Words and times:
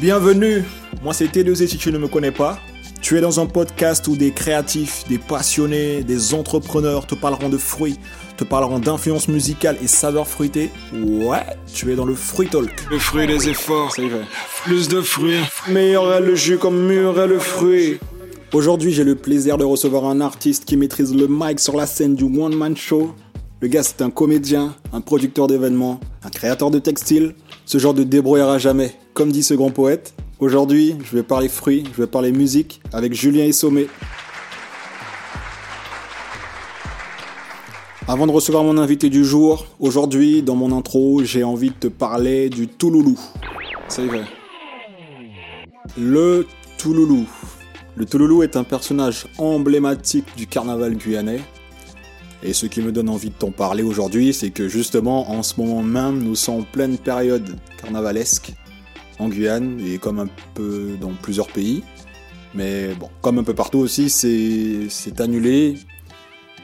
Bienvenue, 0.00 0.64
moi 1.02 1.12
c'est 1.12 1.26
T2Z 1.26 1.66
si 1.68 1.76
tu 1.78 1.90
ne 1.92 1.98
me 1.98 2.08
connais 2.08 2.30
pas. 2.30 2.58
Tu 3.00 3.16
es 3.16 3.20
dans 3.22 3.40
un 3.40 3.46
podcast 3.46 4.06
où 4.08 4.16
des 4.16 4.30
créatifs, 4.30 5.04
des 5.08 5.16
passionnés, 5.18 6.02
des 6.04 6.34
entrepreneurs 6.34 7.06
te 7.06 7.14
parleront 7.14 7.48
de 7.48 7.56
fruits, 7.56 7.98
te 8.36 8.44
parleront 8.44 8.78
d'influence 8.78 9.26
musicale 9.28 9.78
et 9.82 9.86
saveurs 9.86 10.28
fruitées. 10.28 10.70
Ouais, 10.92 11.44
tu 11.72 11.90
es 11.90 11.96
dans 11.96 12.04
le 12.04 12.14
Fruit 12.14 12.48
Talk. 12.48 12.70
Le 12.90 12.98
fruit 12.98 13.26
des 13.26 13.48
efforts, 13.48 13.94
Ça 13.96 14.02
y 14.02 14.08
va. 14.10 14.18
plus 14.64 14.88
de 14.88 15.00
fruits. 15.00 15.38
Meilleur 15.68 16.12
est 16.12 16.20
le 16.20 16.34
jus 16.34 16.58
comme 16.58 16.86
mûr 16.86 17.18
est 17.18 17.26
le 17.26 17.38
fruit. 17.38 17.98
Aujourd'hui, 18.52 18.92
j'ai 18.92 19.04
le 19.04 19.14
plaisir 19.14 19.56
de 19.56 19.64
recevoir 19.64 20.04
un 20.04 20.20
artiste 20.20 20.66
qui 20.66 20.76
maîtrise 20.76 21.14
le 21.14 21.26
mic 21.26 21.58
sur 21.58 21.76
la 21.76 21.86
scène 21.86 22.14
du 22.16 22.24
One 22.24 22.54
Man 22.54 22.76
Show. 22.76 23.14
Le 23.60 23.68
gars, 23.68 23.82
c'est 23.82 24.02
un 24.02 24.10
comédien, 24.10 24.74
un 24.92 25.00
producteur 25.00 25.46
d'événements, 25.46 26.00
un 26.22 26.30
créateur 26.30 26.70
de 26.70 26.78
textiles. 26.78 27.34
Ce 27.64 27.78
genre 27.78 27.94
de 27.94 28.02
débrouillard 28.02 28.50
à 28.50 28.58
jamais, 28.58 28.94
comme 29.20 29.32
dit 29.32 29.42
ce 29.42 29.52
grand 29.52 29.70
poète. 29.70 30.14
Aujourd'hui, 30.38 30.96
je 31.04 31.14
vais 31.14 31.22
parler 31.22 31.50
fruits, 31.50 31.84
je 31.92 32.00
vais 32.00 32.06
parler 32.06 32.32
musique 32.32 32.80
avec 32.90 33.12
Julien 33.12 33.44
Essomé. 33.44 33.86
Avant 38.08 38.26
de 38.26 38.32
recevoir 38.32 38.64
mon 38.64 38.78
invité 38.78 39.10
du 39.10 39.22
jour, 39.22 39.66
aujourd'hui, 39.78 40.40
dans 40.40 40.54
mon 40.54 40.74
intro, 40.74 41.22
j'ai 41.22 41.44
envie 41.44 41.68
de 41.68 41.74
te 41.74 41.88
parler 41.88 42.48
du 42.48 42.66
Touloulou. 42.66 43.20
Y 43.98 44.06
va. 44.06 44.20
Le 45.98 46.46
Touloulou. 46.78 47.26
Le 47.96 48.06
Touloulou 48.06 48.42
est 48.42 48.56
un 48.56 48.64
personnage 48.64 49.26
emblématique 49.36 50.34
du 50.34 50.46
carnaval 50.46 50.96
guyanais. 50.96 51.40
Et 52.42 52.54
ce 52.54 52.64
qui 52.64 52.80
me 52.80 52.90
donne 52.90 53.10
envie 53.10 53.28
de 53.28 53.34
t'en 53.34 53.50
parler 53.50 53.82
aujourd'hui, 53.82 54.32
c'est 54.32 54.48
que 54.48 54.66
justement, 54.66 55.30
en 55.30 55.42
ce 55.42 55.60
moment 55.60 55.82
même, 55.82 56.22
nous 56.22 56.36
sommes 56.36 56.60
en 56.60 56.62
pleine 56.62 56.96
période 56.96 57.54
carnavalesque 57.82 58.54
en 59.20 59.28
Guyane 59.28 59.78
et 59.80 59.98
comme 59.98 60.18
un 60.18 60.28
peu 60.54 60.96
dans 61.00 61.12
plusieurs 61.12 61.48
pays. 61.48 61.82
Mais 62.54 62.94
bon, 62.94 63.08
comme 63.20 63.38
un 63.38 63.44
peu 63.44 63.54
partout 63.54 63.78
aussi, 63.78 64.10
c'est 64.10 65.20
annulé 65.20 65.76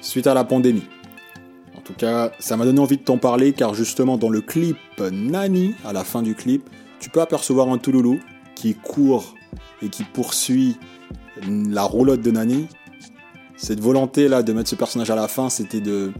suite 0.00 0.26
à 0.26 0.34
la 0.34 0.44
pandémie. 0.44 0.82
En 1.76 1.80
tout 1.80 1.94
cas, 1.94 2.32
ça 2.40 2.56
m'a 2.56 2.64
donné 2.64 2.80
envie 2.80 2.96
de 2.96 3.02
t'en 3.02 3.18
parler 3.18 3.52
car 3.52 3.74
justement 3.74 4.16
dans 4.16 4.30
le 4.30 4.40
clip 4.40 4.78
Nani, 4.98 5.74
à 5.84 5.92
la 5.92 6.02
fin 6.02 6.22
du 6.22 6.34
clip, 6.34 6.68
tu 6.98 7.10
peux 7.10 7.20
apercevoir 7.20 7.68
un 7.68 7.78
Touloulou 7.78 8.18
qui 8.56 8.74
court 8.74 9.34
et 9.82 9.88
qui 9.88 10.02
poursuit 10.02 10.76
la 11.46 11.82
roulotte 11.82 12.22
de 12.22 12.30
Nani. 12.30 12.66
Cette 13.56 13.80
volonté 13.80 14.28
là 14.28 14.42
de 14.42 14.52
mettre 14.52 14.68
ce 14.68 14.74
personnage 14.74 15.10
à 15.10 15.14
la 15.14 15.28
fin, 15.28 15.48
c'était 15.50 15.80
de, 15.80 16.12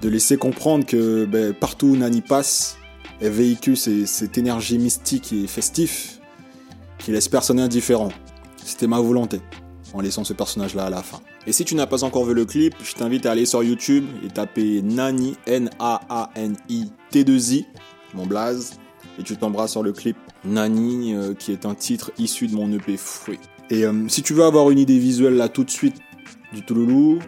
de 0.00 0.08
laisser 0.08 0.36
comprendre 0.38 0.86
que 0.86 1.26
ben, 1.26 1.52
partout 1.52 1.88
où 1.88 1.96
Nani 1.96 2.22
passe, 2.22 2.78
elle 3.20 3.32
véhicule 3.32 3.76
cette 3.76 4.38
énergie 4.38 4.78
mystique 4.78 5.32
et 5.32 5.46
festif 5.46 6.20
qui 6.98 7.12
laisse 7.12 7.28
personne 7.28 7.60
indifférent. 7.60 8.10
C'était 8.64 8.86
ma 8.86 9.00
volonté 9.00 9.40
en 9.92 10.00
laissant 10.00 10.24
ce 10.24 10.32
personnage 10.32 10.74
là 10.74 10.84
à 10.84 10.90
la 10.90 11.02
fin. 11.02 11.20
Et 11.46 11.52
si 11.52 11.64
tu 11.64 11.74
n'as 11.74 11.86
pas 11.86 12.04
encore 12.04 12.24
vu 12.24 12.34
le 12.34 12.44
clip, 12.44 12.74
je 12.82 12.94
t'invite 12.94 13.26
à 13.26 13.32
aller 13.32 13.46
sur 13.46 13.62
YouTube 13.62 14.04
et 14.24 14.28
taper 14.28 14.82
Nani, 14.82 15.36
N-A-A-N-I, 15.46 16.92
T2I, 17.10 17.66
mon 18.14 18.26
blaze, 18.26 18.78
et 19.18 19.22
tu 19.22 19.36
tomberas 19.36 19.68
sur 19.68 19.82
le 19.82 19.92
clip 19.92 20.16
Nani, 20.44 21.14
euh, 21.14 21.34
qui 21.34 21.52
est 21.52 21.66
un 21.66 21.74
titre 21.74 22.12
issu 22.18 22.46
de 22.46 22.54
mon 22.54 22.70
EP 22.72 22.96
Fruit. 22.96 23.40
Et 23.70 23.84
euh, 23.84 24.08
si 24.08 24.22
tu 24.22 24.34
veux 24.34 24.44
avoir 24.44 24.70
une 24.70 24.78
idée 24.78 24.98
visuelle 24.98 25.34
là 25.36 25.48
tout 25.48 25.64
de 25.64 25.70
suite 25.70 25.96
du 26.52 26.62
Touloulou, 26.62 27.18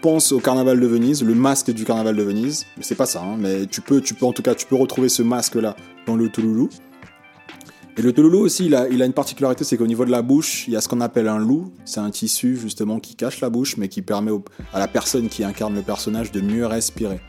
pense 0.00 0.32
au 0.32 0.40
carnaval 0.40 0.80
de 0.80 0.86
Venise, 0.86 1.22
le 1.22 1.34
masque 1.34 1.70
du 1.70 1.84
carnaval 1.84 2.16
de 2.16 2.22
Venise. 2.22 2.66
Mais 2.76 2.82
c'est 2.82 2.94
pas 2.94 3.06
ça, 3.06 3.22
hein, 3.22 3.36
mais 3.38 3.66
tu 3.66 3.80
peux, 3.80 4.00
tu 4.00 4.14
peux 4.14 4.26
en 4.26 4.32
tout 4.32 4.42
cas, 4.42 4.54
tu 4.54 4.66
peux 4.66 4.76
retrouver 4.76 5.08
ce 5.08 5.22
masque 5.22 5.54
là 5.54 5.76
dans 6.06 6.16
le 6.16 6.28
Touloulou. 6.28 6.68
Et 7.96 8.02
le 8.02 8.12
Touloulou 8.12 8.38
aussi, 8.38 8.66
il 8.66 8.74
a, 8.74 8.88
il 8.88 9.02
a 9.02 9.04
une 9.04 9.12
particularité, 9.12 9.64
c'est 9.64 9.76
qu'au 9.76 9.86
niveau 9.86 10.04
de 10.04 10.10
la 10.10 10.22
bouche, 10.22 10.66
il 10.68 10.72
y 10.72 10.76
a 10.76 10.80
ce 10.80 10.88
qu'on 10.88 11.00
appelle 11.00 11.28
un 11.28 11.38
loup. 11.38 11.72
C'est 11.84 12.00
un 12.00 12.10
tissu 12.10 12.56
justement 12.56 12.98
qui 12.98 13.14
cache 13.14 13.40
la 13.40 13.50
bouche, 13.50 13.76
mais 13.76 13.88
qui 13.88 14.00
permet 14.00 14.30
à 14.72 14.78
la 14.78 14.88
personne 14.88 15.28
qui 15.28 15.44
incarne 15.44 15.74
le 15.74 15.82
personnage 15.82 16.32
de 16.32 16.40
mieux 16.40 16.66
respirer. 16.66 17.20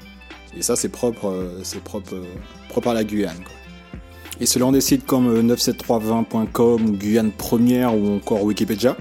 Et 0.55 0.61
ça, 0.61 0.75
c'est 0.75 0.89
propre, 0.89 1.27
euh, 1.27 1.59
c'est 1.63 1.83
propre, 1.83 2.13
euh, 2.13 2.23
propre 2.69 2.89
à 2.89 2.93
la 2.93 3.03
Guyane. 3.03 3.37
Et 4.39 4.45
selon 4.45 4.71
des 4.71 4.81
sites 4.81 5.05
comme 5.05 5.27
euh, 5.27 5.43
97320.com, 5.55 6.85
ou 6.85 6.91
Guyane 6.93 7.31
Première 7.31 7.95
ou 7.95 8.15
encore 8.15 8.43
Wikipédia, 8.43 8.95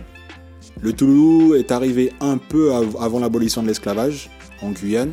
le 0.82 0.92
Touloulou 0.92 1.54
est 1.54 1.70
arrivé 1.72 2.12
un 2.20 2.38
peu 2.38 2.72
av- 2.72 2.96
avant 3.00 3.18
l'abolition 3.20 3.62
de 3.62 3.68
l'esclavage 3.68 4.30
en 4.62 4.70
Guyane. 4.70 5.12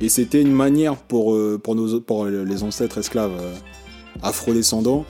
Et 0.00 0.08
c'était 0.08 0.40
une 0.40 0.52
manière 0.52 0.96
pour, 0.96 1.34
euh, 1.34 1.58
pour, 1.62 1.74
nos, 1.74 2.00
pour 2.00 2.26
les 2.26 2.62
ancêtres 2.62 2.98
esclaves 2.98 3.32
euh, 3.40 3.54
afrodescendants 4.22 5.04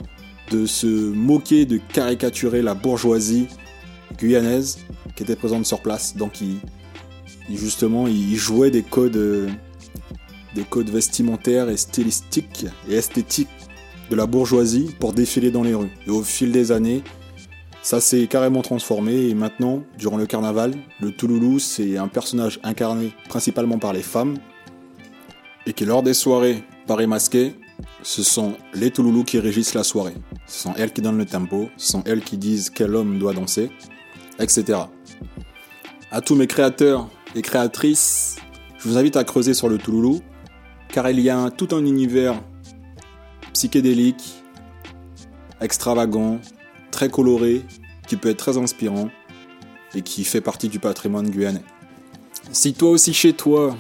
de 0.51 0.67
se 0.67 0.87
moquer, 0.87 1.65
de 1.67 1.79
caricaturer 1.93 2.63
la 2.63 2.75
bourgeoisie 2.75 3.47
guyanaise 4.19 4.79
qui 5.15 5.23
était 5.23 5.37
présente 5.37 5.67
sur 5.67 5.81
place. 5.81 6.17
Donc, 6.17 6.41
il, 6.41 6.57
il- 7.49 7.57
justement, 7.59 8.09
il 8.09 8.35
jouait 8.37 8.71
des 8.73 8.83
codes, 8.83 9.17
euh, 9.17 9.49
des 10.57 10.65
codes 10.65 10.91
vestimentaires 10.91 11.69
et 11.69 11.77
stylistiques 11.77 12.67
et 12.89 12.95
esthétiques 12.95 13.49
de 14.11 14.17
la 14.17 14.27
bourgeoisie 14.27 14.91
pour 14.99 15.13
défiler 15.13 15.53
dans 15.53 15.63
les 15.63 15.75
rues. 15.75 15.91
Et 16.09 16.11
au 16.11 16.23
fil 16.23 16.51
des 16.51 16.73
années, 16.73 17.03
ça 17.83 18.01
s'est 18.01 18.27
carrément 18.27 18.63
transformé 18.63 19.29
et 19.29 19.35
maintenant, 19.35 19.83
durant 19.99 20.17
le 20.17 20.27
carnaval, 20.27 20.75
le 21.01 21.13
Touloulou, 21.13 21.59
c'est 21.59 21.97
un 21.97 22.09
personnage 22.09 22.61
incarné 22.63 23.13
principalement 23.29 23.79
par 23.79 23.93
les 23.93 24.03
femmes 24.03 24.37
et 25.67 25.73
qui, 25.73 25.85
lors 25.85 26.03
des 26.03 26.15
soirées 26.15 26.65
Paris 26.87 27.07
masqué, 27.07 27.55
ce 28.03 28.23
sont 28.23 28.55
les 28.75 28.91
Touloulous 28.91 29.25
qui 29.25 29.39
régissent 29.39 29.75
la 29.75 29.85
soirée. 29.85 30.15
Ce 30.47 30.61
sont 30.63 30.75
elles 30.77 30.93
qui 30.93 31.01
donnent 31.01 31.19
le 31.19 31.27
tempo, 31.27 31.71
ce 31.77 31.93
sont 31.93 32.03
elles 32.05 32.23
qui 32.23 32.37
disent 32.37 32.71
quel 32.71 32.95
homme 32.95 33.19
doit 33.19 33.33
danser, 33.33 33.71
etc. 34.39 34.81
À 36.11 36.21
tous 36.21 36.35
mes 36.35 36.47
créateurs 36.47 37.09
et 37.35 37.43
créatrices, 37.43 38.37
je 38.79 38.89
vous 38.89 38.99
invite 38.99 39.17
à 39.17 39.25
creuser 39.25 39.55
sur 39.55 39.69
le 39.69 39.79
Touloulou, 39.79 40.21
car 40.89 41.09
il 41.09 41.21
y 41.21 41.31
a 41.31 41.51
tout 41.51 41.69
un 41.73 41.85
univers 41.85 42.43
psychédélique, 43.53 44.43
extravagant, 45.61 46.41
très 46.91 47.09
coloré, 47.09 47.63
qui 48.07 48.17
peut 48.17 48.31
être 48.31 48.39
très 48.39 48.59
inspirant 48.59 49.09
et 49.95 50.03
qui 50.03 50.25
fait 50.25 50.41
partie 50.41 50.69
du 50.69 50.79
patrimoine 50.79 51.31
guyanais. 51.31 51.63
Si 52.53 52.75
toi 52.75 52.91
aussi 52.91 53.13
chez 53.13 53.33
toi, 53.33 53.77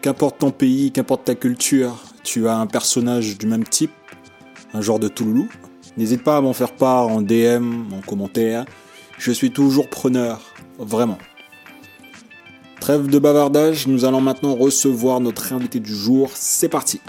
qu'importe 0.00 0.38
ton 0.38 0.50
pays, 0.50 0.92
qu'importe 0.92 1.24
ta 1.24 1.34
culture, 1.34 1.96
tu 2.22 2.48
as 2.48 2.56
un 2.56 2.66
personnage 2.66 3.38
du 3.38 3.46
même 3.46 3.64
type, 3.64 3.92
un 4.72 4.80
genre 4.80 4.98
de 4.98 5.08
Touloulou, 5.08 5.48
n'hésite 5.96 6.22
pas 6.22 6.36
à 6.36 6.40
m'en 6.40 6.52
faire 6.52 6.74
part 6.74 7.08
en 7.08 7.22
DM, 7.22 7.92
en 7.92 8.00
commentaire. 8.00 8.64
Je 9.18 9.32
suis 9.32 9.50
toujours 9.50 9.88
preneur, 9.88 10.40
vraiment. 10.78 11.18
Trêve 12.80 13.08
de 13.08 13.18
bavardage, 13.18 13.86
nous 13.86 14.06
allons 14.06 14.22
maintenant 14.22 14.54
recevoir 14.54 15.20
notre 15.20 15.52
invité 15.52 15.80
du 15.80 15.94
jour. 15.94 16.30
C'est 16.32 16.70
parti. 16.70 17.00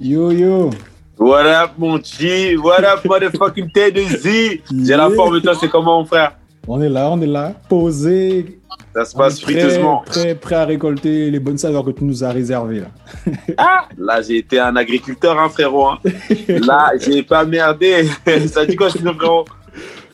Yo 0.00 0.32
yo, 0.32 0.70
What 1.18 1.46
up, 1.46 1.70
mon 1.78 1.98
G? 2.02 2.56
What 2.56 2.84
up, 2.84 3.04
motherfucking 3.04 3.70
T2Z? 3.72 4.60
J'ai 4.84 4.96
la 4.96 5.08
forme, 5.10 5.36
et 5.36 5.40
toi, 5.42 5.54
c'est 5.58 5.68
comment, 5.70 6.00
mon 6.00 6.04
frère? 6.04 6.36
On 6.68 6.80
est 6.82 6.88
là, 6.88 7.08
on 7.10 7.20
est 7.20 7.26
là, 7.26 7.52
posé, 7.68 8.58
Ça 8.94 9.04
se 9.04 9.16
passe 9.16 9.40
friteusement. 9.40 10.02
prêt, 10.04 10.34
prêt 10.34 10.56
à 10.56 10.64
récolter 10.64 11.30
les 11.30 11.38
bonnes 11.38 11.56
saveurs 11.58 11.84
que 11.84 11.92
tu 11.92 12.04
nous 12.04 12.22
as 12.24 12.30
réservées. 12.32 12.80
Là. 12.80 12.86
Ah, 13.56 13.88
là, 13.96 14.20
j'ai 14.20 14.38
été 14.38 14.58
un 14.58 14.74
agriculteur, 14.76 15.38
hein, 15.38 15.48
frérot. 15.48 15.86
hein. 15.86 15.98
Là, 16.48 16.92
j'ai 17.00 17.22
pas 17.22 17.44
merdé. 17.44 18.08
Ça 18.48 18.66
dit 18.66 18.76
quoi, 18.76 18.90
chez 18.90 19.00
nous, 19.02 19.14
frérot? 19.14 19.44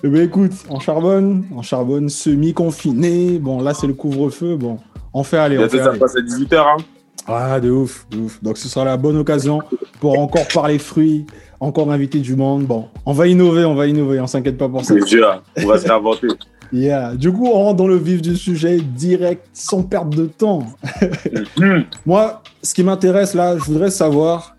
Eh 0.05 0.09
ben 0.09 0.23
écoute, 0.23 0.53
on 0.69 0.79
charbonne, 0.81 1.45
on 1.57 1.63
charbonne 1.63 2.09
semi-confiné. 2.09 3.39
Bon, 3.39 3.61
là 3.63 3.73
c'est 3.73 3.87
le 3.87 3.95
couvre-feu. 3.95 4.57
Bon, 4.57 4.79
on 5.15 5.23
fait 5.23 5.39
aller, 5.39 5.57
on 5.59 5.69
fait 5.69 5.79
ça 5.79 5.91
aller. 5.91 5.99
passe 6.01 6.17
à 6.17 6.21
18h, 6.21 6.57
hein. 6.59 6.77
Ah, 7.27 7.61
de 7.61 7.71
ouf, 7.71 8.07
de 8.11 8.19
ouf. 8.19 8.43
Donc 8.43 8.59
ce 8.59 8.69
sera 8.69 8.85
la 8.85 8.97
bonne 8.97 9.17
occasion 9.17 9.61
pour 10.01 10.19
encore 10.19 10.47
parler 10.53 10.79
fruits, 10.79 11.27
encore 11.61 11.91
inviter 11.93 12.19
du 12.19 12.35
monde. 12.37 12.65
Bon, 12.65 12.87
on 13.07 13.13
va 13.13 13.29
innover, 13.29 13.65
on 13.65 13.75
va 13.75 13.87
innover, 13.87 14.21
on 14.21 14.27
s'inquiète 14.27 14.59
pas 14.59 14.69
pour 14.69 14.85
ça. 14.85 14.95
C'est 14.99 15.05
dur, 15.07 15.43
on 15.63 15.67
va 15.67 15.79
se 15.79 15.87
réinventer. 15.87 16.29
Yeah. 16.73 17.15
Du 17.17 17.31
coup, 17.31 17.47
on 17.47 17.53
rentre 17.65 17.77
dans 17.77 17.87
le 17.87 17.97
vif 17.99 18.23
du 18.23 18.35
sujet 18.35 18.79
direct, 18.81 19.47
sans 19.53 19.83
perte 19.83 20.09
de 20.11 20.25
temps. 20.27 20.65
Moi, 22.07 22.43
ce 22.63 22.73
qui 22.75 22.83
m'intéresse 22.83 23.35
là, 23.35 23.57
je 23.59 23.65
voudrais 23.65 23.91
savoir, 23.91 24.57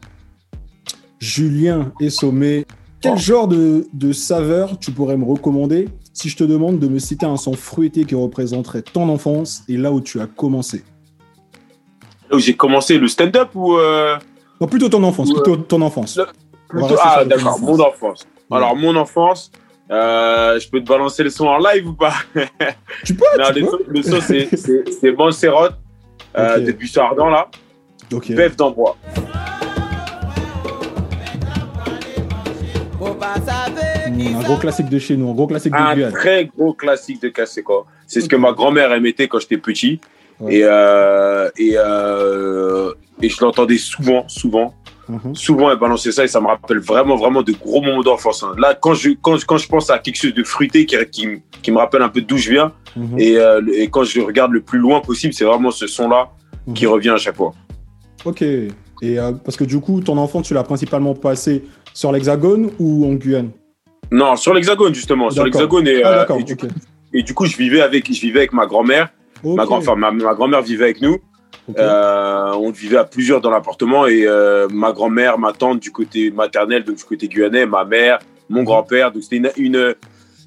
Julien 1.19 1.91
et 1.99 2.09
Sommet, 2.09 2.65
quel 3.01 3.13
Oh. 3.13 3.17
genre 3.17 3.47
de, 3.47 3.87
de 3.93 4.11
saveur 4.13 4.77
tu 4.79 4.91
pourrais 4.91 5.17
me 5.17 5.25
recommander 5.25 5.89
si 6.13 6.29
je 6.29 6.37
te 6.37 6.43
demande 6.43 6.79
de 6.79 6.87
me 6.87 6.99
citer 6.99 7.25
un 7.25 7.37
son 7.37 7.53
fruité 7.53 8.05
qui 8.05 8.15
représenterait 8.15 8.83
ton 8.83 9.09
enfance 9.09 9.63
et 9.67 9.75
là 9.77 9.91
où 9.91 9.99
tu 9.99 10.19
as 10.21 10.27
commencé? 10.27 10.83
où 12.33 12.39
j'ai 12.39 12.55
commencé 12.55 12.97
le 12.97 13.07
stand-up 13.07 13.49
ou. 13.55 13.77
Euh, 13.77 14.17
plutôt 14.69 14.89
ton 14.89 15.03
enfance, 15.03 15.31
plutôt 15.33 15.55
euh, 15.55 15.57
ton 15.57 15.81
enfance. 15.81 16.19
Ah, 17.01 17.25
d'accord, 17.25 17.59
mon 17.59 17.79
enfance. 17.79 18.25
Alors, 18.51 18.75
mon 18.75 18.95
enfance, 18.95 19.51
euh, 19.91 20.59
je 20.59 20.69
peux 20.69 20.79
te 20.81 20.87
balancer 20.87 21.23
le 21.23 21.29
son 21.29 21.47
en 21.47 21.57
live 21.57 21.87
ou 21.87 21.93
pas? 21.93 22.13
Tu 23.03 23.13
peux, 23.15 23.25
le. 23.87 24.03
Son, 24.03 24.19
c'est 24.21 25.11
Montserrat, 25.17 25.71
euh, 26.37 26.55
okay. 26.55 26.65
depuis 26.65 26.91
là. 26.95 27.49
Ok. 28.13 28.31
Bève 28.31 28.55
d'envoi. 28.55 28.97
Hmm, 34.09 34.35
un 34.37 34.43
gros 34.43 34.57
classique 34.57 34.89
de 34.89 34.99
chez 34.99 35.17
nous, 35.17 35.29
un 35.29 35.33
gros 35.33 35.47
classique 35.47 35.73
de 35.73 36.03
Un 36.03 36.11
très 36.11 36.45
gros 36.45 36.73
classique 36.73 37.21
de 37.21 37.29
Kaseko. 37.29 37.85
C'est 38.07 38.21
ce 38.21 38.29
que 38.29 38.35
ma 38.35 38.53
grand-mère, 38.53 38.91
elle 38.91 39.01
mettait 39.01 39.27
quand 39.27 39.39
j'étais 39.39 39.57
petit. 39.57 39.99
Ouais. 40.39 40.55
Et, 40.57 40.61
euh, 40.63 41.49
et, 41.57 41.73
euh, 41.77 42.91
et 43.21 43.29
je 43.29 43.37
l'entendais 43.43 43.77
souvent, 43.77 44.27
souvent. 44.27 44.73
Mhm. 45.09 45.35
Souvent, 45.35 45.69
elle 45.69 45.77
balançait 45.77 46.11
ça 46.13 46.23
et 46.23 46.27
ça 46.27 46.39
me 46.39 46.47
rappelle 46.47 46.79
vraiment, 46.79 47.15
vraiment 47.17 47.41
de 47.41 47.51
gros 47.51 47.81
moments 47.81 48.01
d'enfance. 48.03 48.41
hein. 48.43 48.53
Là, 48.57 48.73
quand 48.73 48.93
je, 48.93 49.09
quand, 49.21 49.35
quand 49.45 49.57
je 49.57 49.67
pense 49.67 49.89
à 49.89 49.99
quelque 49.99 50.15
chose 50.15 50.33
de 50.33 50.43
fruité 50.43 50.85
qui, 50.85 50.95
qui, 51.11 51.27
me- 51.27 51.39
qui 51.61 51.71
me 51.71 51.77
rappelle 51.77 52.01
un 52.01 52.09
peu 52.09 52.21
d'où 52.21 52.37
je 52.37 52.49
viens, 52.51 52.71
Mhm. 52.95 53.19
et, 53.19 53.37
euh, 53.37 53.61
et 53.73 53.87
quand 53.89 54.03
je 54.03 54.21
regarde 54.21 54.51
le 54.51 54.61
plus 54.61 54.79
loin 54.79 55.01
possible, 55.01 55.33
c'est 55.33 55.45
vraiment 55.45 55.71
ce 55.71 55.87
son-là 55.87 56.29
qui 56.73 56.85
Mhm. 56.85 56.91
revient 56.91 57.09
à 57.09 57.17
chaque 57.17 57.35
fois. 57.35 57.53
Ok. 58.23 58.41
Et 58.41 58.69
euh, 59.19 59.31
parce 59.33 59.57
que 59.57 59.65
du 59.65 59.79
coup, 59.81 59.99
ton 59.99 60.17
enfant, 60.17 60.41
tu 60.41 60.53
l'as 60.53 60.63
principalement 60.63 61.13
passé 61.15 61.63
sur 61.93 62.11
l'Hexagone 62.13 62.69
ou 62.79 63.05
en 63.05 63.13
Guyane? 63.15 63.49
Non, 64.11 64.35
sur 64.37 64.53
l'Hexagone, 64.53 64.93
justement. 64.95 65.29
Sur 65.31 65.43
l'Hexagone. 65.43 65.87
Et, 65.87 66.01
Ah, 66.03 66.07
euh, 66.09 66.15
d'accord. 66.19 66.37
et, 66.39 67.19
et 67.19 67.23
du 67.23 67.33
coup, 67.33 67.45
je 67.45 67.57
vivais 67.57 67.81
avec, 67.81 68.05
je 68.13 68.21
vivais 68.21 68.39
avec 68.39 68.53
ma 68.53 68.65
grand-mère. 68.67 69.09
Ma, 69.43 69.65
grand, 69.65 69.77
enfin, 69.77 69.95
ma, 69.95 70.11
ma 70.11 70.33
grand-mère 70.33 70.61
vivait 70.61 70.85
avec 70.85 71.01
nous. 71.01 71.17
Euh, 71.77 72.51
on 72.55 72.71
vivait 72.71 72.97
à 72.97 73.03
plusieurs 73.05 73.39
dans 73.39 73.49
l'appartement 73.49 74.05
et 74.05 74.25
euh, 74.27 74.67
ma 74.71 74.91
grand-mère, 74.91 75.37
ma 75.39 75.53
tante 75.53 75.79
du 75.79 75.91
côté 75.91 76.29
maternel, 76.31 76.83
donc 76.83 76.97
du 76.97 77.03
côté 77.03 77.27
guyanais, 77.27 77.65
ma 77.65 77.85
mère, 77.85 78.19
Mhm. 78.49 78.57
mon 78.57 78.63
grand-père. 78.63 79.11
Donc 79.11 79.23
c'était 79.23 79.37
une, 79.37 79.49
une, 79.57 79.95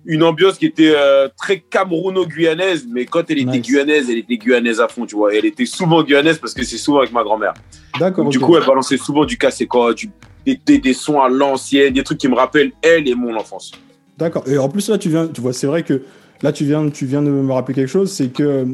une 0.04 0.22
ambiance 0.22 0.58
qui 0.58 0.66
était 0.66 0.92
euh, 0.94 1.28
très 1.36 1.58
camerouno-guyanaise, 1.60 2.86
mais 2.90 3.06
quand 3.06 3.30
elle 3.30 3.38
était 3.38 3.50
Nice. 3.58 3.62
guyanaise, 3.62 4.10
elle 4.10 4.18
était 4.18 4.36
guyanaise 4.36 4.80
à 4.80 4.88
fond, 4.88 5.06
tu 5.06 5.16
vois. 5.16 5.34
Et 5.34 5.38
elle 5.38 5.46
était 5.46 5.66
souvent 5.66 6.02
guyanaise 6.02 6.38
parce 6.38 6.52
que 6.54 6.62
c'est 6.64 6.76
souvent 6.76 6.98
avec 6.98 7.12
ma 7.12 7.22
grand-mère. 7.22 7.54
D'accord. 7.98 8.28
Du 8.28 8.38
coup, 8.38 8.56
elle 8.56 8.66
balançait 8.66 8.98
souvent 8.98 9.24
du 9.24 9.38
casse-quoi, 9.38 9.94
du, 9.94 10.10
des, 10.44 10.60
des, 10.66 10.78
des 10.78 10.92
sons 10.92 11.20
à 11.20 11.28
l'ancienne, 11.28 11.94
des 11.94 12.02
trucs 12.04 12.18
qui 12.18 12.28
me 12.28 12.34
rappellent 12.34 12.72
elle 12.82 13.08
et 13.08 13.14
mon 13.14 13.34
enfance. 13.36 13.72
D'accord. 14.18 14.44
Et 14.46 14.58
en 14.58 14.68
plus, 14.68 14.88
là, 14.90 14.98
tu 14.98 15.08
viens, 15.08 15.26
tu 15.26 15.40
vois, 15.40 15.52
c'est 15.54 15.66
vrai 15.66 15.82
que 15.82 16.02
là, 16.42 16.52
tu 16.52 16.64
viens, 16.64 16.88
tu 16.90 17.06
viens 17.06 17.22
de 17.22 17.30
me 17.30 17.52
rappeler 17.52 17.74
quelque 17.74 17.88
chose, 17.88 18.12
c'est 18.12 18.28
que 18.28 18.66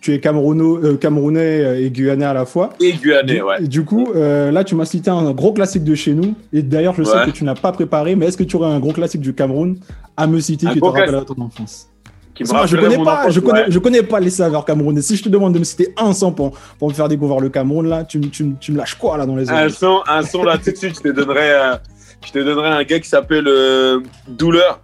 tu 0.00 0.12
es 0.14 0.18
Camerouno- 0.18 0.78
euh, 0.84 0.96
camerounais 0.96 1.82
et 1.82 1.90
guyanais 1.90 2.26
à 2.26 2.32
la 2.34 2.44
fois. 2.44 2.70
Et 2.80 2.92
guyanais, 2.92 3.40
ouais. 3.42 3.64
et 3.64 3.66
du 3.66 3.84
coup, 3.84 4.08
euh, 4.14 4.52
là, 4.52 4.62
tu 4.62 4.74
m'as 4.76 4.84
cité 4.84 5.10
un 5.10 5.32
gros 5.32 5.52
classique 5.52 5.82
de 5.84 5.94
chez 5.94 6.12
nous. 6.14 6.34
Et 6.52 6.62
d'ailleurs, 6.62 6.94
je 6.94 7.02
sais 7.02 7.24
que 7.26 7.30
tu 7.30 7.44
n'as 7.44 7.54
pas 7.56 7.72
préparé, 7.72 8.14
mais 8.14 8.26
est-ce 8.26 8.36
que 8.36 8.44
tu 8.44 8.56
aurais 8.56 8.70
un 8.70 8.78
gros 8.78 8.92
classique 8.92 9.20
du 9.22 9.34
Cameroun 9.34 9.76
à 10.16 10.26
me 10.26 10.38
citer 10.40 10.66
Un 10.66 10.70
qui 10.70 10.76
te 10.76 10.80
gros 10.80 10.90
rappellera 10.92 11.24
ton 11.24 11.40
enfance? 11.42 11.88
Qui 12.34 12.44
me 12.44 12.48
Parce 12.50 12.70
que 12.70 12.76
Moi, 12.76 12.82
je 12.82 12.88
connais 12.88 13.02
pas, 13.04 13.20
enfance, 13.20 13.32
je 13.32 13.40
connais, 13.40 13.60
ouais. 13.62 13.66
je 13.70 13.78
connais 13.78 14.02
pas 14.02 14.20
les 14.20 14.30
saveurs 14.30 14.64
camerounais. 14.66 15.00
Si 15.00 15.16
je 15.16 15.24
te 15.24 15.28
demande 15.30 15.54
de 15.54 15.58
me 15.58 15.64
citer 15.64 15.88
un 15.96 16.12
son 16.12 16.30
pour, 16.32 16.52
pour 16.78 16.88
me 16.88 16.94
faire 16.94 17.08
découvrir 17.08 17.40
le 17.40 17.48
Cameroun, 17.48 17.88
là, 17.88 18.04
tu, 18.04 18.18
me- 18.18 18.26
tu, 18.26 18.54
tu 18.60 18.72
me 18.72 18.76
lâches 18.76 18.94
quoi 18.96 19.16
là 19.16 19.24
dans 19.26 19.34
les 19.36 19.48
un 19.50 19.54
oreilles? 19.54 19.70
son, 19.72 20.00
un 20.06 20.22
son 20.22 20.44
là 20.44 20.58
tout 20.58 20.70
de 20.70 20.76
suite, 20.76 20.96
je 20.96 21.00
te 21.00 21.08
donnerai, 21.08 21.50
euh, 21.52 21.76
je 22.24 22.32
te 22.32 22.38
donnerai 22.38 22.68
un 22.68 22.82
gars 22.84 23.00
qui 23.00 23.08
s'appelle 23.08 23.48
euh, 23.48 24.00
Douleur. 24.28 24.82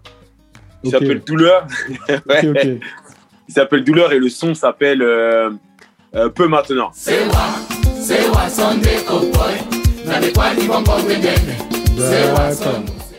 Il 0.85 0.91
s'appelle 0.91 1.21
Douleur. 1.27 1.67
Ouais. 2.29 2.49
ok. 2.49 2.69
Il 3.49 3.55
s'appelle 3.55 3.85
Douleur 3.85 4.13
et 4.13 4.19
le 4.19 4.29
son 4.29 4.55
s'appelle 4.55 5.03
euh, 5.03 5.51
euh, 6.15 6.29
Peu 6.29 6.49
maintenant. 6.49 6.91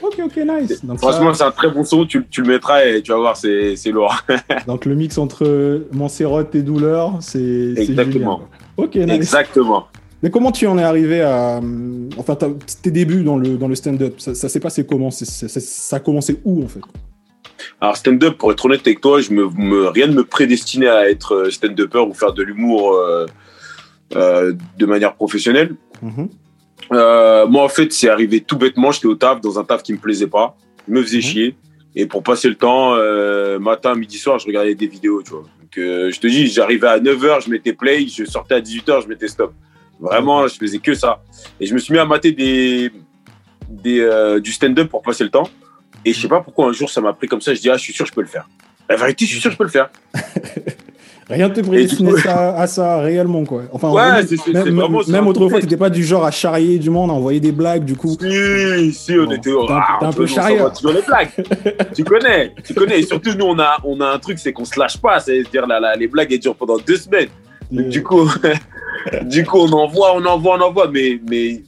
Ok, 0.01 0.19
ok, 0.25 0.37
nice. 0.37 0.83
Donc, 0.83 0.99
ça- 0.99 1.07
Franchement, 1.09 1.33
c'est 1.33 1.43
un 1.43 1.51
très 1.51 1.69
bon 1.69 1.83
son. 1.83 2.05
Tu, 2.05 2.25
tu 2.29 2.41
le 2.41 2.47
mettras 2.47 2.83
et 2.85 3.01
tu 3.01 3.11
vas 3.11 3.17
voir, 3.17 3.37
c'est 3.37 3.75
c'est 3.75 3.91
lourd. 3.91 4.15
donc 4.67 4.85
le 4.85 4.95
mix 4.95 5.17
entre 5.17 5.83
Montserrat 5.91 6.43
et 6.53 6.61
Douleur, 6.61 7.17
c'est 7.21 7.73
Exactement. 7.77 8.41
Ok, 8.77 8.95
nice. 8.95 9.11
Exactement. 9.11 9.87
Mais 10.21 10.29
comment 10.29 10.51
tu 10.51 10.67
en 10.67 10.77
es 10.77 10.83
arrivé 10.83 11.21
à. 11.21 11.59
Enfin, 12.17 12.37
tes 12.81 12.91
débuts 12.91 13.23
dans 13.23 13.37
le, 13.37 13.57
dans 13.57 13.67
le 13.67 13.75
stand-up, 13.75 14.15
ça, 14.19 14.33
ça 14.35 14.49
s'est 14.49 14.59
passé 14.59 14.85
comment? 14.85 15.11
C'est- 15.11 15.25
c'est- 15.25 15.47
c'est- 15.47 15.59
Ça 15.61 15.97
a 15.97 15.99
commencé 15.99 16.39
où 16.43 16.63
en 16.63 16.67
fait? 16.67 16.81
Alors, 17.81 17.97
stand-up, 17.97 18.37
pour 18.37 18.51
être 18.51 18.65
honnête 18.65 18.81
avec 18.85 19.01
toi, 19.01 19.21
je 19.21 19.31
me, 19.31 19.47
me- 19.49 19.87
rien 19.87 20.07
ne 20.07 20.13
me 20.13 20.23
prédestinait 20.23 20.87
à 20.87 21.09
être 21.09 21.33
euh, 21.35 21.49
stand-upper 21.51 21.99
ou 21.99 22.13
faire 22.13 22.33
de 22.33 22.43
l'humour 22.43 22.93
euh, 22.93 23.25
euh, 24.15 24.53
de 24.77 24.85
manière 24.85 25.15
professionnelle. 25.15 25.75
Mhm. 26.01 26.29
Moi, 26.91 27.63
en 27.63 27.69
fait, 27.69 27.91
c'est 27.93 28.09
arrivé 28.09 28.41
tout 28.41 28.57
bêtement. 28.57 28.91
J'étais 28.91 29.07
au 29.07 29.15
taf, 29.15 29.41
dans 29.41 29.57
un 29.59 29.63
taf 29.63 29.83
qui 29.83 29.93
me 29.93 29.97
plaisait 29.97 30.27
pas. 30.27 30.55
Il 30.87 30.93
me 30.93 31.01
faisait 31.01 31.17
Mhm. 31.17 31.23
chier. 31.23 31.55
Et 31.95 32.05
pour 32.07 32.23
passer 32.23 32.49
le 32.49 32.55
temps, 32.55 32.95
matin, 33.59 33.95
midi, 33.95 34.17
soir, 34.17 34.39
je 34.39 34.47
regardais 34.47 34.75
des 34.75 34.87
vidéos, 34.87 35.21
tu 35.23 35.31
vois. 35.31 35.41
Donc, 35.41 35.71
je 35.75 36.19
te 36.19 36.27
dis, 36.27 36.47
j'arrivais 36.47 36.87
à 36.87 36.99
9h, 36.99 37.45
je 37.45 37.49
mettais 37.49 37.73
play, 37.73 38.05
je 38.07 38.25
sortais 38.25 38.55
à 38.55 38.61
18h, 38.61 39.01
je 39.03 39.07
mettais 39.07 39.27
stop. 39.27 39.53
Vraiment, 39.99 40.47
je 40.47 40.55
faisais 40.55 40.79
que 40.79 40.93
ça. 40.93 41.21
Et 41.59 41.65
je 41.65 41.73
me 41.73 41.79
suis 41.79 41.93
mis 41.93 41.99
à 41.99 42.05
mater 42.05 42.31
des, 42.31 42.91
des, 43.69 43.99
euh, 44.01 44.39
du 44.39 44.51
stand-up 44.51 44.89
pour 44.89 45.01
passer 45.01 45.23
le 45.23 45.29
temps. 45.29 45.49
Et 46.05 46.13
je 46.13 46.19
sais 46.21 46.27
pas 46.27 46.41
pourquoi 46.41 46.67
un 46.67 46.73
jour 46.73 46.89
ça 46.89 47.01
m'a 47.01 47.13
pris 47.13 47.27
comme 47.27 47.41
ça. 47.41 47.53
Je 47.53 47.59
dis, 47.61 47.69
ah, 47.69 47.77
je 47.77 47.81
suis 47.83 47.93
sûr, 47.93 48.05
je 48.05 48.11
peux 48.13 48.21
le 48.21 48.27
faire. 48.27 48.47
La 48.89 48.95
vérité, 48.97 49.25
je 49.25 49.31
suis 49.31 49.39
sûr, 49.41 49.51
je 49.51 49.57
peux 49.57 49.63
le 49.63 49.69
faire. 49.69 49.89
Rien 51.29 51.47
ne 51.47 51.53
te 51.53 51.61
prédestinait 51.61 52.17
ça- 52.19 52.53
à 52.57 52.67
ça 52.67 52.99
réellement, 52.99 53.45
quoi. 53.45 53.63
Enfin, 53.71 53.89
Ouais, 53.91 54.11
même, 54.11 54.27
c'est- 54.27 54.45
même, 54.51 54.75
même 55.07 55.23
un 55.23 55.27
autrefois, 55.27 55.61
t'étais 55.61 55.77
pas 55.77 55.89
du 55.89 56.03
genre 56.03 56.25
à 56.25 56.31
charrier 56.31 56.77
du 56.79 56.89
monde, 56.89 57.09
à 57.11 57.13
envoyer 57.13 57.39
des 57.39 57.53
blagues, 57.53 57.85
du 57.85 57.95
coup. 57.95 58.17
Si, 58.19 58.91
si, 58.93 59.13
on 59.17 59.23
Bon, 59.25 59.31
était. 59.31 59.49
t'es 59.49 59.51
un- 59.51 59.81
ah, 60.01 60.09
peu 60.13 60.23
va 60.23 60.27
charrieur. 60.27 60.73
toujours 60.73 60.91
les 60.91 61.01
blagues. 61.01 61.29
tu 61.95 62.03
connais, 62.03 62.51
tu 62.65 62.73
connais. 62.73 62.99
Et 62.99 63.03
surtout, 63.03 63.31
nous, 63.37 63.45
on 63.45 63.57
a, 63.57 63.77
on 63.85 64.01
a 64.01 64.07
un 64.09 64.19
truc, 64.19 64.37
c'est 64.37 64.51
qu'on 64.51 64.65
se 64.65 64.77
lâche 64.77 64.97
pas. 64.97 65.21
C'est-à-dire, 65.21 65.65
la, 65.65 65.79
la- 65.79 65.95
les 65.95 66.07
blagues, 66.07 66.33
elles 66.33 66.39
durent 66.39 66.55
pendant 66.57 66.77
deux 66.77 66.97
semaines. 66.97 67.29
Donc, 67.71 67.85
Euh, 67.85 67.89
du 67.89 68.03
coup, 68.03 68.29
du 69.23 69.45
coup, 69.45 69.59
on 69.59 69.71
envoie, 69.71 70.13
on 70.15 70.25
envoie, 70.25 70.57
on 70.57 70.61
envoie. 70.61 70.89
Mais, 70.91 71.21
mais 71.29 71.63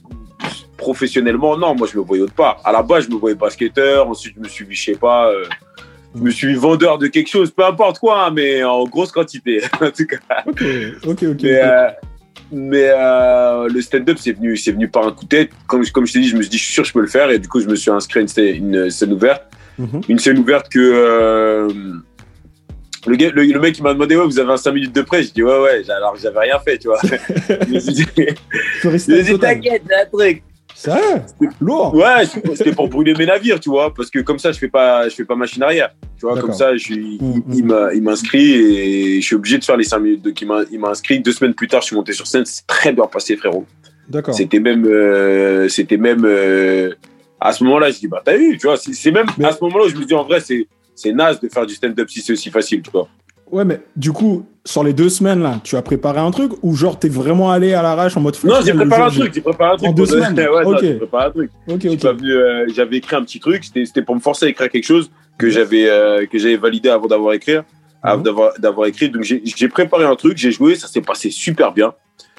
professionnellement, 0.90 1.56
non, 1.56 1.74
moi, 1.74 1.88
je 1.92 1.98
me 1.98 2.02
voyais 2.04 2.22
autre 2.22 2.32
part. 2.34 2.60
À 2.64 2.70
la 2.70 2.80
base, 2.82 3.06
je 3.06 3.10
me 3.10 3.16
voyais 3.16 3.34
basketteur. 3.34 4.08
Ensuite, 4.08 4.34
je 4.36 4.40
me 4.40 4.46
suis 4.48 4.64
vu, 4.64 4.72
je 4.74 4.84
sais 4.84 4.94
pas, 4.94 5.28
euh, 5.32 5.42
je 6.14 6.20
me 6.20 6.30
suis 6.30 6.46
vu 6.46 6.54
vendeur 6.54 6.96
de 6.98 7.08
quelque 7.08 7.28
chose, 7.28 7.50
peu 7.50 7.64
importe 7.64 7.98
quoi, 7.98 8.26
hein, 8.26 8.30
mais 8.32 8.62
en 8.62 8.84
grosse 8.84 9.10
quantité. 9.10 9.62
en 9.80 9.90
tout 9.90 10.06
cas. 10.06 10.18
Ok, 10.46 10.62
ok, 11.08 11.22
ok. 11.32 11.42
Mais, 11.42 11.60
euh, 11.60 11.88
mais 12.52 12.88
euh, 12.94 13.68
le 13.68 13.80
stand-up, 13.80 14.16
c'est 14.20 14.32
venu, 14.32 14.56
c'est 14.56 14.70
venu 14.70 14.86
par 14.88 15.04
un 15.08 15.10
coup 15.12 15.24
de 15.24 15.28
tête. 15.30 15.50
Comme, 15.66 15.84
comme 15.88 16.06
je 16.06 16.12
t'ai 16.12 16.20
dit, 16.20 16.28
je 16.28 16.36
me 16.36 16.42
suis 16.42 16.50
dit, 16.50 16.58
je 16.58 16.64
suis 16.64 16.72
sûr, 16.74 16.84
que 16.84 16.88
je 16.88 16.92
peux 16.92 17.00
le 17.00 17.08
faire. 17.08 17.30
Et 17.30 17.40
du 17.40 17.48
coup, 17.48 17.60
je 17.60 17.66
me 17.66 17.74
suis 17.74 17.90
inscrit 17.90 18.20
à 18.20 18.22
une, 18.22 18.28
scène- 18.28 18.54
une 18.56 18.88
scène 18.90 19.12
ouverte. 19.12 19.42
Mhm. 19.78 20.02
Une 20.08 20.18
scène 20.20 20.38
ouverte 20.38 20.68
que. 20.68 20.78
le, 23.06 23.14
le, 23.16 23.42
le 23.44 23.60
mec, 23.60 23.76
il 23.76 23.82
m'a 23.82 23.92
demandé, 23.92 24.14
ouais, 24.16 24.24
vous 24.24 24.38
avez 24.38 24.52
un 24.52 24.56
5 24.56 24.70
minutes 24.72 24.94
de 24.94 25.02
près. 25.02 25.24
Je 25.24 25.32
dis, 25.32 25.42
ouais, 25.42 25.60
ouais, 25.60 25.82
j'ai- 25.84 25.90
alors 25.92 26.14
j'avais 26.16 26.38
rien 26.40 26.58
fait, 26.60 26.78
tu 26.78 26.86
vois. 26.88 27.00
je 27.02 27.74
me 27.74 27.78
suis 27.80 27.92
dit, 27.92 28.06
dit, 29.24 29.38
t'inquiète, 29.38 29.82
j'ai 29.88 29.94
un 29.96 30.06
truc. 30.12 30.42
Ça, 30.78 31.00
lourd. 31.60 31.94
Ouais, 31.94 32.26
c'était 32.54 32.72
pour 32.72 32.88
brûler 32.88 33.14
mes 33.14 33.24
navires, 33.24 33.58
tu 33.58 33.70
vois, 33.70 33.94
parce 33.94 34.10
que 34.10 34.18
comme 34.18 34.38
ça, 34.38 34.52
je 34.52 34.58
fais 34.58 34.68
pas, 34.68 35.08
je 35.08 35.14
fais 35.14 35.24
pas 35.24 35.34
machine 35.34 35.62
arrière. 35.62 35.90
Tu 36.18 36.26
vois, 36.26 36.38
comme 36.38 36.52
ça, 36.52 36.76
je 36.76 36.82
suis, 36.82 37.18
Mm, 37.18 37.42
il, 37.94 38.02
m'inscrit 38.02 38.52
et 38.54 39.20
je 39.22 39.26
suis 39.26 39.34
obligé 39.34 39.56
de 39.58 39.64
faire 39.64 39.78
les 39.78 39.84
5 39.84 39.98
minutes. 39.98 40.22
Donc, 40.22 40.38
il 40.40 40.78
m'a 40.78 40.88
inscrit. 40.88 41.20
Deux 41.20 41.32
semaines 41.32 41.54
plus 41.54 41.66
tard, 41.66 41.80
je 41.80 41.86
suis 41.86 41.96
monté 41.96 42.12
sur 42.12 42.26
scène. 42.26 42.44
C'est 42.44 42.66
très 42.66 42.92
bien 42.92 43.06
passé, 43.06 43.36
frérot. 43.36 43.64
D'accord. 44.08 44.34
C'était 44.34 44.60
même, 44.60 44.84
euh, 44.86 45.68
c'était 45.68 45.96
même 45.96 46.24
euh, 46.24 46.92
à 47.40 47.52
ce 47.52 47.64
moment-là, 47.64 47.90
je 47.90 47.98
dis 47.98 48.08
bah 48.08 48.22
t'as 48.24 48.36
vu, 48.36 48.56
tu 48.58 48.66
vois, 48.66 48.76
c'est 48.76 49.10
même 49.10 49.26
Mais- 49.38 49.46
à 49.46 49.52
ce 49.52 49.62
moment-là 49.64 49.86
où 49.86 49.88
je 49.88 49.96
me 49.96 50.04
dis 50.04 50.14
en 50.14 50.24
vrai 50.24 50.40
c'est 50.40 50.68
c'est 50.94 51.12
naze 51.12 51.40
de 51.40 51.48
faire 51.48 51.66
du 51.66 51.74
stand-up 51.74 52.08
si 52.08 52.20
c'est 52.20 52.32
aussi 52.32 52.50
facile, 52.50 52.82
tu 52.82 52.90
vois. 52.90 53.08
Ouais, 53.50 53.64
mais 53.64 53.80
du 53.94 54.12
coup, 54.12 54.44
sur 54.64 54.82
les 54.82 54.92
deux 54.92 55.08
semaines 55.08 55.40
là, 55.42 55.60
tu 55.62 55.76
as 55.76 55.82
préparé 55.82 56.18
un 56.18 56.30
truc 56.32 56.52
ou 56.62 56.74
genre 56.74 56.98
t'es 56.98 57.08
vraiment 57.08 57.50
allé 57.50 57.74
à 57.74 57.82
l'arrache 57.82 58.16
en 58.16 58.20
mode 58.20 58.36
Non, 58.42 58.56
j'ai 58.64 58.72
préparé 58.72 59.02
un 59.02 59.10
truc, 59.10 59.32
j'ai 59.34 59.40
préparé 59.40 59.72
un 59.72 59.76
truc. 59.76 59.88
En 59.88 59.92
deux 59.92 60.06
semaines? 60.06 60.34
ouais, 60.38 60.64
Ok. 60.64 60.78
j'ai 60.80 60.94
préparé 60.94 61.24
un 61.26 61.30
truc. 61.30 61.50
Ok, 61.68 61.86
ok. 61.90 62.04
euh, 62.24 62.66
j'avais 62.74 62.96
écrit 62.96 63.14
un 63.16 63.22
petit 63.22 63.38
truc, 63.40 63.64
c'était 63.64 64.02
pour 64.02 64.14
me 64.16 64.20
forcer 64.20 64.46
à 64.46 64.48
écrire 64.48 64.68
quelque 64.68 64.84
chose 64.84 65.10
que 65.38 65.48
j'avais 65.50 65.88
euh, 65.88 66.26
que 66.26 66.38
j'avais 66.38 66.56
validé 66.56 66.88
avant 66.88 67.06
d'avoir 67.06 67.34
écrit, 67.34 67.56
avant 68.02 68.18
Mhm. 68.18 68.22
d'avoir 68.24 68.52
d'avoir 68.58 68.86
écrit. 68.88 69.08
Donc 69.10 69.22
j'ai 69.22 69.40
j'ai 69.44 69.68
préparé 69.68 70.04
un 70.04 70.16
truc, 70.16 70.36
j'ai 70.38 70.50
joué, 70.50 70.74
ça 70.74 70.88
s'est 70.88 71.00
passé 71.02 71.30
super 71.30 71.72
bien. 71.72 71.92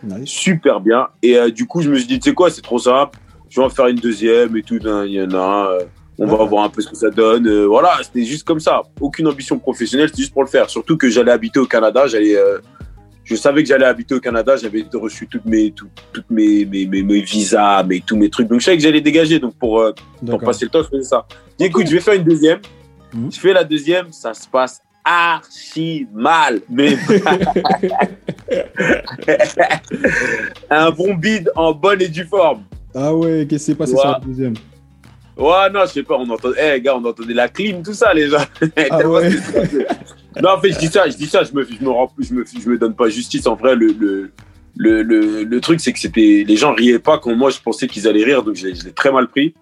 Nice. 0.04 0.28
super 0.30 0.80
bien. 0.82 1.08
Et 1.24 1.38
euh, 1.38 1.50
du 1.50 1.66
coup, 1.66 1.82
je 1.82 1.90
me 1.90 1.96
suis 1.98 2.06
dit, 2.08 2.20
tu 2.20 2.30
sais 2.30 2.36
quoi, 2.36 2.50
c'est 2.52 2.62
trop 2.62 2.78
simple. 2.80 3.18
Je 3.50 3.60
vais 3.60 3.66
en 3.66 3.70
faire 3.70 3.88
une 3.88 3.96
deuxième 3.98 4.56
et 4.58 4.62
tout. 4.62 4.78
Il 4.84 5.12
y 5.12 5.22
en 5.22 5.32
a 5.32 5.38
un. 5.38 5.78
On 6.20 6.26
va 6.26 6.44
voir 6.46 6.66
un 6.66 6.70
peu 6.70 6.82
ce 6.82 6.90
que 6.90 6.96
ça 6.96 7.10
donne. 7.10 7.48
Euh, 7.48 7.66
voilà, 7.68 7.92
c'était 8.04 8.26
juste 8.26 8.46
comme 8.46 8.60
ça. 8.60 8.82
Aucune 9.00 9.28
ambition 9.28 9.58
professionnelle, 9.60 10.10
c'était 10.10 10.24
juste 10.24 10.34
pour 10.34 10.44
le 10.44 10.50
faire. 10.50 10.70
Surtout 10.70 10.98
que 10.98 11.10
j'allais 11.10 11.32
habiter 11.32 11.60
au 11.60 11.66
Canada. 11.66 12.08
J'allais, 12.08 12.36
euh, 12.36 12.58
je 13.24 13.36
savais 13.36 13.62
que 13.64 13.70
j'allais 13.70 13.86
habiter 13.86 14.16
au 14.16 14.20
Canada. 14.20 14.56
J'avais 14.58 14.84
reçu 14.94 15.28
toutes 15.28 15.46
mes, 15.46 15.72
tout- 15.72 15.90
toutes 16.14 16.30
mes, 16.32 16.66
mes, 16.66 16.86
mes, 16.88 17.04
mes 17.04 17.22
visas, 17.22 17.84
mes, 17.84 18.02
tous 18.02 18.16
mes 18.18 18.30
trucs. 18.30 18.48
Donc 18.48 18.60
je 18.62 18.66
savais 18.66 18.78
que 18.78 18.84
j'allais 18.84 19.02
dégager. 19.02 19.40
Donc 19.40 19.56
pour, 19.56 19.80
euh, 19.80 19.94
pour 20.26 20.40
passer 20.40 20.66
le 20.66 20.72
temps, 20.72 20.82
je 20.84 20.90
faisais 20.90 21.04
ça. 21.10 21.26
Dit, 21.60 21.66
écoute, 21.66 21.86
je 21.88 21.94
vais 21.94 22.02
faire 22.02 22.16
une 22.16 22.24
deuxième. 22.24 22.60
Mhm. 23.14 23.32
Je 23.32 23.40
fais 23.40 23.54
la 23.54 23.64
deuxième, 23.64 24.12
ça 24.12 24.34
se 24.34 24.48
passe 24.48 24.82
archi 25.06 26.06
mal. 26.14 26.60
Mais 26.70 26.98
un 30.70 30.92
bon 30.92 31.14
bide 31.16 31.50
en 31.56 31.74
bonne 31.74 32.02
et 32.02 32.08
due 32.10 32.26
forme. 32.26 32.64
Ah 32.96 33.14
ouais, 33.16 33.46
qu'est-ce 33.50 33.66
qui 33.66 33.72
s'est 33.72 33.76
passé 33.76 33.96
sur 33.96 34.06
la 34.06 34.20
deuxième? 34.20 34.54
Ouais, 35.38 35.70
non, 35.72 35.82
je 35.86 35.91
sais 35.91 36.03
pas, 36.03 36.15
on 36.15 36.29
entendait, 36.29 36.77
eh, 36.77 36.82
gars, 36.82 36.96
on 36.98 37.06
entendait 37.06 37.34
la 37.34 37.48
clim, 37.48 37.84
tout 37.84 37.94
ça, 37.94 38.13
les 38.13 38.27
gens. 38.29 38.38
Ah 38.89 39.08
ouais. 39.08 39.29
non, 40.41 40.50
en 40.51 40.62
fait, 40.62 40.72
je 40.72 40.79
dis 40.79 40.88
ça, 40.88 41.08
je 41.10 41.15
dis 41.15 41.27
ça, 41.27 41.44
je 41.44 41.53
me, 41.53 41.63
je 41.63 41.84
me, 41.84 41.89
rends- 41.89 42.12
je 42.20 42.34
me, 42.34 42.44
je 42.46 42.70
me 42.70 42.77
donne 42.77 42.96
pas 42.96 43.10
justice. 43.10 43.46
En 43.48 43.56
vrai, 43.56 43.75
le, 43.75 43.88
le, 43.88 44.32
le, 44.75 45.01
le, 45.03 45.44
le 45.44 45.62
truc, 45.62 45.79
c'est 45.79 45.94
que 45.94 46.00
c'était, 46.00 46.44
les 46.48 46.56
gens 46.58 46.74
riaient 46.74 47.00
pas 47.00 47.20
quand 47.20 47.36
moi, 47.36 47.50
je 47.51 47.60
pensais 47.60 47.88
qu'ils 47.88 48.08
allaient 48.08 48.24
rire, 48.24 48.44
donc 48.44 48.56
je 48.56 48.67
l'ai 48.67 48.91
très 48.94 49.12
mal 49.12 49.27
pris. 49.27 49.53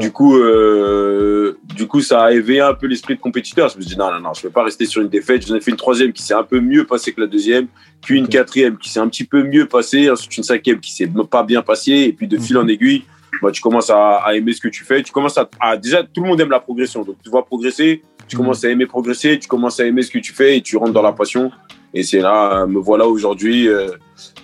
Du 0.00 0.10
coup, 0.10 0.36
euh, 0.36 1.56
du 1.76 1.86
coup, 1.86 2.00
ça 2.00 2.22
a 2.24 2.32
éveillé 2.32 2.60
un 2.60 2.74
peu 2.74 2.86
l'esprit 2.88 3.14
de 3.14 3.20
compétiteur. 3.20 3.68
Je 3.68 3.76
me 3.76 3.82
suis 3.82 3.90
dit, 3.92 3.96
non, 3.96 4.10
non, 4.12 4.18
non, 4.20 4.34
je 4.34 4.40
ne 4.40 4.48
vais 4.48 4.52
pas 4.52 4.64
rester 4.64 4.86
sur 4.86 5.00
une 5.02 5.08
défaite. 5.08 5.46
J'en 5.46 5.54
ai 5.54 5.60
fait 5.60 5.70
une 5.70 5.76
troisième 5.76 6.12
qui 6.12 6.22
s'est 6.22 6.34
un 6.34 6.42
peu 6.42 6.60
mieux 6.60 6.84
passée 6.84 7.12
que 7.12 7.20
la 7.20 7.28
deuxième, 7.28 7.68
puis 8.02 8.18
une 8.18 8.26
quatrième 8.26 8.76
qui 8.76 8.90
s'est 8.90 8.98
un 8.98 9.06
petit 9.08 9.22
peu 9.24 9.44
mieux 9.44 9.66
passée, 9.66 10.10
ensuite 10.10 10.36
une 10.36 10.42
cinquième 10.42 10.80
qui 10.80 10.90
s'est 10.92 11.08
pas 11.30 11.44
bien 11.44 11.62
passée, 11.62 11.92
et 12.08 12.12
puis 12.12 12.26
de 12.26 12.38
fil 12.38 12.56
Mhm. 12.56 12.64
en 12.64 12.68
aiguille, 12.68 13.04
bah, 13.42 13.50
tu 13.52 13.60
commences 13.60 13.90
à, 13.90 14.16
à 14.16 14.34
aimer 14.34 14.52
ce 14.52 14.60
que 14.60 14.68
tu 14.68 14.84
fais. 14.84 15.02
Tu 15.02 15.12
commences 15.12 15.38
à, 15.38 15.48
à- 15.60 15.76
déjà, 15.76 16.02
tout 16.02 16.22
le 16.22 16.28
monde 16.28 16.40
aime 16.40 16.50
la 16.50 16.60
progression. 16.60 17.02
Donc, 17.02 17.16
tu 17.22 17.30
vois 17.30 17.44
progresser, 17.44 18.02
tu 18.26 18.36
Mhm. 18.36 18.42
commences 18.42 18.64
à 18.64 18.68
aimer 18.70 18.86
progresser, 18.86 19.38
tu 19.38 19.48
commences 19.48 19.78
à 19.80 19.86
aimer 19.86 20.02
ce 20.02 20.10
que 20.10 20.18
tu 20.18 20.32
fais 20.32 20.56
et 20.56 20.60
tu 20.62 20.76
rentres 20.76 20.92
dans 20.92 21.02
la 21.02 21.12
passion. 21.12 21.50
Et 21.94 22.02
c'est 22.02 22.20
là, 22.20 22.62
euh, 22.62 22.66
me 22.66 22.78
voilà 22.78 23.06
aujourd'hui, 23.06 23.66
euh, 23.66 23.88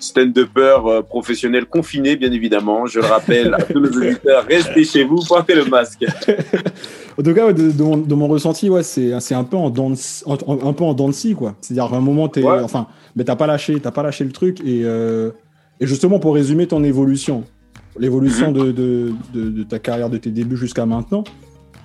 stand-upper 0.00 0.78
euh, 0.86 1.02
professionnel 1.02 1.66
confiné, 1.66 2.16
bien 2.16 2.32
évidemment. 2.32 2.86
Je 2.86 3.00
le 3.00 3.06
rappelle 3.06 3.52
à 3.54 3.62
tous 3.62 3.80
nos 3.80 3.88
auditeurs, 3.98 4.44
restez 4.48 4.84
chez 4.84 5.04
vous, 5.04 5.18
portez 5.28 5.54
le 5.54 5.64
masque. 5.66 6.04
En 7.16 7.22
tout 7.22 7.32
cas, 7.32 7.46
ouais, 7.46 7.54
de, 7.54 7.70
de 7.70 7.82
mon, 7.84 7.96
de 7.96 8.12
mon 8.16 8.26
ressenti, 8.26 8.68
ouais, 8.68 8.82
c'est 8.82 9.12
un 9.12 9.44
peu 9.44 9.56
en 9.56 9.66
en- 9.66 9.72
en- 9.72 10.68
un 10.68 10.72
peu 10.72 10.82
en 10.82 11.12
scie, 11.12 11.34
quoi. 11.36 11.54
C'est-à-dire 11.60 11.94
à 11.94 11.96
un 11.96 12.00
moment, 12.00 12.26
t'es, 12.28 12.42
Ouais. 12.42 12.58
enfin, 12.60 12.88
mais 13.14 13.22
t'as 13.22 13.36
pas 13.36 13.46
lâché, 13.46 13.78
t'as 13.78 13.92
pas 13.92 14.02
lâché 14.02 14.24
le 14.24 14.32
truc. 14.32 14.58
Et, 14.66 14.82
euh, 14.84 15.30
et 15.78 15.86
justement, 15.86 16.18
pour 16.18 16.34
résumer 16.34 16.66
ton 16.66 16.82
évolution, 16.82 17.44
l'évolution 17.98 18.52
de, 18.52 18.72
de, 18.72 19.12
de, 19.32 19.50
de 19.50 19.62
ta 19.62 19.78
carrière, 19.78 20.10
de 20.10 20.18
tes 20.18 20.30
débuts 20.30 20.56
jusqu'à 20.56 20.86
maintenant, 20.86 21.24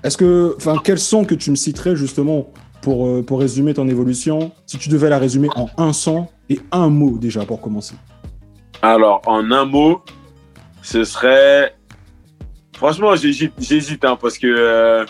est-ce 0.03 0.17
que, 0.17 0.53
enfin, 0.57 0.75
quels 0.83 0.99
sont 0.99 1.25
que 1.25 1.35
tu 1.35 1.51
me 1.51 1.55
citerais 1.55 1.95
justement 1.95 2.51
pour, 2.81 3.05
euh, 3.07 3.21
pour 3.21 3.39
résumer 3.39 3.73
ton 3.73 3.87
évolution, 3.87 4.51
si 4.65 4.77
tu 4.77 4.89
devais 4.89 5.09
la 5.09 5.19
résumer 5.19 5.49
en 5.55 5.67
un 5.77 5.93
son 5.93 6.27
et 6.49 6.59
un 6.71 6.89
mot 6.89 7.17
déjà 7.17 7.45
pour 7.45 7.59
commencer? 7.61 7.95
Alors, 8.81 9.21
en 9.25 9.51
un 9.51 9.65
mot, 9.65 10.01
ce 10.81 11.03
serait. 11.03 11.75
Franchement, 12.77 13.13
j'hésite, 13.15 13.51
j'hésite, 13.59 14.05
hein, 14.05 14.17
parce 14.19 14.37
que. 14.37 14.47
euh, 14.47 15.05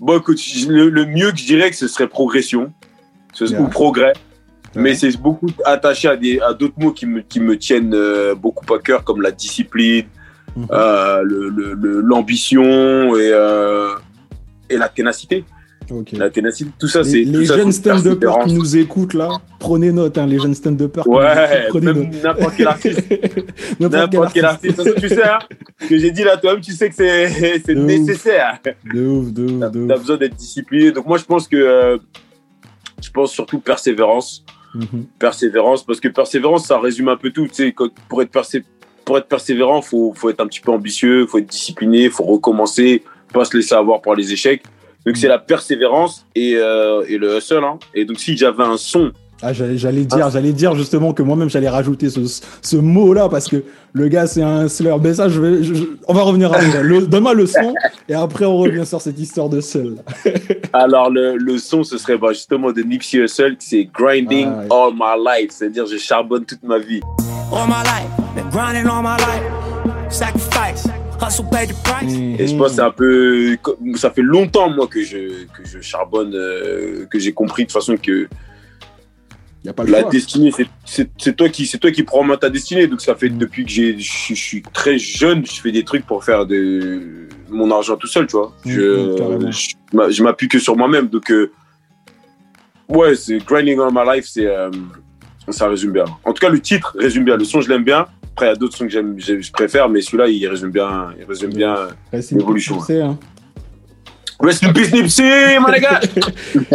Bon, 0.00 0.16
écoute, 0.18 0.38
le, 0.68 0.90
le 0.90 1.06
mieux 1.06 1.32
que 1.32 1.38
je 1.38 1.46
dirais 1.46 1.70
que 1.70 1.76
ce 1.76 1.88
serait 1.88 2.06
progression, 2.06 2.72
ce- 3.32 3.46
Yeah. 3.46 3.60
ou 3.62 3.66
progrès. 3.68 4.12
Mais 4.78 4.94
c'est 4.94 5.16
beaucoup 5.20 5.48
attaché 5.64 6.08
à, 6.08 6.16
des, 6.16 6.40
à 6.40 6.52
d'autres 6.54 6.74
mots 6.78 6.92
qui 6.92 7.06
me, 7.06 7.20
qui 7.20 7.40
me 7.40 7.56
tiennent 7.58 7.94
euh, 7.94 8.34
beaucoup 8.34 8.72
à 8.74 8.78
cœur, 8.78 9.04
comme 9.04 9.20
la 9.22 9.30
discipline, 9.30 10.04
Mhm. 10.56 10.66
euh, 10.72 11.22
le- 11.22 11.48
le- 11.50 11.74
le- 11.74 12.00
l'ambition 12.00 12.64
et, 13.16 13.30
euh, 13.32 13.90
et 14.70 14.76
la 14.76 14.88
ténacité. 14.88 15.44
La 16.12 16.28
ténacité, 16.28 16.70
tout 16.78 16.86
ça, 16.86 17.00
Les, 17.00 17.10
c'est. 17.10 17.20
les 17.24 17.46
ça, 17.46 17.56
jeunes 17.56 17.72
stand-uppers 17.72 18.40
qui 18.44 18.52
nous 18.52 18.76
écoutent 18.76 19.14
là, 19.14 19.30
prenez 19.58 19.90
note, 19.90 20.18
hein, 20.18 20.26
les 20.26 20.38
jeunes 20.38 20.54
stand-uppers. 20.54 21.08
Ouais, 21.08 21.66
écoutent, 21.68 21.80
prenez 21.80 21.86
même 21.94 22.10
note. 22.10 22.22
n'importe 22.24 22.54
quel 22.58 22.66
artiste. 22.68 23.00
N'importe 23.80 24.12
N'importe 24.12 24.32
quel 24.34 24.44
artiste. 24.44 24.94
Tu 25.00 25.08
sais, 25.08 25.22
hein, 25.22 25.38
ce 25.80 25.86
que 25.88 25.96
j'ai 25.98 26.10
dit 26.10 26.24
là, 26.24 26.36
toi-même, 26.36 26.60
tu 26.60 26.72
sais 26.72 26.90
que 26.90 26.94
c'est 26.94 27.28
c'est 27.64 27.74
De 27.74 27.80
ouf. 27.80 27.86
nécessaire. 27.86 28.58
De 28.92 29.06
ouf, 29.06 29.32
de 29.32 29.44
ouf, 29.44 29.60
T'as 29.60 29.68
de 29.70 29.86
t'as 29.86 29.94
ouf. 29.94 30.00
besoin 30.00 30.16
d'être 30.18 30.36
discipliné. 30.36 30.92
Donc, 30.92 31.06
moi, 31.06 31.16
je 31.16 31.24
pense 31.24 31.48
que. 31.48 31.56
euh, 31.56 31.96
je 33.02 33.10
pense 33.10 33.32
surtout 33.32 33.58
persévérance. 33.60 34.44
Mhm. 34.74 35.06
Persévérance, 35.18 35.84
parce 35.84 36.00
que 36.00 36.08
persévérance, 36.08 36.66
ça 36.66 36.78
résume 36.78 37.08
un 37.08 37.16
peu 37.16 37.30
tout. 37.30 37.46
Tu 37.48 37.54
sais, 37.54 37.72
quand- 37.72 37.90
pour, 38.08 38.20
être 38.22 38.30
persé- 38.30 38.64
pour 39.04 39.16
être 39.18 39.26
persévérant, 39.28 39.80
faut, 39.82 40.12
faut 40.14 40.28
être 40.30 40.40
un 40.40 40.46
petit 40.46 40.60
peu 40.60 40.70
ambitieux, 40.72 41.26
faut 41.26 41.38
être 41.38 41.46
discipliné, 41.46 42.10
faut 42.10 42.24
recommencer, 42.24 43.02
pas 43.32 43.44
se 43.44 43.56
laisser 43.56 43.74
avoir 43.74 44.02
par 44.02 44.14
les 44.14 44.32
échecs. 44.32 44.62
Donc, 45.06 45.16
c'est 45.16 45.28
la 45.28 45.38
persévérance 45.38 46.26
et, 46.34 46.56
euh, 46.56 47.02
et 47.08 47.16
le 47.16 47.38
hustle. 47.38 47.64
Hein. 47.64 47.78
Et 47.94 48.04
donc, 48.04 48.18
si 48.20 48.36
j'avais 48.36 48.64
un 48.64 48.76
son 48.76 49.12
Ah, 49.40 49.52
j'allais, 49.52 49.78
j'allais 49.78 50.04
dire, 50.04 50.30
j'allais 50.30 50.52
dire 50.52 50.74
justement 50.74 51.12
que 51.12 51.22
moi-même 51.22 51.48
j'allais 51.48 51.68
rajouter 51.68 52.10
ce, 52.10 52.20
ce 52.60 52.76
mot-là 52.76 53.28
parce 53.28 53.46
que 53.46 53.62
le 53.92 54.08
gars 54.08 54.26
c'est 54.26 54.42
un 54.42 54.66
slur. 54.66 55.00
Mais 55.00 55.14
ça, 55.14 55.28
je 55.28 55.40
vais, 55.40 55.62
je- 55.62 55.74
je- 55.74 55.84
on 56.08 56.14
va 56.14 56.22
revenir 56.22 56.52
après. 56.52 56.82
Le- 56.82 57.06
Donne-moi 57.06 57.34
le 57.34 57.46
son 57.46 57.72
et 58.08 58.14
après 58.14 58.46
on 58.46 58.56
revient 58.58 58.84
sur 58.84 59.00
cette 59.00 59.18
histoire 59.20 59.48
de 59.48 59.60
seul. 59.60 59.96
Alors, 60.72 61.08
le, 61.10 61.36
le 61.36 61.56
son, 61.58 61.84
ce 61.84 61.98
serait 61.98 62.18
bah, 62.18 62.32
justement 62.32 62.72
de 62.72 62.82
Nipsey 62.82 63.18
Hussle, 63.18 63.54
c'est 63.60 63.88
Grinding 63.94 64.48
Ah, 64.50 64.58
ouais. 64.60 64.66
All 64.70 64.92
My 64.94 65.40
Life, 65.42 65.50
c'est-à-dire 65.52 65.86
je 65.86 65.96
charbonne 65.98 66.44
toute 66.44 66.64
ma 66.64 66.78
vie. 66.80 67.00
all 67.52 67.66
my 67.68 67.82
life. 67.84 68.10
Been 68.34 68.50
grinding 68.50 68.86
all 68.86 69.02
my 69.02 69.16
life. 69.18 69.42
Sacrifice, 70.10 70.88
hustle, 71.22 71.44
pay 71.50 71.66
the 71.66 71.74
price. 71.84 72.12
Et 72.38 72.46
je 72.48 72.56
pense 72.56 72.72
c'est 72.72 72.80
un 72.80 72.90
peu. 72.90 73.56
Ça 73.96 74.10
fait 74.10 74.22
longtemps, 74.22 74.70
moi, 74.70 74.86
que 74.86 75.02
je, 75.02 75.44
que 75.56 75.64
je 75.64 75.80
charbonne, 75.80 76.32
euh, 76.34 77.04
que 77.10 77.18
j'ai 77.18 77.32
compris 77.32 77.62
de 77.64 77.68
toute 77.68 77.74
façon 77.74 77.96
que 77.96 78.26
Y 79.64 79.68
a 79.68 79.72
pas 79.72 79.82
le 79.84 79.90
la 79.90 80.02
choix. 80.02 80.10
destinée, 80.10 80.52
c'est- 80.84 81.36
toi, 81.36 81.48
qui- 81.48 81.66
c'est 81.66 81.78
toi 81.78 81.90
qui 81.90 82.02
prends 82.04 82.20
en 82.20 82.24
main 82.24 82.36
ta 82.36 82.48
destinée. 82.48 82.86
Donc, 82.86 83.00
ça 83.00 83.14
fait 83.16 83.28
depuis 83.28 83.64
que 83.64 83.70
j'ai- 83.70 83.98
je 83.98 84.34
suis- 84.34 84.62
très 84.72 84.98
jeune, 84.98 85.44
je 85.44 85.60
fais 85.60 85.72
des 85.72 85.84
trucs 85.84 86.06
pour 86.06 86.24
faire 86.24 86.46
de 86.46 87.26
mon 87.50 87.70
argent 87.70 87.96
tout 87.96 88.06
seul, 88.06 88.26
tu 88.26 88.36
vois. 88.36 88.54
Je, 88.64 90.22
m'appuie 90.22 90.48
que 90.48 90.58
sur 90.58 90.76
moi-même. 90.76 91.08
Donc, 91.08 91.30
euh, 91.30 91.50
ouais, 92.88 93.14
c'est 93.16 93.38
Grinding 93.38 93.78
All 93.80 93.90
My 93.92 94.16
Life, 94.16 94.26
c'est. 94.28 94.46
euh, 94.46 94.70
ça 95.50 95.66
résume 95.68 95.92
bien. 95.92 96.04
En 96.24 96.32
tout 96.32 96.40
cas, 96.40 96.50
le 96.50 96.60
titre 96.60 96.94
résume 96.98 97.24
bien. 97.24 97.36
Le 97.36 97.44
son, 97.44 97.60
je 97.60 97.68
l'aime 97.68 97.84
bien. 97.84 98.06
Après, 98.32 98.46
il 98.46 98.48
y 98.50 98.52
a 98.52 98.56
d'autres 98.56 98.76
sons 98.76 98.84
que 98.84 98.90
j'aime, 98.92 99.16
je 99.18 99.50
préfère, 99.50 99.88
mais 99.88 100.00
celui-là, 100.00 100.28
il 100.28 100.46
résume 100.46 100.70
bien. 100.70 101.08
Il 101.18 101.24
résume 101.24 101.52
bien. 101.52 101.88
Reste 102.12 102.30
une 102.30 102.40
évolution. 102.40 102.74
petite 102.76 102.86
poussée, 102.86 103.00
hein. 103.00 103.18
Rest 104.40 104.62
in 104.64 104.72
peace, 104.72 104.92
Nipsey, 104.92 105.58
mon 105.58 105.66
gars! 105.66 106.00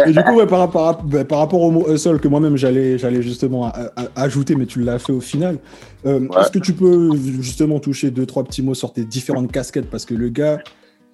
Et 0.06 0.12
du 0.12 0.22
coup, 0.22 0.34
ouais, 0.34 0.46
par, 0.46 0.58
rapport 0.58 0.86
à- 0.88 1.24
par 1.24 1.38
rapport 1.38 1.62
au 1.62 1.70
mot 1.70 1.86
hustle 1.90 2.18
que 2.20 2.28
moi-même 2.28 2.56
j'allais, 2.58 2.98
j'allais 2.98 3.22
justement 3.22 3.66
a- 3.68 3.90
a- 3.96 4.22
ajouter, 4.22 4.54
mais 4.54 4.66
tu 4.66 4.80
l'as 4.80 4.98
fait 4.98 5.12
au 5.12 5.20
final. 5.20 5.58
euh, 6.04 6.20
Ouais. 6.20 6.40
Est-ce 6.40 6.50
que 6.50 6.58
tu 6.58 6.74
peux 6.74 7.10
justement 7.40 7.80
toucher 7.80 8.10
deux, 8.10 8.26
trois 8.26 8.44
petits 8.44 8.62
mots 8.62 8.74
sur 8.74 8.92
tes 8.92 9.04
différentes 9.04 9.50
casquettes? 9.50 9.88
Parce 9.90 10.04
que 10.04 10.12
le 10.12 10.28
gars, 10.28 10.58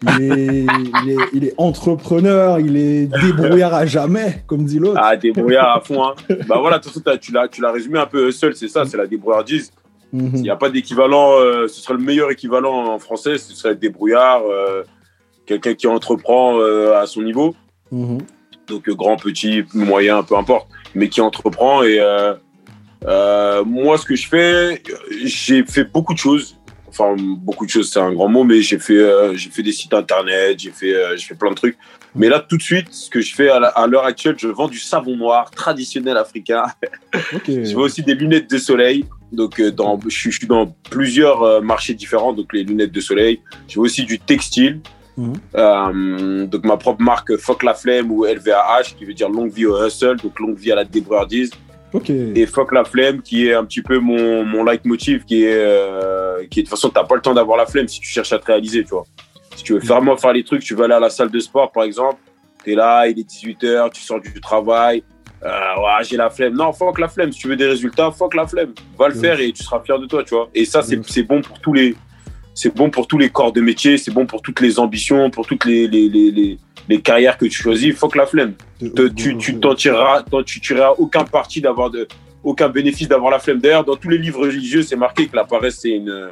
il 0.03 0.23
est, 0.23 0.67
il 1.05 1.11
est, 1.11 1.17
il 1.35 1.45
est 1.45 1.55
entrepreneur, 1.57 2.59
il 2.59 2.77
est 2.77 3.07
débrouillard 3.07 3.73
à 3.75 3.87
jamais, 3.87 4.43
comme 4.49 4.65
dit 4.65 4.81
l'autre. 4.81 5.01
Ah, 5.01 5.17
débrouillard 5.17 5.77
à 5.77 5.81
fond. 5.81 6.03
Hein. 6.05 6.15
bah 6.49 6.57
voilà, 6.59 6.79
de 6.79 6.83
toute 6.83 6.93
façon, 7.05 7.19
tu 7.21 7.31
l'as, 7.33 7.47
tu 7.47 7.61
l'as 7.63 7.71
résumé 7.71 7.99
un 8.01 8.07
peu 8.07 8.33
seul, 8.33 8.57
c'est 8.57 8.67
ça, 8.69 8.85
c'est 8.87 8.97
la 8.97 9.07
débrouillardise. 9.07 9.71
Mhm. 10.13 10.31
Il 10.35 10.43
n'y 10.43 10.51
a 10.51 10.57
pas 10.57 10.69
d'équivalent, 10.71 11.35
euh, 11.39 11.69
ce 11.69 11.81
serait 11.81 11.95
le 11.95 12.01
meilleur 12.01 12.33
équivalent 12.33 12.93
en 12.93 12.99
français, 12.99 13.39
ce 13.39 13.55
serait 13.55 13.77
débrouillard, 13.77 14.43
euh, 14.51 14.83
quelqu'un 15.51 15.75
qui 15.75 15.87
entreprend 15.89 16.59
euh, 16.61 16.95
à 17.01 17.07
son 17.07 17.23
niveau, 17.23 17.55
Mhm. 17.91 18.19
donc 18.69 18.89
euh, 18.89 18.95
grand, 18.95 19.17
petit, 19.17 19.65
moyen, 19.75 20.23
peu 20.23 20.37
importe, 20.37 20.69
mais 20.95 21.09
qui 21.09 21.21
entreprend. 21.21 21.83
Et 21.83 21.99
euh, 22.01 23.65
moi, 23.65 23.99
ce 23.99 24.05
que 24.05 24.15
je 24.15 24.29
fais, 24.29 24.83
j'ai 25.25 25.65
fait 25.65 25.85
beaucoup 25.85 26.15
de 26.15 26.19
choses. 26.19 26.57
Enfin, 26.89 27.15
beaucoup 27.19 27.65
de 27.67 27.71
choses, 27.71 27.91
c'est 27.93 28.01
un 28.01 28.13
grand 28.13 28.29
mot, 28.29 28.43
mais 28.45 28.63
j'ai 28.63 28.79
fait, 28.79 29.01
j'ai 29.35 29.49
fait 29.51 29.63
des 29.63 29.73
sites 29.73 29.95
internet, 29.95 30.59
j'ai 30.59 30.71
fait, 30.73 30.93
j'ai 31.17 31.25
fait 31.25 31.35
plein 31.37 31.51
de 31.51 31.55
trucs. 31.55 31.77
Mais 32.17 32.29
là, 32.29 32.41
tout 32.41 32.57
de 32.57 32.63
suite, 32.63 32.89
ce 32.93 33.09
que 33.09 33.21
je 33.21 33.33
fais 33.35 33.49
à 33.49 33.87
l'heure 33.87 34.05
actuelle, 34.05 34.35
je 34.39 34.49
vends 34.49 34.67
du 34.69 34.81
savon 34.81 35.17
noir 35.17 35.51
traditionnel 35.51 36.17
africain. 36.17 36.65
Ok. 37.35 37.43
Je 37.47 37.75
vends 37.75 37.83
aussi 37.83 38.03
des 38.03 38.15
lunettes 38.15 38.51
de 38.51 38.59
soleil. 38.59 39.05
Donc, 39.33 39.61
dans, 39.63 39.99
je, 40.09 40.31
suis- 40.31 40.47
dans 40.49 40.67
plusieurs 40.91 41.63
marchés 41.63 41.95
différents, 41.95 42.33
donc 42.33 42.53
les 42.53 42.65
lunettes 42.65 42.91
de 42.93 43.01
soleil. 43.01 43.41
Je 43.69 43.77
vends 43.77 43.83
aussi 43.83 44.05
du 44.05 44.19
textile. 44.19 44.81
Euh, 45.55 46.47
donc, 46.47 46.65
ma 46.65 46.77
propre 46.77 47.03
marque 47.03 47.37
Fuck 47.37 47.63
la 47.63 47.75
Flemme 47.75 48.11
ou 48.11 48.25
LVAH, 48.25 48.95
qui 48.99 49.05
veut 49.05 49.15
dire 49.15 49.29
longue 49.29 49.53
vie 49.53 49.67
au 49.67 49.85
hustle, 49.85 50.17
donc 50.17 50.39
longue 50.39 50.57
vie 50.57 50.73
à 50.73 50.77
la 50.77 50.85
débrouillardise. 50.85 51.51
Ok. 51.93 52.11
Et 52.11 52.47
Fuck 52.47 52.73
la 52.73 52.85
Flemme, 52.85 53.21
qui 53.21 53.49
est 53.49 53.55
un 53.55 53.65
petit 53.65 53.83
peu 53.83 53.99
mon, 53.99 54.45
mon 54.45 54.65
leitmotiv, 54.65 55.25
qui 55.25 55.45
est, 55.45 55.53
euh, 55.55 56.47
qui 56.51 56.61
est 56.61 56.63
de 56.63 56.69
toute 56.69 56.77
façon, 56.77 56.89
t'as 56.91 57.05
pas 57.05 57.17
le 57.17 57.21
temps 57.21 57.35
d'avoir 57.35 57.59
la 57.59 57.67
flemme 57.67 57.89
si 57.89 58.01
tu 58.01 58.09
cherches 58.09 58.33
à 58.33 58.39
te 58.39 58.47
réaliser, 58.47 58.85
tu 58.85 58.91
vois. 58.91 59.05
Si 59.57 59.65
tu 59.65 59.73
veux 59.75 59.81
vraiment 59.81 60.17
faire 60.17 60.33
les 60.33 60.45
trucs, 60.45 60.63
tu 60.63 60.75
vas 60.75 60.85
aller 60.85 60.95
à 60.95 61.01
la 61.01 61.11
salle 61.11 61.31
de 61.31 61.41
sport, 61.41 61.73
par 61.73 61.83
exemple. 61.83 62.19
T'es 62.65 62.75
là, 62.75 63.07
il 63.09 63.19
est 63.19 63.29
18h, 63.29 63.91
tu 63.93 64.03
sors 64.03 64.21
du 64.21 64.41
travail. 64.41 65.03
Euh, 65.43 65.49
ouais, 65.49 66.05
j'ai 66.05 66.17
la 66.17 66.31
flemme. 66.31 66.55
Non, 66.55 66.73
fuck 66.73 66.99
la 66.99 67.09
flemme. 67.09 67.33
Si 67.33 67.41
tu 67.41 67.49
veux 67.49 67.57
des 67.57 67.67
résultats, 67.67 68.11
fuck 68.11 68.35
la 68.35 68.47
flemme. 68.47 68.75
Va 68.99 69.09
le 69.09 69.15
faire 69.15 69.41
et 69.41 69.51
tu 69.53 69.63
seras 69.63 69.81
fier 69.81 69.99
de 69.99 70.07
toi, 70.07 70.23
tu 70.23 70.35
vois. 70.35 70.51
Et 70.55 70.65
ça, 70.67 70.83
c'est 70.83 71.01
c'est 71.07 71.23
bon 71.23 71.41
pour 71.41 71.59
tous 71.61 71.73
les, 71.73 71.97
c'est 72.61 72.75
bon 72.81 72.89
pour 72.91 73.05
tous 73.07 73.19
les 73.25 73.31
corps 73.31 73.53
de 73.59 73.61
métier, 73.71 73.93
c'est 74.03 74.11
bon 74.19 74.27
pour 74.27 74.41
toutes 74.43 74.61
les 74.67 74.75
ambitions, 74.85 75.31
pour 75.37 75.45
toutes 75.47 75.65
les, 75.71 75.83
les, 75.95 76.07
les, 76.17 76.31
les, 76.39 76.59
les 76.91 77.01
carrières 77.09 77.37
que 77.41 77.47
tu 77.47 77.59
choisis. 77.65 77.95
Fuck 78.01 78.15
la 78.17 78.27
flemme. 78.33 78.55
Te- 78.97 79.09
tu 79.21 79.29
tu 79.39 79.51
t'en 79.63 79.75
tireras, 79.75 80.23
tu 80.45 80.61
tireras 80.61 80.93
aucun 81.05 81.25
parti 81.25 81.59
d'avoir 81.61 81.89
de, 81.97 82.07
aucun 82.51 82.69
bénéfice 82.69 83.09
d'avoir 83.09 83.31
la 83.31 83.39
flemme. 83.39 83.61
D'ailleurs, 83.65 83.85
dans 83.91 83.97
tous 83.97 84.09
les 84.15 84.19
livres 84.25 84.41
religieux, 84.47 84.83
c'est 84.83 84.97
marqué 85.07 85.27
que 85.29 85.37
la 85.37 85.45
paresse, 85.45 85.79
c'est 85.83 85.95
une, 86.01 86.31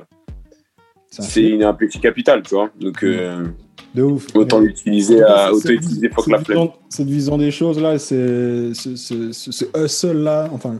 C'est 1.10 1.42
une, 1.54 1.62
un 1.64 1.72
péché 1.72 1.98
capital, 2.08 2.42
tu 2.42 2.54
vois. 2.54 2.68
Donc, 2.78 3.02
euh, 3.02 3.46
De 3.94 4.02
ouf. 4.02 4.26
autant 4.34 4.60
l'utiliser, 4.60 5.22
à, 5.22 5.50
autant 5.52 5.70
utiliser 5.70 6.10
cette 6.14 6.26
la 6.34 6.38
flemme. 6.44 6.68
Cette 6.90 7.08
vision 7.08 7.38
des 7.38 7.50
choses 7.50 7.78
là, 7.80 7.98
c'est 7.98 8.74
ce, 8.74 8.96
ce, 8.96 9.32
ce, 9.32 9.50
ce 9.58 9.64
hustle 9.76 10.18
là, 10.28 10.48
enfin, 10.52 10.74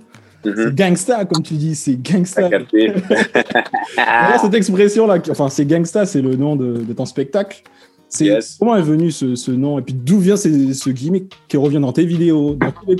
Mhm. 0.44 0.54
c'est 0.56 0.74
gangsta 0.74 1.24
comme 1.24 1.42
tu 1.42 1.54
dis, 1.54 1.74
c'est 1.74 1.96
gangsta. 2.00 2.48
Voilà, 3.96 4.38
cette 4.40 4.54
expression 4.54 5.06
là, 5.06 5.18
qui- 5.18 5.30
enfin 5.30 5.48
c'est 5.48 5.64
gangsta, 5.64 6.06
c'est 6.06 6.22
le 6.22 6.36
nom 6.36 6.56
de, 6.56 6.74
de 6.78 6.92
ton 6.92 7.04
spectacle. 7.06 7.62
C'est 8.10 8.24
Yes. 8.26 8.56
comment 8.58 8.74
est 8.76 8.82
venu 8.82 9.10
ce, 9.10 9.34
ce 9.34 9.50
nom 9.50 9.78
et 9.78 9.82
puis 9.82 9.92
d'où 9.94 10.18
vient 10.18 10.36
ces- 10.36 10.72
ce 10.72 10.88
gimmick 10.90 11.30
qui 11.46 11.56
revient 11.58 11.80
dans 11.80 11.92
tes 11.92 12.06
vidéos, 12.06 12.56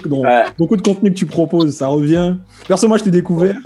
dans, 0.06 0.20
Ouais. 0.22 0.42
beaucoup 0.58 0.76
de 0.76 0.82
contenu 0.82 1.10
que 1.10 1.16
tu 1.18 1.24
proposes, 1.26 1.74
ça 1.74 1.86
revient. 1.88 2.34
Perso, 2.66 2.88
moi 2.88 2.98
je 2.98 3.04
t'ai 3.04 3.10
découvert 3.10 3.56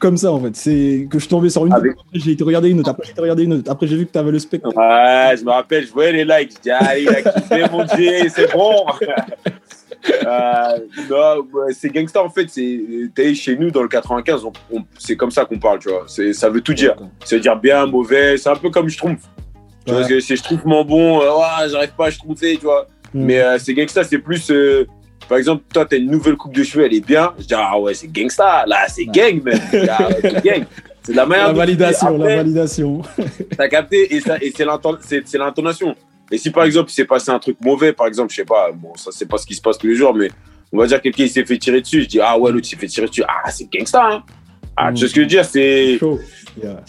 comme 0.00 0.16
ça 0.16 0.32
en 0.32 0.40
fait. 0.40 0.54
C'est 0.56 1.06
que 1.10 1.18
je 1.20 1.28
tombais 1.28 1.50
sur 1.50 1.66
une. 1.66 1.72
Avec- 1.72 1.92
Après, 1.92 2.18
j'ai 2.18 2.32
été 2.32 2.42
regarder 2.44 2.70
une 2.70 2.80
autre. 2.80 2.90
Après, 2.90 3.04
j'ai 3.04 3.12
été 3.12 3.20
regarder 3.20 3.44
une 3.44 3.52
autre. 3.54 3.70
Après, 3.70 3.86
j'ai 3.86 3.96
vu 3.96 4.06
que 4.06 4.12
tu 4.12 4.18
avais 4.18 4.30
le 4.32 4.38
spectacle. 4.40 4.76
Ouais, 4.76 5.34
je 5.38 5.44
me 5.44 5.50
rappelle, 5.50 5.86
je 5.86 5.92
voyais 5.92 6.12
les 6.12 6.24
likes. 6.24 6.52
Je 6.56 6.62
dis, 6.62 6.70
allez, 6.70 7.02
il 7.02 7.08
a 7.08 7.22
kiffé 7.22 7.64
mon 7.70 7.84
Dieu, 7.84 8.28
c'est 8.34 8.52
bon. 8.52 8.74
Euh, 10.26 10.78
non, 11.10 11.44
ouais, 11.52 11.72
c'est 11.72 11.88
gangsta 11.90 12.22
en 12.22 12.28
fait. 12.30 12.46
C'est 12.48 13.34
chez 13.34 13.56
nous 13.56 13.70
dans 13.70 13.82
le 13.82 13.88
95, 13.88 14.44
on- 14.44 14.52
on- 14.72 14.84
c'est 14.98 15.16
comme 15.16 15.30
ça 15.30 15.44
qu'on 15.44 15.58
parle, 15.58 15.78
tu 15.80 15.88
vois. 15.88 16.04
C'est, 16.06 16.32
ça 16.32 16.48
veut 16.48 16.60
tout 16.60 16.74
dire. 16.74 16.94
Ça 17.24 17.36
veut 17.36 17.42
dire 17.42 17.56
bien, 17.56 17.86
mauvais. 17.86 18.36
C'est 18.38 18.48
un 18.48 18.54
peu 18.56 18.70
comme 18.70 18.88
je 18.88 18.96
trompe. 18.96 19.18
Tu 19.84 19.92
vois, 19.92 20.02
Ouais. 20.02 20.06
c'est- 20.08 20.20
c'est 20.20 20.36
je 20.36 20.42
trouve 20.42 20.60
mon 20.66 20.84
bon. 20.84 21.20
euh, 21.22 21.68
j'arrive 21.70 21.92
pas 21.96 22.06
à 22.06 22.10
je 22.10 22.18
tromper, 22.18 22.56
tu 22.56 22.64
vois. 22.64 22.86
Mm. 23.14 23.24
Mais 23.24 23.40
euh, 23.40 23.58
c'est 23.58 23.74
gangsta, 23.74 24.04
c'est 24.04 24.18
plus. 24.18 24.50
euh, 24.50 24.86
par 25.28 25.36
exemple, 25.38 25.62
toi, 25.72 25.84
t'as 25.84 25.96
une 25.98 26.10
nouvelle 26.10 26.36
coupe 26.36 26.54
de 26.54 26.62
cheveux, 26.62 26.84
elle 26.86 26.94
est 26.94 27.04
bien. 27.06 27.32
Je 27.38 27.44
dis, 27.44 27.54
ah 27.54 27.78
ouais, 27.78 27.92
c'est 27.94 28.08
gangsta. 28.08 28.64
Là, 28.66 28.86
c'est 28.88 29.04
gang, 29.06 29.42
même. 29.42 29.58
Ah 29.90 30.08
ouais, 30.08 30.18
c'est 30.22 30.44
gang. 30.44 30.64
C'est 31.02 31.12
de 31.12 31.16
la 31.16 31.26
manière 31.26 31.46
La 31.48 31.52
validation, 31.54 32.08
Après, 32.16 32.28
la 32.28 32.36
validation. 32.36 33.02
T'as 33.56 33.68
capté 33.68 34.14
et, 34.14 34.20
ça, 34.20 34.36
et 34.40 34.52
c'est 34.54 34.64
c'est- 35.02 35.22
c'est 35.26 35.38
l'intonation. 35.38 35.94
Et 36.30 36.38
si 36.38 36.50
par 36.50 36.64
exemple 36.64 36.90
il 36.90 36.94
s'est 36.94 37.04
passé 37.04 37.30
un 37.30 37.38
truc 37.38 37.56
mauvais, 37.60 37.92
par 37.92 38.06
exemple, 38.06 38.30
je 38.30 38.36
sais 38.36 38.44
pas, 38.44 38.70
bon, 38.72 38.94
ça 38.96 39.10
c'est 39.12 39.26
pas 39.26 39.38
ce 39.38 39.46
qui 39.46 39.54
se 39.54 39.60
passe 39.60 39.78
tous 39.78 39.86
les 39.86 39.94
jours, 39.94 40.14
mais 40.14 40.30
on 40.72 40.78
va 40.78 40.86
dire 40.86 41.00
quelqu'un 41.00 41.24
il 41.24 41.30
s'est 41.30 41.44
fait 41.44 41.58
tirer 41.58 41.80
dessus, 41.80 42.02
je 42.02 42.08
dis 42.08 42.20
ah 42.20 42.38
ouais 42.38 42.52
l'autre 42.52 42.66
il 42.66 42.70
s'est 42.70 42.76
fait 42.76 42.86
tirer 42.86 43.08
dessus, 43.08 43.24
ah 43.26 43.50
c'est 43.50 43.70
gangsta, 43.72 44.04
hein. 44.04 44.22
Ah, 44.80 44.92
tu 44.92 45.00
sais 45.00 45.08
ce 45.08 45.14
que 45.14 45.16
je 45.16 45.22
veux 45.22 45.28
dire, 45.28 45.44
c'est. 45.44 45.98
Yeah. 46.62 46.84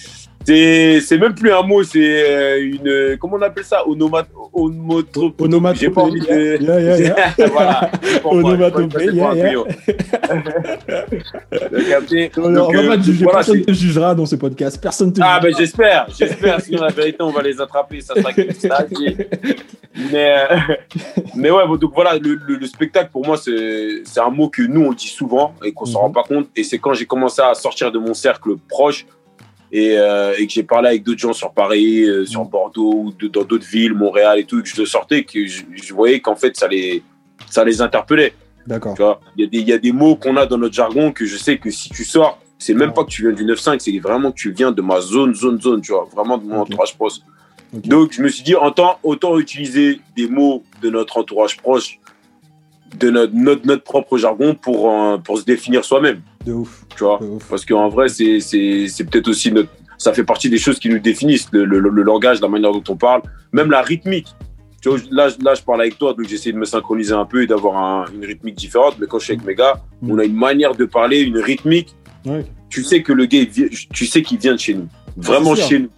C'est 0.45 1.17
même 1.19 1.35
plus 1.35 1.51
un 1.51 1.61
mot, 1.63 1.83
c'est 1.83 1.99
euh, 2.01 2.61
une 2.61 3.17
comment 3.17 3.35
on 3.37 3.41
appelle 3.41 3.63
ça, 3.63 3.87
onomat 3.87 4.25
onomatopée. 4.53 5.43
Onomatopée, 5.43 5.79
J'ai 5.85 5.89
pas 5.91 6.01
envie 6.01 6.19
de. 6.21 6.61
yeah, 6.63 6.79
yeah, 6.79 6.97
yeah. 6.97 7.47
voilà. 7.51 7.91
Onomatopée, 8.23 9.05
yeah, 9.13 9.53
Donc, 12.35 12.75
euh, 12.75 12.81
voilà, 12.83 12.97
Personne 13.31 13.59
ne 13.59 13.63
te 13.63 13.71
jugera 13.73 14.15
dans 14.15 14.25
ce 14.25 14.35
podcast. 14.35 14.79
Personne 14.81 15.13
te 15.13 15.21
Ah 15.23 15.39
ben 15.41 15.53
j'espère, 15.55 16.07
j'espère, 16.17 16.61
sinon 16.61 16.81
la 16.83 16.89
vérité 16.89 17.17
on 17.21 17.31
va 17.31 17.41
les 17.41 17.59
attraper, 17.61 18.01
ça 18.01 18.13
sera. 18.15 18.31
Mais, 20.11 20.37
euh, 20.51 20.57
mais 21.35 21.51
ouais, 21.51 21.63
donc 21.79 21.91
voilà, 21.93 22.17
le, 22.17 22.35
le- 22.47 22.55
le 22.55 22.65
spectacle 22.67 23.09
pour 23.11 23.25
moi 23.25 23.37
c'est 23.37 24.19
un 24.19 24.29
mot 24.29 24.49
que 24.49 24.61
nous 24.61 24.81
on 24.85 24.93
dit 24.93 25.07
souvent 25.07 25.53
et 25.63 25.71
qu'on 25.73 25.85
s'en 25.85 25.99
Mhm. 25.99 26.05
rend 26.05 26.11
pas 26.11 26.23
compte. 26.23 26.47
Et 26.55 26.63
c'est 26.63 26.77
quand 26.79 26.93
j'ai 26.93 27.05
commencé 27.05 27.41
à 27.41 27.53
sortir 27.53 27.91
de 27.91 27.99
mon 27.99 28.13
cercle 28.13 28.51
proche 28.69 29.05
et, 29.71 29.97
euh, 29.97 30.33
et 30.37 30.47
que 30.47 30.53
j'ai 30.53 30.63
parlé 30.63 30.87
avec 30.89 31.03
d'autres 31.03 31.19
gens 31.19 31.33
sur 31.33 31.51
Paris, 31.51 32.03
euh, 32.03 32.25
sur 32.25 32.41
Mhm. 32.43 32.49
Bordeaux 32.49 32.93
ou 32.93 33.11
de- 33.19 33.27
dans 33.27 33.43
d'autres 33.43 33.67
villes, 33.67 33.93
Montréal 33.93 34.39
et 34.39 34.43
tout, 34.45 34.59
et 34.59 34.63
que 34.63 34.69
je 34.69 34.79
le 34.79 34.85
sortais, 34.85 35.23
que 35.23 35.45
je, 35.45 35.63
je 35.73 35.93
voyais 35.93 36.19
qu'en 36.19 36.35
fait 36.35 36.55
ça 36.55 36.67
les, 36.67 37.03
ça 37.49 37.63
les 37.63 37.81
interpellait. 37.81 38.33
D'accord. 38.67 39.19
Il 39.37 39.41
y, 39.41 39.47
a 39.47 39.49
des- 39.49 39.57
il 39.59 39.67
y 39.67 39.73
a 39.73 39.77
des 39.77 39.91
mots 39.91 40.15
qu'on 40.15 40.37
a 40.37 40.45
dans 40.45 40.57
notre 40.57 40.73
jargon 40.75 41.11
que 41.11 41.25
je 41.25 41.37
sais 41.37 41.57
que 41.57 41.69
si 41.71 41.89
tu 41.89 42.03
sors, 42.03 42.39
c'est 42.57 42.73
même 42.73 42.93
pas 42.93 43.03
que 43.03 43.09
tu 43.09 43.21
viens 43.23 43.31
du 43.31 43.45
9-5, 43.45 43.79
c'est 43.79 43.97
vraiment 43.99 44.31
que 44.31 44.37
tu 44.37 44.51
viens 44.51 44.71
de 44.71 44.81
ma 44.81 44.99
zone, 45.01 45.33
zone, 45.33 45.61
zone, 45.61 45.81
tu 45.81 45.91
vois, 45.91 46.07
vraiment 46.13 46.37
de 46.37 46.43
mon 46.45 46.59
entourage 46.61 46.95
proche. 46.95 47.19
Donc, 47.71 48.13
je 48.13 48.21
me 48.23 48.27
suis 48.29 48.43
dit, 48.43 48.55
autant, 48.55 48.97
autant 49.03 49.37
utiliser 49.39 50.01
des 50.17 50.27
mots 50.27 50.63
de 50.81 50.89
notre 50.89 51.17
entourage 51.17 51.55
proche, 51.57 51.99
de 52.97 53.09
notre, 53.11 53.33
notre, 53.35 53.65
notre 53.67 53.83
propre 53.83 54.17
jargon 54.17 54.55
pour, 54.55 54.91
euh, 54.91 55.17
pour 55.19 55.37
se 55.37 55.43
définir 55.45 55.85
soi-même, 55.85 56.21
De 56.45 56.53
ouf. 56.53 56.85
tu 56.95 57.03
vois. 57.03 57.21
Ouf. 57.21 57.45
Parce 57.49 57.65
qu'en 57.65 57.89
vrai, 57.89 58.07
c'est 58.09 58.39
c'est- 58.39 58.87
c'est 58.87 59.03
peut-être 59.03 59.27
aussi 59.27 59.51
notre. 59.51 59.69
Ça 59.97 60.13
fait 60.13 60.23
partie 60.23 60.49
des 60.49 60.57
choses 60.57 60.79
qui 60.79 60.87
nous 60.89 60.99
définissent, 60.99 61.49
le, 61.51 61.65
le- 61.65 61.79
le 61.79 62.03
langage, 62.03 62.39
la 62.39 62.47
manière 62.47 62.71
dont 62.71 62.83
on 62.87 62.95
parle, 62.95 63.21
même 63.51 63.69
la 63.69 63.81
rythmique. 63.81 64.27
Tu 64.81 64.87
vois, 64.87 64.97
là, 65.11 65.27
je- 65.27 65.43
là, 65.43 65.53
je 65.55 65.61
parle 65.61 65.81
avec 65.81 65.97
toi, 65.99 66.13
donc 66.13 66.25
j'essaie 66.25 66.53
de 66.53 66.57
me 66.57 66.63
synchroniser 66.63 67.11
un 67.13 67.25
peu 67.25 67.43
et 67.43 67.47
d'avoir 67.47 67.75
un- 67.77 68.05
une 68.15 68.23
rythmique 68.25 68.55
différente. 68.55 68.95
Mais 68.99 69.07
quand 69.07 69.19
je 69.19 69.25
suis 69.25 69.33
avec 69.33 69.45
mes 69.45 69.55
gars, 69.55 69.81
Mm. 70.01 70.11
on 70.11 70.17
a 70.19 70.23
une 70.23 70.35
manière 70.37 70.73
de 70.73 70.85
parler, 70.85 71.19
une 71.21 71.37
rythmique. 71.39 71.93
Ouais. 72.25 72.45
Tu 72.69 72.83
sais 72.85 73.03
que 73.03 73.11
le 73.11 73.25
gars, 73.25 73.43
tu 73.91 74.05
sais 74.05 74.21
qu'il 74.21 74.37
vient 74.37 74.53
de 74.53 74.59
chez 74.59 74.75
nous. 74.75 74.87
Vraiment 75.17 75.53
chez 75.55 75.79
nous. 75.79 75.89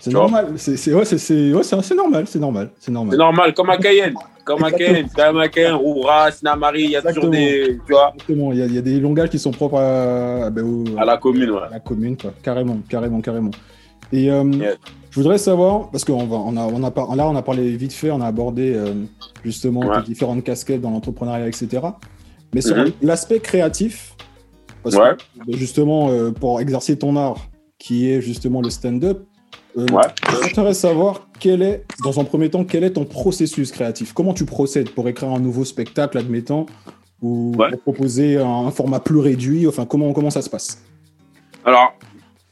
C'est 0.00 0.12
normal. 0.12 0.52
C'est 0.56 0.76
c'est- 0.78 0.94
ouais, 0.94 1.04
c'est- 1.04 1.52
ouais, 1.52 1.62
normal. 1.94 2.24
C'est 2.26 2.38
normal. 2.38 2.70
C'est 2.78 2.90
normal. 2.92 3.18
normal, 3.18 3.52
comme 3.54 3.68
à 3.68 3.76
Cayenne. 3.76 4.14
À 4.48 5.48
Cayenne, 5.48 5.74
Roura, 5.74 6.30
Sinamari, 6.30 6.84
il 6.84 6.90
y 6.90 6.96
a 6.96 7.02
toujours 7.02 7.30
des. 7.30 7.78
Tu 7.86 7.92
vois, 7.92 8.12
Exactement. 8.14 8.52
Il 8.52 8.58
y, 8.58 8.62
a, 8.62 8.66
il 8.66 8.74
y 8.74 8.78
a 8.78 8.82
des 8.82 9.00
langages 9.00 9.30
qui 9.30 9.38
sont 9.38 9.50
propres 9.50 9.78
à, 9.78 10.50
ben, 10.50 10.64
au- 10.64 10.98
à 10.98 11.04
la 11.04 11.16
commune, 11.16 11.50
ouais. 11.50 11.62
à 11.66 11.70
la 11.70 11.80
commune, 11.80 12.16
quoi. 12.16 12.32
Carrément, 12.42 12.78
carrément, 12.88 13.20
carrément. 13.20 13.50
Et 14.12 14.30
euh, 14.30 14.44
Yeah. 14.44 14.74
je 15.10 15.18
voudrais 15.20 15.38
savoir, 15.38 15.90
parce 15.90 16.04
qu'on 16.04 16.26
va, 16.26 16.36
on 16.36 16.56
a, 16.56 16.60
on 16.66 16.82
a, 16.84 16.90
par- 16.92 17.14
là, 17.16 17.26
on 17.28 17.34
a 17.34 17.42
parlé 17.42 17.76
vite 17.76 17.92
fait, 17.92 18.10
on 18.12 18.20
a 18.20 18.26
abordé 18.26 18.72
euh, 18.74 18.94
justement 19.44 19.80
Ouais. 19.80 19.96
tes 20.02 20.06
différentes 20.06 20.44
casquettes 20.44 20.80
dans 20.80 20.90
l'entrepreneuriat, 20.90 21.48
etc. 21.48 21.82
Mais 22.54 22.60
sur 22.60 22.76
Mhm. 22.76 22.92
l'aspect 23.02 23.40
créatif, 23.40 24.14
parce 24.84 24.94
Ouais. 24.94 25.16
que 25.44 25.56
justement, 25.56 26.10
euh, 26.10 26.30
pour 26.30 26.60
exercer 26.60 26.96
ton 26.96 27.16
art, 27.16 27.48
qui 27.78 28.10
est 28.10 28.20
justement 28.20 28.62
le 28.62 28.70
stand-up, 28.70 29.24
euh, 29.76 29.86
Ouais. 29.92 30.04
j'aimerais 30.54 30.74
savoir 30.74 31.28
quel 31.38 31.62
est, 31.62 31.84
dans 32.02 32.18
un 32.20 32.24
premier 32.24 32.48
temps, 32.50 32.64
quel 32.64 32.84
est 32.84 32.92
ton 32.92 33.04
processus 33.04 33.70
créatif? 33.72 34.12
Comment 34.12 34.32
tu 34.34 34.44
procèdes 34.46 34.90
pour 34.90 35.08
écrire 35.08 35.30
un 35.30 35.38
nouveau 35.40 35.64
spectacle, 35.64 36.16
admettons, 36.18 36.66
ou 37.22 37.52
Ouais. 37.58 37.70
pour 37.70 37.80
proposer 37.82 38.38
un, 38.38 38.70
format 38.70 39.00
plus 39.00 39.18
réduit? 39.18 39.66
Enfin, 39.66 39.84
comment, 39.86 40.12
comment 40.12 40.30
ça 40.30 40.42
se 40.42 40.48
passe? 40.50 40.82
Alors, 41.64 41.94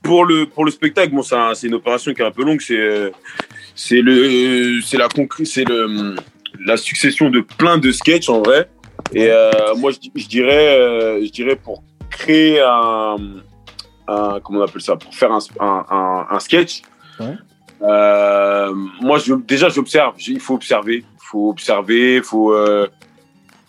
pour 0.02 0.24
le, 0.26 0.46
pour 0.46 0.64
le 0.64 0.70
spectacle, 0.70 1.14
bon, 1.14 1.22
c'est 1.22 1.34
un- 1.36 1.54
c'est 1.54 1.66
une 1.68 1.74
opération 1.74 2.12
qui 2.12 2.20
est 2.20 2.26
un 2.26 2.30
peu 2.30 2.44
longue. 2.44 2.60
C'est 2.60 3.12
c'est 3.74 4.00
le, 4.02 4.80
c'est 4.82 4.98
la, 4.98 5.08
c'est 5.44 5.64
le, 5.68 6.14
la 6.64 6.76
succession 6.76 7.30
de 7.30 7.40
plein 7.40 7.78
de 7.78 7.90
sketchs 7.90 8.28
en 8.28 8.40
vrai. 8.42 8.68
Et 9.12 9.28
euh, 9.30 9.50
moi, 9.78 9.90
je, 9.92 9.98
je 10.14 10.28
dirais, 10.28 10.78
euh, 10.78 11.24
je 11.24 11.30
dirais 11.30 11.56
pour 11.56 11.82
créer 12.10 12.60
un, 12.60 13.16
un- 14.08 14.40
comment 14.42 14.60
on 14.60 14.62
appelle 14.62 14.82
ça, 14.82 14.96
pour 14.96 15.14
faire 15.14 15.32
un- 15.32 16.26
un 16.30 16.40
sketch. 16.40 16.82
Ouais. 17.20 17.36
euh, 17.82 18.74
moi, 19.00 19.18
je, 19.18 19.34
déjà, 19.34 19.68
j'observe. 19.68 20.14
Il 20.26 20.40
faut 20.40 20.54
observer. 20.54 20.98
Il 20.98 21.24
faut 21.26 21.50
observer. 21.50 22.16
Il 22.16 22.22
faut, 22.22 22.52
euh, 22.52 22.88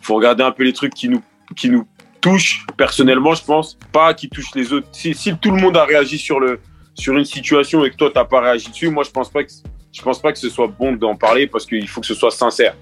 faut 0.02 0.16
regarder 0.16 0.44
un 0.44 0.52
peu 0.52 0.64
les 0.64 0.74
trucs 0.74 0.94
qui 0.94 1.10
nous, 1.10 1.22
qui 1.56 1.70
nous 1.70 1.88
touchent 2.22 2.66
personnellement, 2.78 3.34
je 3.36 3.44
pense. 3.44 3.78
Pas 3.92 4.14
qui 4.14 4.30
touchent 4.30 4.56
les 4.56 4.74
autres. 4.74 4.88
Si, 4.92 5.14
si 5.14 5.38
tout 5.38 5.52
le 5.52 5.62
monde 5.62 5.78
a 5.78 5.86
réagi 5.86 6.18
sur, 6.18 6.40
le, 6.40 6.60
sur 6.94 7.16
une 7.16 7.26
situation 7.26 7.84
et 7.86 7.92
que 7.92 7.96
toi, 7.96 8.10
tu 8.10 8.18
n'as 8.18 8.26
pas 8.26 8.42
réagi 8.42 8.70
dessus, 8.70 8.90
moi, 8.90 9.04
je 9.04 9.12
pense 9.12 9.30
pas 9.30 9.44
que, 9.44 9.52
je 9.92 10.02
pense 10.02 10.22
pas 10.22 10.32
que 10.32 10.40
ce 10.40 10.50
soit 10.50 10.68
bon 10.68 10.94
d'en 10.94 11.16
parler 11.16 11.48
parce 11.48 11.66
qu'il 11.66 11.88
faut 11.88 12.02
que 12.02 12.08
ce 12.08 12.16
soit 12.16 12.32
sincère. 12.32 12.76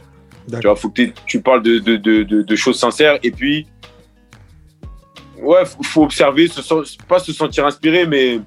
Tu 0.52 0.68
vois, 0.68 0.76
faut 0.76 0.90
que 0.90 1.04
tu 1.26 1.42
parles 1.42 1.64
de, 1.64 1.80
de, 1.80 1.96
de, 1.96 2.24
de, 2.24 2.42
de 2.42 2.56
choses 2.56 2.78
sincères 2.78 3.18
et 3.24 3.32
puis, 3.32 3.66
ouais, 5.42 5.66
faut, 5.66 5.84
faut 5.84 6.04
observer, 6.04 6.48
se, 6.50 6.62
pas 7.08 7.20
se 7.20 7.32
sentir 7.32 7.66
inspiré, 7.66 8.06
mais, 8.06 8.42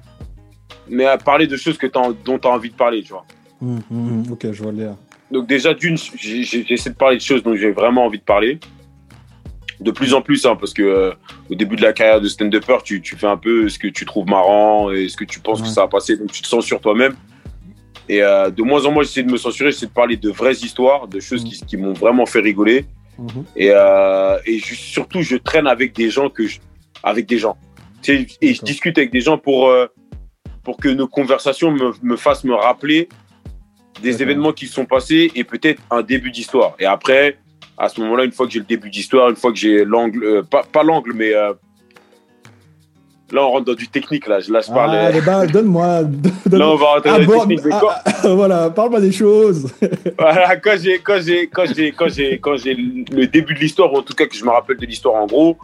mais 0.89 1.05
à 1.05 1.17
parler 1.17 1.47
de 1.47 1.57
choses 1.57 1.77
que 1.77 1.87
t'as- 1.87 2.13
dont 2.25 2.37
tu 2.39 2.47
as 2.47 2.51
envie 2.51 2.69
de 2.69 2.75
parler, 2.75 3.03
tu 3.03 3.09
vois. 3.13 3.25
Hum, 3.61 3.79
hum, 3.91 4.07
hum, 4.07 4.23
Ok, 4.31 4.47
je 4.51 4.61
vois 4.63 4.71
le 4.71 4.77
l'air. 4.79 4.95
Donc 5.31 5.47
déjà, 5.47 5.73
d'une, 5.73 5.97
j'essaie 5.97 6.89
de 6.91 6.95
parler 6.95 7.17
de 7.17 7.21
choses 7.21 7.43
dont 7.43 7.55
j'ai 7.55 7.71
vraiment 7.71 8.05
envie 8.05 8.19
de 8.19 8.23
parler. 8.23 8.59
De 9.79 9.91
plus 9.91 10.13
en 10.15 10.21
plus, 10.21 10.43
hein, 10.45 10.55
parce 10.55 10.73
que 10.73 10.81
euh, 10.81 11.11
au 11.51 11.55
début 11.55 11.75
de 11.75 11.83
la 11.83 11.93
carrière 11.93 12.19
de 12.19 12.27
stand-upper, 12.27 12.77
tu, 12.83 12.99
tu 13.01 13.15
fais 13.15 13.27
un 13.27 13.37
peu 13.37 13.69
ce 13.69 13.77
que 13.77 13.87
tu 13.87 14.05
trouves 14.05 14.25
marrant 14.27 14.89
et 14.91 15.07
ce 15.07 15.15
que 15.15 15.23
tu 15.25 15.39
penses 15.39 15.59
Ouais. 15.61 15.67
que 15.67 15.71
ça 15.71 15.81
va 15.81 15.87
passer, 15.87 16.17
donc 16.17 16.31
tu 16.31 16.41
te 16.41 16.47
censures 16.47 16.79
toi-même. 16.81 17.15
Et 18.09 18.23
euh, 18.23 18.49
de 18.49 18.63
moins 18.63 18.85
en 18.85 18.91
moins, 18.91 19.03
j'essaie 19.03 19.21
de 19.21 19.31
me 19.31 19.37
censurer, 19.37 19.71
j'essaie 19.71 19.85
de 19.85 19.91
parler 19.91 20.15
de 20.17 20.29
vraies 20.31 20.53
histoires, 20.55 21.07
de 21.07 21.19
choses 21.19 21.43
qui, 21.43 21.59
qui 21.63 21.77
m'ont 21.77 21.93
vraiment 21.93 22.25
fait 22.25 22.39
rigoler. 22.39 22.85
Et, 23.55 23.69
euh, 23.71 24.37
et 24.45 24.59
je- 24.59 24.73
surtout, 24.75 25.21
je 25.21 25.35
traîne 25.37 25.67
avec 25.67 25.93
des 25.93 26.09
gens 26.09 26.29
que 26.29 26.47
je, 26.47 26.59
avec 27.03 27.27
des 27.27 27.37
gens. 27.37 27.57
Tu 28.01 28.15
sais, 28.25 28.27
et 28.41 28.53
je 28.55 28.61
discute 28.63 28.97
avec 28.97 29.11
des 29.11 29.21
gens 29.21 29.37
pour, 29.37 29.67
euh, 29.67 29.87
pour 30.67 30.75
que 30.75 30.89
nos 30.89 31.07
conversations 31.07 31.71
me, 31.71 31.93
me 32.03 32.17
fassent 32.17 32.43
me 32.43 32.53
rappeler 32.53 33.07
des 34.03 34.21
événements 34.21 34.51
qui 34.51 34.67
se 34.67 34.73
sont 34.73 34.85
passés 34.85 35.31
et 35.33 35.45
peut-être 35.45 35.81
un 35.89 36.01
début 36.01 36.29
d'histoire. 36.29 36.75
Et 36.77 36.85
après, 36.85 37.37
à 37.77 37.87
ce 37.87 38.01
moment-là, 38.01 38.25
une 38.25 38.33
fois 38.33 38.47
que 38.47 38.51
j'ai 38.51 38.59
le 38.59 38.65
début 38.65 38.89
d'histoire, 38.89 39.29
une 39.29 39.37
fois 39.37 39.53
que 39.53 39.57
j'ai 39.57 39.85
l'angle, 39.85 40.21
euh, 40.25 40.43
pas, 40.43 40.63
pas 40.69 40.83
l'angle, 40.83 41.13
mais 41.15 41.33
euh, 41.33 41.53
là, 43.31 43.45
on 43.45 43.51
rentre 43.51 43.63
dans 43.63 43.75
du 43.75 43.87
technique. 43.87 44.27
Là, 44.27 44.39
là 44.49 44.59
je 44.59 44.67
parle. 44.67 44.93
Ah, 44.93 45.09
les 45.09 45.21
balles, 45.29 45.49
donne-moi. 45.49 46.03
donne- 46.03 46.59
là, 46.59 46.69
on 46.69 46.75
va 46.75 46.85
rentrer 46.95 47.11
dans 47.11 47.45
du 47.45 47.55
technique. 47.55 47.61
Quand- 47.79 47.87
ah, 47.89 48.03
ah, 48.23 48.33
voilà, 48.33 48.69
parle-moi 48.69 48.99
des 48.99 49.13
choses. 49.13 49.71
Voilà, 50.19 50.57
quand 50.57 50.75
j'ai 50.83 50.99
quand 50.99 51.21
j'ai 51.21 51.47
quand 51.47 51.65
j'ai 51.73 51.91
quand 51.93 52.09
j'ai 52.09 52.39
quand 52.39 52.57
j'ai 52.57 52.73
le 52.73 53.25
début 53.27 53.53
de 53.53 53.59
l'histoire 53.59 53.93
ou 53.93 53.97
en 53.99 54.01
tout 54.01 54.13
cas 54.13 54.25
que 54.25 54.35
je 54.35 54.43
me 54.43 54.49
rappelle 54.49 54.75
de 54.77 54.85
l'histoire 54.85 55.15
en 55.15 55.27
gros 55.27 55.57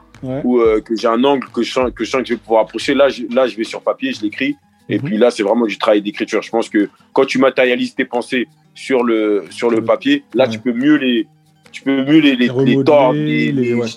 ou 0.45 0.59
euh, 0.61 0.79
que 0.79 0.95
j'ai 0.95 1.07
un 1.09 1.21
angle 1.25 1.45
que 1.53 1.61
je 1.61 1.73
sens 1.73 1.91
que 1.93 2.05
je 2.05 2.09
sens 2.09 2.21
que 2.21 2.27
je 2.29 2.33
vais 2.35 2.39
pouvoir 2.39 2.61
approcher 2.61 2.93
là 2.93 3.09
je, 3.09 3.23
là 3.29 3.45
je 3.47 3.57
vais 3.57 3.65
sur 3.65 3.81
papier 3.81 4.13
je 4.13 4.21
l'écris 4.21 4.55
et 4.89 4.99
puis 4.99 5.17
là 5.17 5.31
c'est 5.31 5.43
vraiment 5.43 5.65
du 5.65 5.77
travail 5.77 6.01
d'écriture. 6.01 6.41
Je 6.41 6.49
pense 6.49 6.69
que 6.69 6.89
quand 7.13 7.25
tu 7.25 7.37
matérialises 7.39 7.95
tes 7.95 8.05
pensées 8.05 8.47
sur 8.75 9.03
le 9.03 9.45
sur 9.49 9.69
le 9.69 9.83
papier 9.83 10.23
là 10.33 10.45
Ouais. 10.45 10.49
tu 10.51 10.59
peux 10.59 10.73
mieux 10.73 10.95
les 10.95 11.27
tu 11.71 11.81
peux 11.83 12.03
mieux 12.03 12.19
les 12.19 12.35
les, 12.35 12.45
Les 12.45 12.49
remodeler, 12.49 12.75
les 12.75 12.83
tordre 12.83 13.81
ouais. 13.81 13.89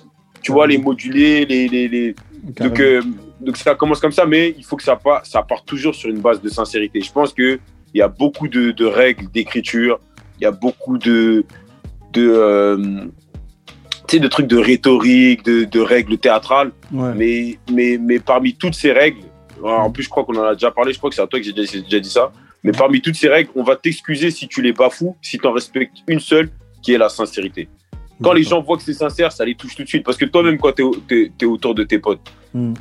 tu 0.42 0.52
vois 0.52 0.66
les 0.66 0.78
moduler 0.78 1.44
les 1.46 1.66
les, 1.68 1.88
les... 1.88 2.14
donc 2.60 2.78
euh, 2.80 3.02
donc 3.40 3.56
ça 3.56 3.74
commence 3.74 4.00
comme 4.00 4.12
ça 4.12 4.24
mais 4.26 4.54
il 4.56 4.64
faut 4.64 4.76
que 4.76 4.82
ça 4.82 4.96
part 4.96 5.24
ça 5.26 5.42
part 5.42 5.64
toujours 5.64 5.94
sur 5.94 6.08
une 6.10 6.20
base 6.20 6.40
de 6.40 6.48
sincérité. 6.48 7.00
Je 7.00 7.12
pense 7.12 7.32
que 7.32 7.58
il 7.94 7.98
y 7.98 8.02
a 8.02 8.08
beaucoup 8.08 8.48
de, 8.48 8.72
de 8.72 8.84
règles 8.84 9.30
d'écriture. 9.30 9.98
Il 10.38 10.42
y 10.44 10.46
a 10.46 10.50
beaucoup 10.50 10.98
de 10.98 11.44
de 12.12 12.28
euh, 12.28 13.04
de 14.12 14.28
trucs 14.28 14.46
de 14.46 14.56
rhétorique, 14.56 15.44
de, 15.44 15.64
de 15.64 15.80
règles 15.80 16.16
théâtrales, 16.18 16.70
Ouais. 16.92 17.12
mais, 17.16 17.58
mais, 17.72 17.98
mais 18.00 18.18
parmi 18.20 18.54
toutes 18.54 18.74
ces 18.74 18.92
règles, 18.92 19.18
en 19.62 19.90
plus, 19.90 20.04
je 20.04 20.08
crois 20.08 20.24
qu'on 20.24 20.36
en 20.36 20.42
a 20.44 20.54
déjà 20.54 20.70
parlé, 20.70 20.92
je 20.92 20.98
crois 20.98 21.10
que 21.10 21.16
c'est 21.16 21.22
à 21.22 21.26
toi 21.26 21.38
que 21.38 21.44
j'ai 21.44 21.52
déjà, 21.52 22.00
dit 22.00 22.10
ça. 22.10 22.32
Mais 22.64 22.72
parmi 22.72 23.00
toutes 23.00 23.14
ces 23.16 23.28
règles, 23.28 23.50
on 23.54 23.62
va 23.62 23.76
t'excuser 23.76 24.30
si 24.30 24.48
tu 24.48 24.60
les 24.62 24.72
bafoues, 24.72 25.16
si 25.22 25.38
tu 25.38 25.46
en 25.46 25.52
respectes 25.52 25.98
une 26.08 26.20
seule, 26.20 26.50
qui 26.82 26.92
est 26.94 26.98
la 26.98 27.08
sincérité. 27.08 27.68
Quand 28.22 28.32
les 28.32 28.42
gens 28.44 28.62
voient 28.62 28.76
que 28.76 28.82
c'est 28.82 28.94
sincère, 28.94 29.30
ça 29.30 29.44
les 29.44 29.54
touche 29.54 29.76
tout 29.76 29.82
de 29.82 29.88
suite. 29.88 30.04
Parce 30.04 30.16
que 30.16 30.24
toi-même, 30.24 30.56
quand 30.58 30.72
tu 30.72 30.82
es, 31.40 31.44
autour 31.44 31.74
de 31.74 31.84
tes 31.84 31.98
potes, 31.98 32.20
Mm. 32.54 32.72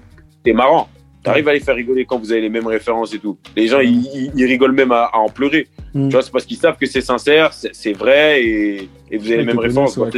t'es 0.43 0.53
marrant. 0.53 0.87
T'arrives 1.23 1.47
à 1.49 1.53
les 1.53 1.59
faire 1.59 1.75
rigoler 1.75 2.05
quand 2.05 2.19
vous 2.19 2.31
avez 2.31 2.39
les 2.41 2.49
mêmes 2.49 2.67
références 2.67 3.13
et 3.13 3.19
tout. 3.19 3.37
Les 3.55 3.67
gens, 3.67 3.79
ils, 3.79 4.05
ils- 4.15 4.31
ils 4.35 4.45
rigolent 4.45 4.71
même 4.73 4.91
à, 4.91 5.05
à 5.11 5.17
en 5.17 5.27
pleurer. 5.27 5.67
Mm. 5.93 6.07
Tu 6.09 6.13
vois, 6.13 6.21
c'est 6.21 6.31
parce 6.31 6.45
qu'ils 6.45 6.57
savent 6.57 6.77
que 6.77 6.85
c'est 6.85 7.01
sincère, 7.01 7.51
c'est 7.51 7.93
vrai 7.93 8.43
et, 8.43 8.89
et 9.11 9.17
vous 9.17 9.25
avez 9.27 9.37
les 9.37 9.45
mêmes 9.45 9.59
références. 9.59 9.97
ouais, 9.97 10.09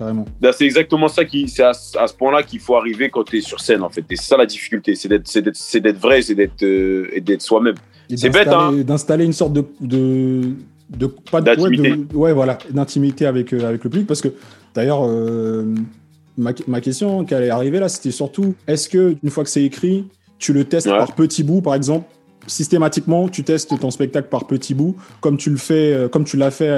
carrément, 0.00 0.24
ben, 0.40 0.50
c'est 0.56 0.64
exactement 0.64 1.06
ça 1.08 1.24
qui, 1.24 1.46
c'est 1.48 1.62
à, 1.62 1.72
ce- 1.74 1.96
à 1.96 2.06
ce 2.08 2.14
point-là 2.14 2.42
qu'il 2.42 2.58
faut 2.58 2.74
arriver 2.74 3.08
quand 3.10 3.22
tu 3.22 3.38
es 3.38 3.40
sur 3.40 3.60
scène, 3.60 3.82
en 3.82 3.90
fait. 3.90 4.04
Et 4.10 4.16
c'est 4.16 4.24
ça 4.24 4.36
la 4.36 4.46
difficulté, 4.46 4.94
c'est 4.96 5.08
d'être, 5.08 5.28
c'est 5.28 5.42
d'être, 5.42 5.56
c'est 5.56 5.80
d'être 5.80 5.98
vrai, 6.00 6.22
c'est 6.22 6.34
d'être, 6.34 6.62
euh, 6.64 7.06
et 7.12 7.20
d'être 7.20 7.42
soi-même. 7.42 7.74
C'est 8.16 8.30
bête, 8.30 8.48
hein. 8.48 8.72
d'installer- 8.84 9.24
une 9.26 9.32
sorte 9.32 9.52
de, 9.52 9.64
de, 9.80 10.40
de 10.96 11.06
pas 11.30 11.40
de, 11.40 11.50
ouais, 11.60 11.76
de- 11.76 12.16
ouais, 12.16 12.32
voilà, 12.32 12.58
d'intimité 12.70 13.26
avec, 13.26 13.52
euh, 13.52 13.68
avec 13.68 13.84
le 13.84 13.90
public. 13.90 14.06
Parce 14.08 14.20
que 14.22 14.28
d'ailleurs, 14.74 15.04
euh, 15.06 15.72
ma, 16.36 16.52
ma 16.66 16.80
question 16.80 17.24
qui 17.24 17.34
allait 17.34 17.50
arriver 17.50 17.78
là, 17.78 17.88
c'était 17.88 18.10
surtout 18.10 18.54
est-ce 18.66 18.88
que 18.88 19.14
une 19.22 19.30
fois 19.30 19.44
que 19.44 19.50
c'est 19.50 19.62
écrit, 19.62 20.06
tu 20.38 20.52
le 20.52 20.64
testes 20.64 20.86
Ouais. 20.88 20.96
par 20.98 21.14
petits 21.14 21.44
bouts, 21.44 21.60
par 21.60 21.74
exemple? 21.76 22.06
Systématiquement, 22.46 23.28
tu 23.28 23.44
testes 23.44 23.78
ton 23.78 23.90
spectacle 23.90 24.28
par 24.28 24.46
petits 24.46 24.74
bouts, 24.74 24.96
comme 25.20 25.36
tu 25.36 25.50
le 25.50 25.56
fais, 25.58 25.92
euh, 25.92 26.08
comme 26.08 26.24
tu 26.24 26.36
l'as 26.38 26.50
fait 26.50 26.70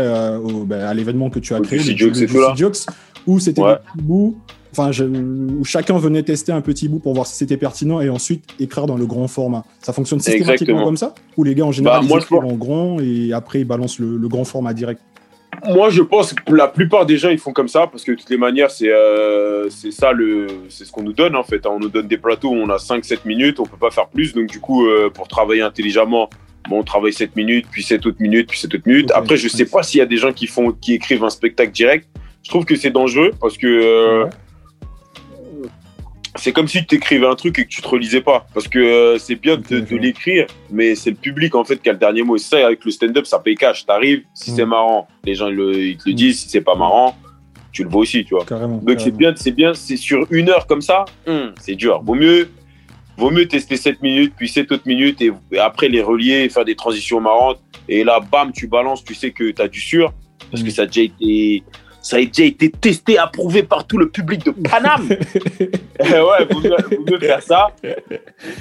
ben, 0.67 0.81
à 0.81 0.93
l'événement 0.93 1.31
que 1.31 1.39
tu 1.39 1.55
as 1.55 1.61
créé, 1.61 1.79
le- 1.79 2.57
Jokes 2.57 2.79
où 3.27 3.39
c'était 3.39 3.63
Ouais. 3.63 3.73
des 3.75 3.77
petits 3.95 4.03
bouts, 4.07 4.37
enfin, 4.73 4.93
je- 4.93 5.05
où 5.05 5.65
chacun 5.65 5.99
venait 5.99 6.23
tester 6.23 6.53
un 6.53 6.61
petit 6.61 6.89
bout 6.89 6.99
pour 6.99 7.15
voir 7.15 7.27
si 7.27 7.35
c'était 7.37 7.57
pertinent 7.57 8.01
et 8.01 8.09
ensuite 8.09 8.45
écrire 8.61 8.87
dans 8.87 8.97
le 8.97 9.07
grand 9.07 9.29
format. 9.29 9.65
Ça 9.81 9.93
fonctionne 9.93 10.21
systématiquement 10.21 10.53
Exactement. 10.55 10.85
comme 10.85 10.97
ça 10.97 11.15
Ou 11.37 11.45
les 11.45 11.55
gars 11.55 11.65
en 11.67 11.73
général 11.73 12.01
Bah, 12.01 12.05
ils 12.05 12.09
moi, 12.09 12.19
écrivent 12.21 12.39
en 12.45 12.57
grand 12.57 13.01
et 13.01 13.33
après 13.33 13.61
ils 13.61 13.65
balancent 13.67 13.99
le, 13.99 14.17
le 14.17 14.29
grand 14.29 14.45
format 14.45 14.73
direct 14.75 15.01
Moi, 15.69 15.91
je 15.91 16.03
pense 16.03 16.33
que 16.33 16.55
la 16.55 16.67
plupart 16.67 17.05
des 17.07 17.19
gens, 17.19 17.29
ils 17.29 17.39
font 17.39 17.53
comme 17.53 17.69
ça 17.69 17.87
parce 17.87 18.03
que 18.05 18.13
de 18.13 18.17
toutes 18.17 18.31
les 18.31 18.39
manières, 18.39 18.71
c'est, 18.71 18.91
euh, 18.91 19.69
ça 19.71 20.11
le, 20.13 20.47
c'est 20.71 20.85
ce 20.87 20.91
qu'on 20.91 21.03
nous 21.03 21.13
donne, 21.13 21.37
en 21.37 21.43
fait. 21.45 21.65
On 21.67 21.79
nous 21.79 21.91
donne 21.91 22.09
des 22.09 22.17
plateaux 22.17 22.49
où 22.49 22.55
on 22.57 22.69
a 22.71 22.79
5-7 22.79 23.27
minutes, 23.27 23.61
on 23.61 23.67
peut 23.67 23.77
pas 23.77 23.91
faire 23.91 24.09
plus. 24.09 24.33
Donc, 24.35 24.47
du 24.49 24.59
coup, 24.59 24.87
euh, 24.87 25.11
pour 25.13 25.29
travailler 25.29 25.61
intelligemment, 25.61 26.31
bon, 26.69 26.79
on 26.81 26.83
travaille 26.83 27.13
7 27.13 27.37
minutes, 27.37 27.67
puis 27.71 27.83
7 27.83 28.05
autres 28.07 28.17
minutes, 28.21 28.49
puis 28.49 28.59
7 28.59 28.75
autres 28.75 28.89
minutes. 28.89 29.13
Après, 29.15 29.37
je 29.37 29.47
sais 29.47 29.67
pas 29.67 29.83
s'il 29.83 29.99
y 29.99 30.01
a 30.01 30.07
des 30.07 30.17
gens 30.17 30.33
qui 30.33 30.47
font, 30.47 30.73
qui 30.73 30.95
écrivent 30.95 31.23
un 31.23 31.31
spectacle 31.31 31.71
direct. 31.71 32.09
Je 32.43 32.49
trouve 32.51 32.65
que 32.65 32.77
c'est 32.77 32.91
dangereux 32.91 33.31
parce 33.41 33.57
que, 33.57 33.67
euh, 33.67 34.25
Ouais. 34.25 34.31
c'est 36.37 36.53
comme 36.53 36.67
si 36.69 36.85
tu 36.87 36.97
écrivais 36.97 37.27
un 37.27 37.35
truc 37.35 37.59
et 37.59 37.65
que 37.65 37.69
tu 37.69 37.83
te 37.83 37.89
relisais 37.89 38.21
pas. 38.21 38.47
Parce 38.55 38.67
que 38.69 38.79
euh, 38.79 39.19
c'est 39.19 39.37
bien 39.37 39.57
de, 39.57 39.97
l'écrire, 39.97 40.47
mais 40.71 40.95
c'est 40.95 41.11
le 41.11 41.17
public 41.17 41.55
en 41.55 41.65
fait 41.65 41.81
qui 41.81 41.89
a 41.89 41.93
le 41.93 41.99
dernier 41.99 42.23
mot. 42.23 42.37
Et 42.37 42.41
ça, 42.41 42.67
avec 42.67 42.85
le 42.85 42.91
stand-up, 42.91 43.27
ça 43.27 43.39
paye 43.39 43.55
cash. 43.55 43.87
T'arrives, 43.87 44.23
si 44.35 44.51
Mm. 44.53 44.57
c'est 44.57 44.67
marrant, 44.67 45.09
les 45.25 45.35
gens 45.35 45.49
le- 45.51 45.77
ils 45.79 45.97
te 45.97 46.05
le 46.09 46.13
Mm. 46.13 46.17
disent. 46.17 46.41
Si 46.41 46.49
c'est 46.49 46.61
pas 46.63 46.75
marrant, 46.75 47.17
tu 47.71 47.85
le 47.85 47.89
vois 47.91 48.03
aussi, 48.03 48.25
tu 48.25 48.35
vois. 48.35 48.45
carrément. 48.45 48.79
Donc 48.79 49.01
c'est 49.01 49.17
bien, 49.17 49.33
c'est 49.37 49.53
bien, 49.53 49.73
c'est 49.75 49.97
sur 49.97 50.27
une 50.31 50.49
heure 50.51 50.67
comme 50.67 50.83
ça, 50.83 51.05
hum, 51.27 51.53
c'est 51.61 51.75
dur. 51.75 52.03
Vaut 52.03 52.15
mieux, 52.15 52.51
vaut 53.17 53.31
mieux 53.31 53.47
tester 53.47 53.77
7 53.77 54.03
minutes, 54.03 54.35
puis 54.37 54.49
7 54.49 54.71
autres 54.73 54.87
minutes, 54.87 55.23
et, 55.23 55.31
et 55.53 55.59
après 55.59 55.89
les 55.89 56.03
relier, 56.03 56.49
faire 56.51 56.65
des 56.65 56.75
transitions 56.75 57.21
marrantes. 57.21 57.61
Et 57.89 58.05
là, 58.05 58.21
bam, 58.21 58.53
tu 58.53 58.67
balances, 58.67 59.05
tu 59.05 59.15
sais 59.15 59.31
que 59.31 59.51
tu 59.51 59.63
as 59.63 59.69
du 59.69 59.81
sûr, 59.81 60.13
parce 60.51 60.63
Mm. 60.63 60.67
que 60.67 60.71
ça 60.73 60.83
a 60.83 60.87
déjà 60.87 61.03
été. 61.03 61.63
Ça 62.03 62.17
a 62.17 62.25
déjà 62.25 62.45
été 62.45 62.69
testé, 62.71 63.17
approuvé 63.17 63.63
par 63.63 63.87
tout 63.87 63.97
le 63.97 64.09
public 64.11 64.45
de 64.45 64.51
Paname. 64.51 65.09
ouais, 66.01 66.45
vaut 66.51 66.61
mieux, 66.61 67.19
faire 67.21 67.43
ça 67.43 67.69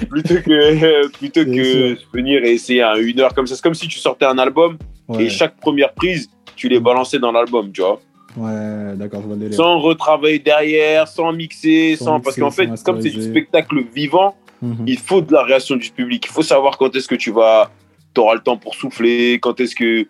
plutôt 0.08 0.36
que, 0.36 1.08
plutôt 1.08 1.44
Bien 1.44 1.54
que 1.62 1.96
venir 2.14 2.44
et 2.44 2.52
essayer 2.52 2.82
à 2.82 2.96
une 2.98 3.20
heure 3.20 3.34
comme 3.34 3.46
ça. 3.46 3.56
C'est 3.56 3.62
comme 3.62 3.74
si 3.74 3.88
tu 3.88 3.98
sortais 3.98 4.26
un 4.26 4.38
album 4.38 4.78
Ouais, 5.08 5.24
et 5.24 5.28
chaque 5.28 5.56
première 5.56 5.92
prise, 5.92 6.30
tu 6.54 6.68
les 6.68 6.78
balançais 6.78 7.18
dans 7.18 7.32
l'album, 7.32 7.72
tu 7.72 7.80
vois 7.80 8.00
ouais 8.36 8.94
d'accord, 8.96 9.22
je 9.50 9.52
sans 9.52 9.78
retravailler 9.80 10.38
derrière, 10.38 11.08
sans 11.08 11.32
mixer, 11.32 11.96
Sans 11.96 12.04
sans, 12.04 12.20
parce 12.20 12.38
mixer, 12.38 12.40
qu'en 12.40 12.50
fait, 12.50 12.82
comme 12.84 13.02
c'est 13.02 13.10
du 13.10 13.20
spectacle 13.22 13.82
vivant, 13.94 14.36
Mhm. 14.62 14.84
il 14.86 14.98
faut 14.98 15.20
de 15.20 15.32
la 15.32 15.42
réaction 15.42 15.74
du 15.76 15.90
public. 15.90 16.24
Il 16.24 16.32
faut 16.32 16.42
savoir 16.42 16.78
quand 16.78 16.94
est-ce 16.94 17.08
que 17.08 17.16
tu 17.16 17.32
vas, 17.32 17.70
auras 18.16 18.34
le 18.34 18.40
temps 18.40 18.56
pour 18.56 18.74
souffler, 18.76 19.38
quand 19.40 19.58
est-ce 19.60 19.74
que 19.74 20.06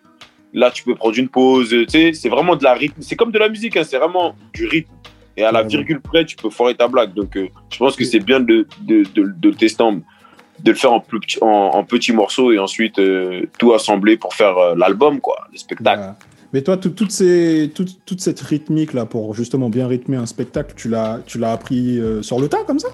là 0.53 0.71
tu 0.71 0.83
peux 0.83 0.95
prendre 0.95 1.17
une 1.17 1.29
pause. 1.29 1.69
Tu 1.69 1.85
sais, 1.89 2.13
c'est 2.13 2.29
vraiment 2.29 2.55
de 2.55 2.63
la 2.63 2.73
rythme. 2.73 3.01
C'est 3.01 3.15
comme 3.15 3.31
de 3.31 3.39
la 3.39 3.49
musique, 3.49 3.75
hein, 3.77 3.83
c'est 3.83 3.97
vraiment 3.97 4.35
du 4.53 4.67
rythme. 4.67 4.91
Et 5.35 5.43
à 5.43 5.51
la 5.51 5.63
virgule 5.63 5.99
près, 5.99 6.25
tu 6.25 6.35
peux 6.35 6.51
foirer 6.51 6.75
ta 6.75 6.87
blague. 6.87 7.13
Donc, 7.15 7.35
euh, 7.35 7.47
je 7.71 7.77
pense 7.79 7.95
que 7.95 8.05
c'est 8.05 8.19
bien 8.19 8.39
de, 8.39 8.67
de, 8.81 9.03
de, 9.15 9.33
de 9.35 9.49
le 9.49 9.55
tester, 9.55 9.81
en- 9.81 9.93
de 9.93 10.69
le 10.71 10.75
faire 10.75 10.93
en, 10.93 10.99
plus 10.99 11.19
en, 11.41 11.47
en 11.47 11.83
petits 11.83 12.13
morceaux 12.13 12.51
et 12.51 12.59
ensuite 12.59 12.99
euh, 12.99 13.47
tout 13.57 13.73
assembler 13.73 14.15
pour 14.15 14.35
faire 14.35 14.55
euh, 14.57 14.75
l'album, 14.77 15.19
quoi, 15.19 15.47
le 15.51 15.57
spectacle. 15.57 15.97
Voilà. 15.97 16.15
Mais 16.53 16.61
toi, 16.61 16.77
tout- 16.77 16.91
toutes 16.91 17.09
ces, 17.11 17.71
toute, 17.73 18.05
toute 18.05 18.21
cette 18.21 18.39
rythmique 18.41 18.93
là 18.93 19.07
pour 19.07 19.33
justement 19.33 19.69
bien 19.71 19.87
rythmer 19.87 20.17
un 20.17 20.27
spectacle, 20.27 20.73
tu 20.75 20.87
l'as, 20.87 21.23
appris 21.51 21.99
sur 22.21 22.39
le 22.39 22.47
tas 22.47 22.63
comme 22.67 22.77
ça? 22.77 22.89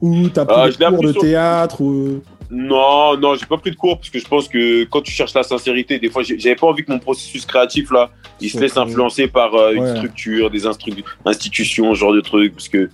Ou 0.00 0.28
t'as 0.28 0.44
pris 0.44 0.70
des 0.70 0.76
cours 0.76 0.86
appris 0.94 1.06
de 1.06 1.12
sur- 1.12 1.20
théâtre 1.20 1.80
ou... 1.82 2.20
Non, 2.50 3.16
non, 3.16 3.34
j'ai 3.34 3.46
pas 3.46 3.56
pris 3.58 3.70
de 3.70 3.76
cours 3.76 3.96
parce 3.98 4.10
que 4.10 4.18
je 4.18 4.26
pense 4.26 4.48
que 4.48 4.84
quand 4.84 5.00
tu 5.02 5.10
cherches 5.12 5.34
la 5.34 5.42
sincérité, 5.42 5.98
des 5.98 6.10
fois, 6.10 6.22
j'avais 6.22 6.54
pas 6.56 6.66
envie 6.68 6.84
que 6.84 6.92
mon 6.92 6.98
processus 6.98 7.44
créatif 7.44 7.90
là, 7.90 8.10
il 8.40 8.50
se 8.50 8.58
laisse 8.60 8.76
influencer 8.76 9.28
par 9.28 9.54
euh, 9.54 9.72
une 9.72 9.82
Ouais. 9.82 9.96
structure, 9.96 10.50
des 10.50 10.64
instru- 10.66 11.02
institutions, 11.24 11.94
ce 11.94 11.98
genre 12.00 12.12
de 12.12 12.20
trucs. 12.20 12.52
Parce 12.54 12.68
que 12.68 12.88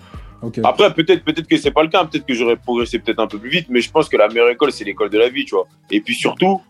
après, 0.64 0.92
peut-être, 0.92 1.24
peut-être 1.24 1.46
que 1.46 1.56
c'est 1.56 1.70
pas 1.70 1.82
le 1.82 1.88
cas, 1.88 2.04
peut-être 2.04 2.26
que 2.26 2.34
j'aurais 2.34 2.56
progressé 2.56 2.98
peut-être 2.98 3.20
un 3.20 3.26
peu 3.26 3.38
plus 3.38 3.50
vite, 3.50 3.66
mais 3.68 3.80
je 3.80 3.90
pense 3.90 4.08
que 4.08 4.16
la 4.16 4.28
meilleure 4.28 4.48
école, 4.50 4.72
c'est 4.72 4.84
l'école 4.84 5.10
de 5.10 5.18
la 5.18 5.28
vie, 5.28 5.44
tu 5.44 5.54
vois. 5.54 5.66
Et 5.90 6.00
puis 6.00 6.14
surtout, 6.14 6.60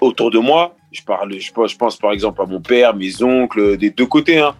autour 0.00 0.30
de 0.30 0.38
moi, 0.38 0.76
je 0.92 1.02
parle, 1.02 1.32
je 1.38 1.52
pense, 1.52 1.72
je 1.72 1.76
pense 1.76 1.96
par 1.96 2.12
exemple 2.12 2.40
à 2.42 2.46
mon 2.46 2.60
père, 2.60 2.94
mes 2.94 3.22
oncles, 3.22 3.76
des 3.76 3.90
deux 3.90 4.06
côtés, 4.06 4.38
hein. 4.38 4.54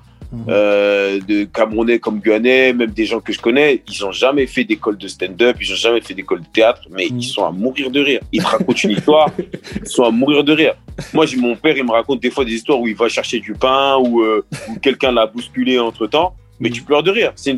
Euh, 0.49 1.21
de 1.27 1.45
Camerounais 1.45 1.99
comme 1.99 2.21
Guyanais, 2.21 2.73
même 2.73 2.91
des 2.91 3.05
gens 3.07 3.21
que 3.21 3.33
je 3.33 3.41
connais, 3.41 3.83
ils 3.89 4.05
ont 4.05 4.13
jamais 4.13 4.47
fait 4.47 4.65
d'école 4.65 4.99
de 4.99 5.09
stand-up, 5.09 5.57
ils 5.61 5.73
ont 5.73 5.77
jamais 5.77 6.01
fait 6.01 6.15
d'école 6.15 6.41
de 6.41 6.47
théâtre, 6.53 6.83
mais 6.91 7.07
ils 7.07 7.23
sont 7.25 7.45
à 7.45 7.51
mourir 7.51 7.91
de 7.91 8.01
rire. 8.01 8.21
Ils 8.33 8.43
te 8.43 8.49
racontent 8.49 8.81
une 8.85 8.91
histoire, 8.91 9.31
ils 9.83 9.89
sont 9.89 10.05
à 10.05 10.11
mourir 10.11 10.45
de 10.45 10.53
rire. 10.53 10.75
Moi, 11.15 11.27
j'ai 11.27 11.37
mon 11.37 11.57
père, 11.57 11.77
il 11.77 11.85
me 11.85 11.93
raconte 11.93 12.21
des 12.21 12.31
fois 12.31 12.45
des 12.45 12.53
histoires 12.55 12.81
où 12.81 12.87
il 12.89 12.95
va 12.97 13.09
chercher 13.09 13.41
du 13.41 13.53
pain 13.55 13.97
ou 13.97 14.21
euh, 14.23 14.45
quelqu'un 14.83 15.13
l'a 15.13 15.27
bousculé 15.27 15.79
entre 15.79 16.07
temps, 16.07 16.35
mais 16.61 16.69
Mm. 16.69 16.73
tu 16.73 16.83
pleures 16.83 17.03
de 17.03 17.11
rire. 17.11 17.33
C'est. 17.37 17.57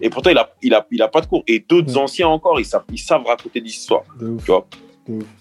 Et 0.00 0.10
pourtant, 0.10 0.30
il 0.30 0.38
a, 0.38 0.50
il 0.62 0.74
a, 0.74 0.84
il 0.90 1.00
a 1.02 1.08
pas 1.08 1.20
de 1.20 1.26
cours. 1.26 1.44
Et 1.46 1.64
d'autres 1.66 1.96
anciens 1.96 2.26
encore, 2.28 2.58
ils 2.58 2.64
savent, 2.64 2.84
ils 2.92 2.98
savent 2.98 3.24
raconter 3.24 3.60
des 3.60 3.68
histoires. 3.70 4.02
Tu 4.18 4.26
vois. 4.46 4.66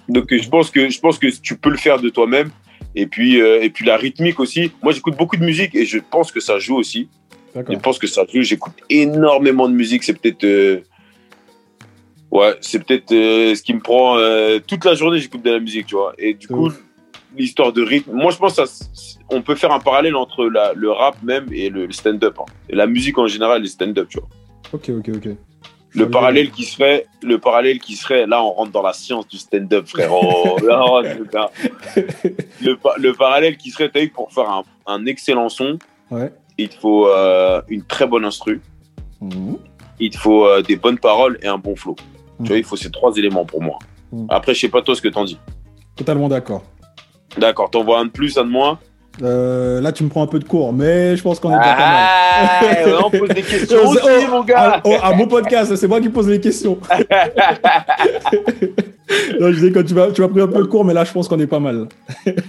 Donc 0.09 0.31
euh, 0.33 0.37
je 0.41 0.49
pense 0.49 0.69
que 0.69 0.89
je 0.89 0.99
pense 0.99 1.17
que 1.17 1.27
tu 1.27 1.55
peux 1.57 1.69
le 1.69 1.77
faire 1.77 1.99
de 1.99 2.09
toi-même. 2.09 2.51
Et 2.95 3.07
puis 3.07 3.39
euh, 3.41 3.61
et 3.63 3.69
puis 3.69 3.85
la 3.85 3.97
rythmique 3.97 4.39
aussi. 4.39 4.71
Moi 4.83 4.91
j'écoute 4.93 5.15
beaucoup 5.17 5.37
de 5.37 5.45
musique 5.45 5.73
et 5.75 5.85
je 5.85 5.97
pense 5.99 6.31
que 6.31 6.39
ça 6.39 6.59
joue 6.59 6.75
aussi. 6.75 7.09
Je 7.55 7.77
pense 7.79 7.99
que 7.99 8.07
ça 8.07 8.23
joue. 8.31 8.41
J'écoute 8.41 8.73
énormément 8.89 9.67
de 9.69 9.73
musique. 9.73 10.03
C'est 10.03 10.13
peut-être 10.19 10.43
euh, 10.43 10.81
ouais, 12.31 12.55
c'est 12.61 12.83
peut-être 12.83 13.11
euh, 13.13 13.55
ce 13.55 13.61
qui 13.61 13.73
me 13.73 13.79
prend 13.79 14.17
toute 14.67 14.85
la 14.85 14.93
journée. 14.95 15.19
J'écoute 15.19 15.43
de 15.43 15.51
la 15.51 15.59
musique, 15.59 15.85
tu 15.87 15.95
vois. 15.95 16.13
Et 16.17 16.33
du 16.33 16.47
coup 16.47 16.67
ouf. 16.67 16.79
l'histoire 17.37 17.71
de 17.73 17.81
rythme. 17.81 18.11
Moi 18.13 18.31
je 18.31 18.37
pense 18.37 18.55
que 18.55 18.65
ça, 18.65 19.17
on 19.29 19.41
peut 19.41 19.55
faire 19.55 19.71
un 19.71 19.79
parallèle 19.79 20.15
entre 20.15 20.45
la- 20.45 20.73
le 20.75 20.91
rap 20.91 21.15
même 21.23 21.47
et 21.53 21.69
le, 21.69 21.85
le 21.85 21.91
stand-up. 21.93 22.35
hein. 22.39 22.45
Et 22.69 22.75
la 22.75 22.87
musique 22.87 23.17
en 23.17 23.27
général, 23.27 23.59
et 23.59 23.61
le 23.63 23.67
stand-up, 23.69 24.07
tu 24.09 24.19
vois. 24.19 24.27
Ok, 24.73 24.89
ok, 24.89 25.09
ok. 25.15 25.29
Le 25.93 26.09
parallèle 26.09 26.51
qui 26.51 26.63
serait, 26.63 27.05
le 27.21 27.37
parallèle 27.37 27.79
qui 27.79 27.95
serait, 27.95 28.25
là 28.25 28.41
on 28.43 28.51
rentre 28.53 28.71
dans 28.71 28.81
la 28.81 28.93
science 28.93 29.27
du 29.27 29.37
stand-up, 29.37 29.87
frérot. 29.87 30.57
Là, 30.65 30.81
on 30.85 31.01
le, 31.01 32.75
pa- 32.77 32.95
le 32.97 33.13
parallèle 33.13 33.57
qui 33.57 33.71
serait, 33.71 33.89
t'as 33.89 33.99
vu, 34.01 34.09
pour 34.09 34.31
faire 34.31 34.49
un, 34.49 34.63
un 34.87 35.05
excellent 35.05 35.49
son, 35.49 35.77
Ouais. 36.09 36.31
il 36.57 36.69
te 36.69 36.75
faut 36.75 37.07
euh, 37.07 37.61
une 37.69 37.83
très 37.83 38.07
bonne 38.07 38.25
instru, 38.25 38.61
Mhm. 39.21 39.57
il 39.99 40.09
te 40.09 40.17
faut 40.17 40.45
euh, 40.47 40.61
des 40.61 40.75
bonnes 40.77 40.97
paroles 40.97 41.37
et 41.41 41.47
un 41.47 41.57
bon 41.57 41.75
flow. 41.75 41.95
Tu 42.43 42.47
vois, 42.47 42.57
il 42.57 42.63
faut 42.63 42.75
ces 42.75 42.89
trois 42.89 43.15
éléments 43.17 43.45
pour 43.45 43.61
moi. 43.61 43.77
Mhm. 44.11 44.27
Après, 44.29 44.53
je 44.53 44.59
sais 44.61 44.69
pas 44.69 44.81
toi 44.81 44.95
ce 44.95 45.01
que 45.01 45.09
t'en 45.09 45.23
dis. 45.25 45.37
Totalement 45.95 46.27
d'accord. 46.29 46.63
D'accord, 47.37 47.69
t'envoies 47.69 47.99
un 47.99 48.05
de 48.05 48.09
plus, 48.11 48.37
un 48.37 48.43
de 48.45 48.49
moins? 48.49 48.79
Euh, 49.21 49.81
là, 49.81 49.91
tu 49.91 50.03
me 50.03 50.09
prends 50.09 50.23
un 50.23 50.27
peu 50.27 50.39
de 50.39 50.45
cours, 50.45 50.73
mais 50.73 51.15
je 51.15 51.21
pense 51.21 51.39
qu'on 51.39 51.51
est 51.51 51.57
déjà 51.57 51.75
pas 51.75 51.77
mal. 51.77 52.07
Ah, 52.87 53.05
on 53.05 53.09
pose 53.11 53.29
des 53.29 53.41
questions 53.43 53.87
aussi, 53.89 53.99
oh, 54.03 54.31
mon 54.31 54.43
gars. 54.43 54.75
Ah, 54.75 54.81
oh, 54.83 54.95
à 55.01 55.13
mon 55.13 55.27
podcast, 55.27 55.75
c'est 55.75 55.87
moi 55.87 55.99
qui 55.99 56.09
pose 56.09 56.27
les 56.29 56.39
questions. 56.39 56.77
non, 59.39 59.51
je 59.51 59.55
disais 59.55 59.71
quand 59.71 59.83
tu 59.83 59.93
vas, 59.93 60.11
tu 60.11 60.21
prendre 60.21 60.43
un 60.43 60.47
peu 60.47 60.59
de 60.59 60.67
cours, 60.67 60.85
mais 60.85 60.93
là, 60.93 61.03
je 61.03 61.11
pense 61.11 61.27
qu'on 61.27 61.39
est 61.39 61.47
pas 61.47 61.59
mal. 61.59 61.87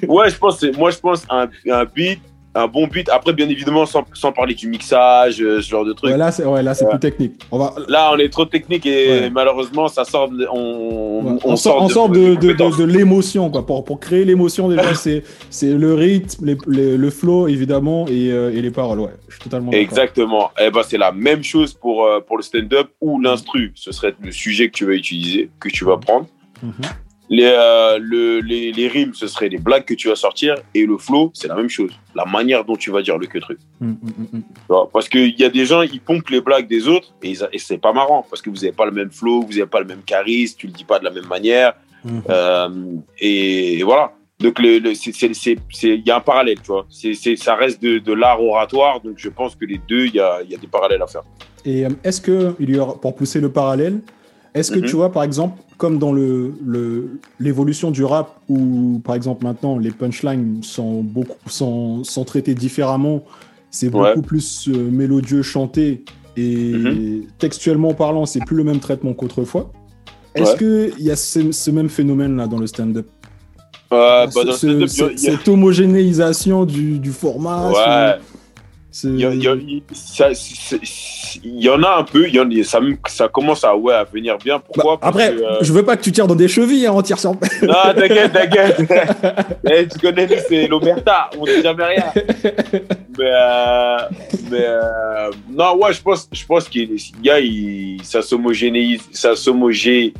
Ouais, 0.06 0.30
je 0.30 0.36
pense, 0.36 0.64
moi 0.78 0.90
je 0.90 0.98
pense 0.98 1.24
un, 1.28 1.48
un 1.70 1.84
beat 1.84 2.20
un 2.54 2.66
bon 2.66 2.86
beat. 2.86 3.08
Après, 3.08 3.32
bien 3.32 3.48
évidemment, 3.48 3.86
sans, 3.86 4.04
sans 4.12 4.30
parler 4.32 4.54
du 4.54 4.68
mixage, 4.68 5.40
euh, 5.40 5.60
ce 5.62 5.68
genre 5.70 5.84
de 5.84 5.92
truc. 5.92 6.10
Ouais, 6.10 6.16
là, 6.18 6.30
c'est 6.30 6.44
ouais, 6.44 6.62
là, 6.62 6.74
c'est 6.74 6.84
Ouais. 6.84 6.90
plus 6.90 7.00
technique. 7.00 7.32
On 7.50 7.58
va, 7.58 7.74
Là, 7.88 8.10
on 8.12 8.18
est 8.18 8.28
trop 8.28 8.44
technique 8.44 8.84
et 8.86 9.08
Ouais. 9.22 9.30
malheureusement, 9.30 9.88
ça 9.88 10.04
sort. 10.04 10.28
de- 10.28 10.46
on, 10.52 11.22
Ouais, 11.22 11.38
on, 11.44 11.56
sort, 11.56 11.82
on 11.82 11.88
sort 11.88 12.08
de, 12.08 12.34
de, 12.34 12.52
de, 12.52 12.78
de 12.78 12.84
l'émotion, 12.84 13.50
quoi. 13.50 13.64
Pour, 13.64 13.84
pour 13.84 14.00
créer 14.00 14.24
l'émotion, 14.24 14.68
déjà, 14.68 14.94
c'est, 14.94 15.22
c'est 15.50 15.72
le 15.72 15.94
rythme, 15.94 16.44
les- 16.46 16.58
les- 16.66 16.96
le 16.96 17.10
flow, 17.10 17.48
évidemment, 17.48 18.06
et, 18.08 18.30
euh, 18.30 18.52
et 18.52 18.60
les 18.60 18.70
paroles, 18.70 19.00
ouais. 19.00 19.10
Je 19.28 19.34
suis 19.34 19.44
totalement. 19.44 19.72
Exactement. 19.72 20.50
Eh 20.60 20.70
ben, 20.70 20.82
c'est 20.82 20.98
la 20.98 21.12
même 21.12 21.42
chose 21.42 21.72
pour, 21.72 22.04
euh, 22.04 22.20
pour 22.20 22.36
le 22.36 22.42
stand-up 22.42 22.88
ou 23.00 23.20
l'instru. 23.20 23.72
Ce 23.74 23.92
serait 23.92 24.14
le 24.22 24.30
sujet 24.32 24.68
que 24.68 24.72
tu 24.76 24.84
vas 24.84 24.92
utiliser, 24.92 25.48
que 25.58 25.68
tu 25.68 25.84
vas 25.84 25.96
prendre. 25.96 26.26
Mhm. 26.62 26.72
Les, 27.36 27.50
euh, 27.50 27.98
le- 27.98 28.40
les, 28.40 28.72
les 28.72 28.88
rimes, 28.88 29.14
ce 29.14 29.26
serait 29.26 29.48
les 29.48 29.56
blagues 29.58 29.86
que 29.86 29.94
tu 29.94 30.08
vas 30.08 30.16
sortir. 30.16 30.54
Et 30.74 30.84
le 30.84 30.98
flow, 30.98 31.30
c'est 31.32 31.48
la 31.48 31.54
même 31.54 31.70
chose. 31.70 31.92
La 32.14 32.26
manière 32.26 32.62
dont 32.64 32.76
tu 32.76 32.90
vas 32.90 33.00
dire 33.00 33.16
le 33.16 33.26
que 33.26 33.38
truc. 33.38 33.58
Mm, 33.80 33.86
mm, 33.86 33.94
mm, 34.18 34.36
mm. 34.38 34.42
Tu 34.42 34.68
vois, 34.68 34.88
Parce 34.92 35.08
qu'il 35.08 35.34
y 35.40 35.44
a 35.44 35.48
des 35.48 35.64
gens, 35.64 35.80
ils 35.80 36.00
pompent 36.00 36.28
les 36.28 36.42
blagues 36.42 36.68
des 36.68 36.86
autres 36.88 37.08
et, 37.22 37.32
et 37.54 37.58
c'est 37.58 37.78
pas 37.78 37.92
marrant 37.94 38.26
parce 38.28 38.42
que 38.42 38.50
vous 38.50 38.56
n'avez 38.56 38.72
pas 38.72 38.84
le 38.84 38.92
même 38.92 39.10
flow, 39.10 39.40
vous 39.42 39.54
n'avez 39.54 39.66
pas 39.66 39.80
le 39.80 39.86
même 39.86 40.02
charisme, 40.04 40.56
tu 40.58 40.66
le 40.66 40.74
dis 40.74 40.84
pas 40.84 40.98
de 40.98 41.04
la 41.04 41.10
même 41.10 41.26
manière. 41.26 41.72
Mhm. 42.04 42.22
Euh, 42.28 42.68
et, 43.18 43.78
et 43.78 43.82
voilà. 43.82 44.12
Donc, 44.38 44.56
il 44.60 46.02
y 46.06 46.10
a 46.10 46.16
un 46.16 46.20
parallèle, 46.20 46.58
tu 46.60 46.66
vois. 46.66 46.84
C'est, 46.90 47.14
c'est- 47.14 47.36
ça 47.36 47.54
reste 47.54 47.80
de, 47.82 47.98
de 47.98 48.12
l'art 48.12 48.42
oratoire. 48.42 49.00
Donc, 49.00 49.14
je 49.16 49.28
pense 49.28 49.54
que 49.54 49.64
les 49.64 49.80
deux, 49.88 50.06
il 50.06 50.14
y 50.16 50.20
a, 50.20 50.42
y 50.42 50.54
a 50.54 50.58
des 50.58 50.66
parallèles 50.66 51.00
à 51.02 51.06
faire. 51.06 51.22
Et 51.64 51.86
euh, 51.86 51.90
est-ce 52.04 52.20
que, 52.20 52.54
il 52.58 52.70
y 52.74 52.78
aura, 52.78 53.00
pour 53.00 53.14
pousser 53.14 53.40
le 53.40 53.50
parallèle, 53.52 54.00
est-ce 54.54 54.70
que 54.72 54.78
Mhm. 54.80 54.84
tu 54.86 54.96
vois, 54.96 55.10
par 55.12 55.22
exemple, 55.22 55.60
comme 55.78 55.98
dans 55.98 56.12
le, 56.12 56.54
le, 56.64 57.18
l'évolution 57.40 57.90
du 57.90 58.04
rap, 58.04 58.38
où, 58.48 59.00
par 59.04 59.14
exemple, 59.14 59.44
maintenant, 59.44 59.78
les 59.78 59.90
punchlines 59.90 60.62
sont, 60.62 61.02
beaucoup, 61.02 61.36
sont, 61.46 62.04
sont 62.04 62.24
traitées 62.24 62.54
différemment, 62.54 63.22
c'est 63.70 63.88
beaucoup 63.88 64.02
Ouais. 64.04 64.22
plus 64.22 64.68
euh, 64.68 64.90
mélodieux, 64.90 65.42
chanté, 65.42 66.04
et 66.36 66.72
Mhm. 66.72 67.22
textuellement 67.38 67.94
parlant, 67.94 68.26
c'est 68.26 68.44
plus 68.44 68.56
le 68.56 68.64
même 68.64 68.78
traitement 68.80 69.12
qu'autrefois. 69.14 69.70
Est-ce 70.34 70.52
Ouais. 70.62 70.92
qu'il 70.96 71.04
y 71.04 71.10
a 71.10 71.16
ce, 71.16 71.52
ce 71.52 71.70
même 71.70 71.88
phénomène-là 71.88 72.46
dans 72.46 72.58
le 72.58 72.66
stand-up? 72.66 73.06
Euh, 73.92 74.26
bah, 74.34 74.40
a- 74.48 75.16
Cette 75.16 75.48
homogénéisation 75.48 76.64
du, 76.64 76.98
du 76.98 77.10
format 77.10 77.68
Ouais. 77.70 78.18
Il 81.44 81.60
y, 81.60 81.68
en 81.70 81.82
a 81.82 81.96
un 81.96 82.04
peu, 82.04 82.28
y 82.28 82.38
en 82.38 82.50
a- 82.50 82.62
ça, 82.64 82.80
me- 82.80 82.96
ça 83.08 83.26
commence 83.28 83.64
à, 83.64 83.74
ouais, 83.74 83.94
à 83.94 84.04
venir 84.04 84.36
bien. 84.38 84.56
Bah, 84.58 84.64
Pourquoi? 84.66 84.98
Après, 85.00 85.34
que, 85.34 85.40
euh, 85.42 85.58
je 85.62 85.72
veux 85.72 85.82
pas 85.84 85.96
que 85.96 86.02
tu 86.02 86.12
tires 86.12 86.26
dans 86.26 86.34
des 86.34 86.48
chevilles 86.48 86.86
hein, 86.86 86.92
en 86.92 87.00
tire 87.02 87.18
sur 87.18 87.32
Non, 87.32 87.38
t'inquiète, 87.96 88.32
t'inquiète. 88.32 88.76
Eh, 89.70 89.88
tu 89.88 89.98
connais, 89.98 90.26
nous, 90.26 90.34
c'est 90.48 90.66
l'Omerta, 90.66 91.30
on 91.38 91.44
dit 91.44 91.62
jamais 91.62 91.84
rien. 91.84 92.04
Mais, 93.18 93.30
euh, 93.30 93.96
mais 94.50 94.64
euh, 94.66 95.30
non, 95.50 95.76
ouais, 95.78 95.92
je 95.92 96.02
pense, 96.02 96.28
je 96.32 96.44
pense 96.44 96.68
qu'il 96.68 96.90
y 97.22 97.30
a, 97.30 97.40
il- 97.40 98.00
ça 98.02 98.20
s'homogénéise, 98.22 99.00
ça 99.12 99.34
s'homogé. 99.36 100.12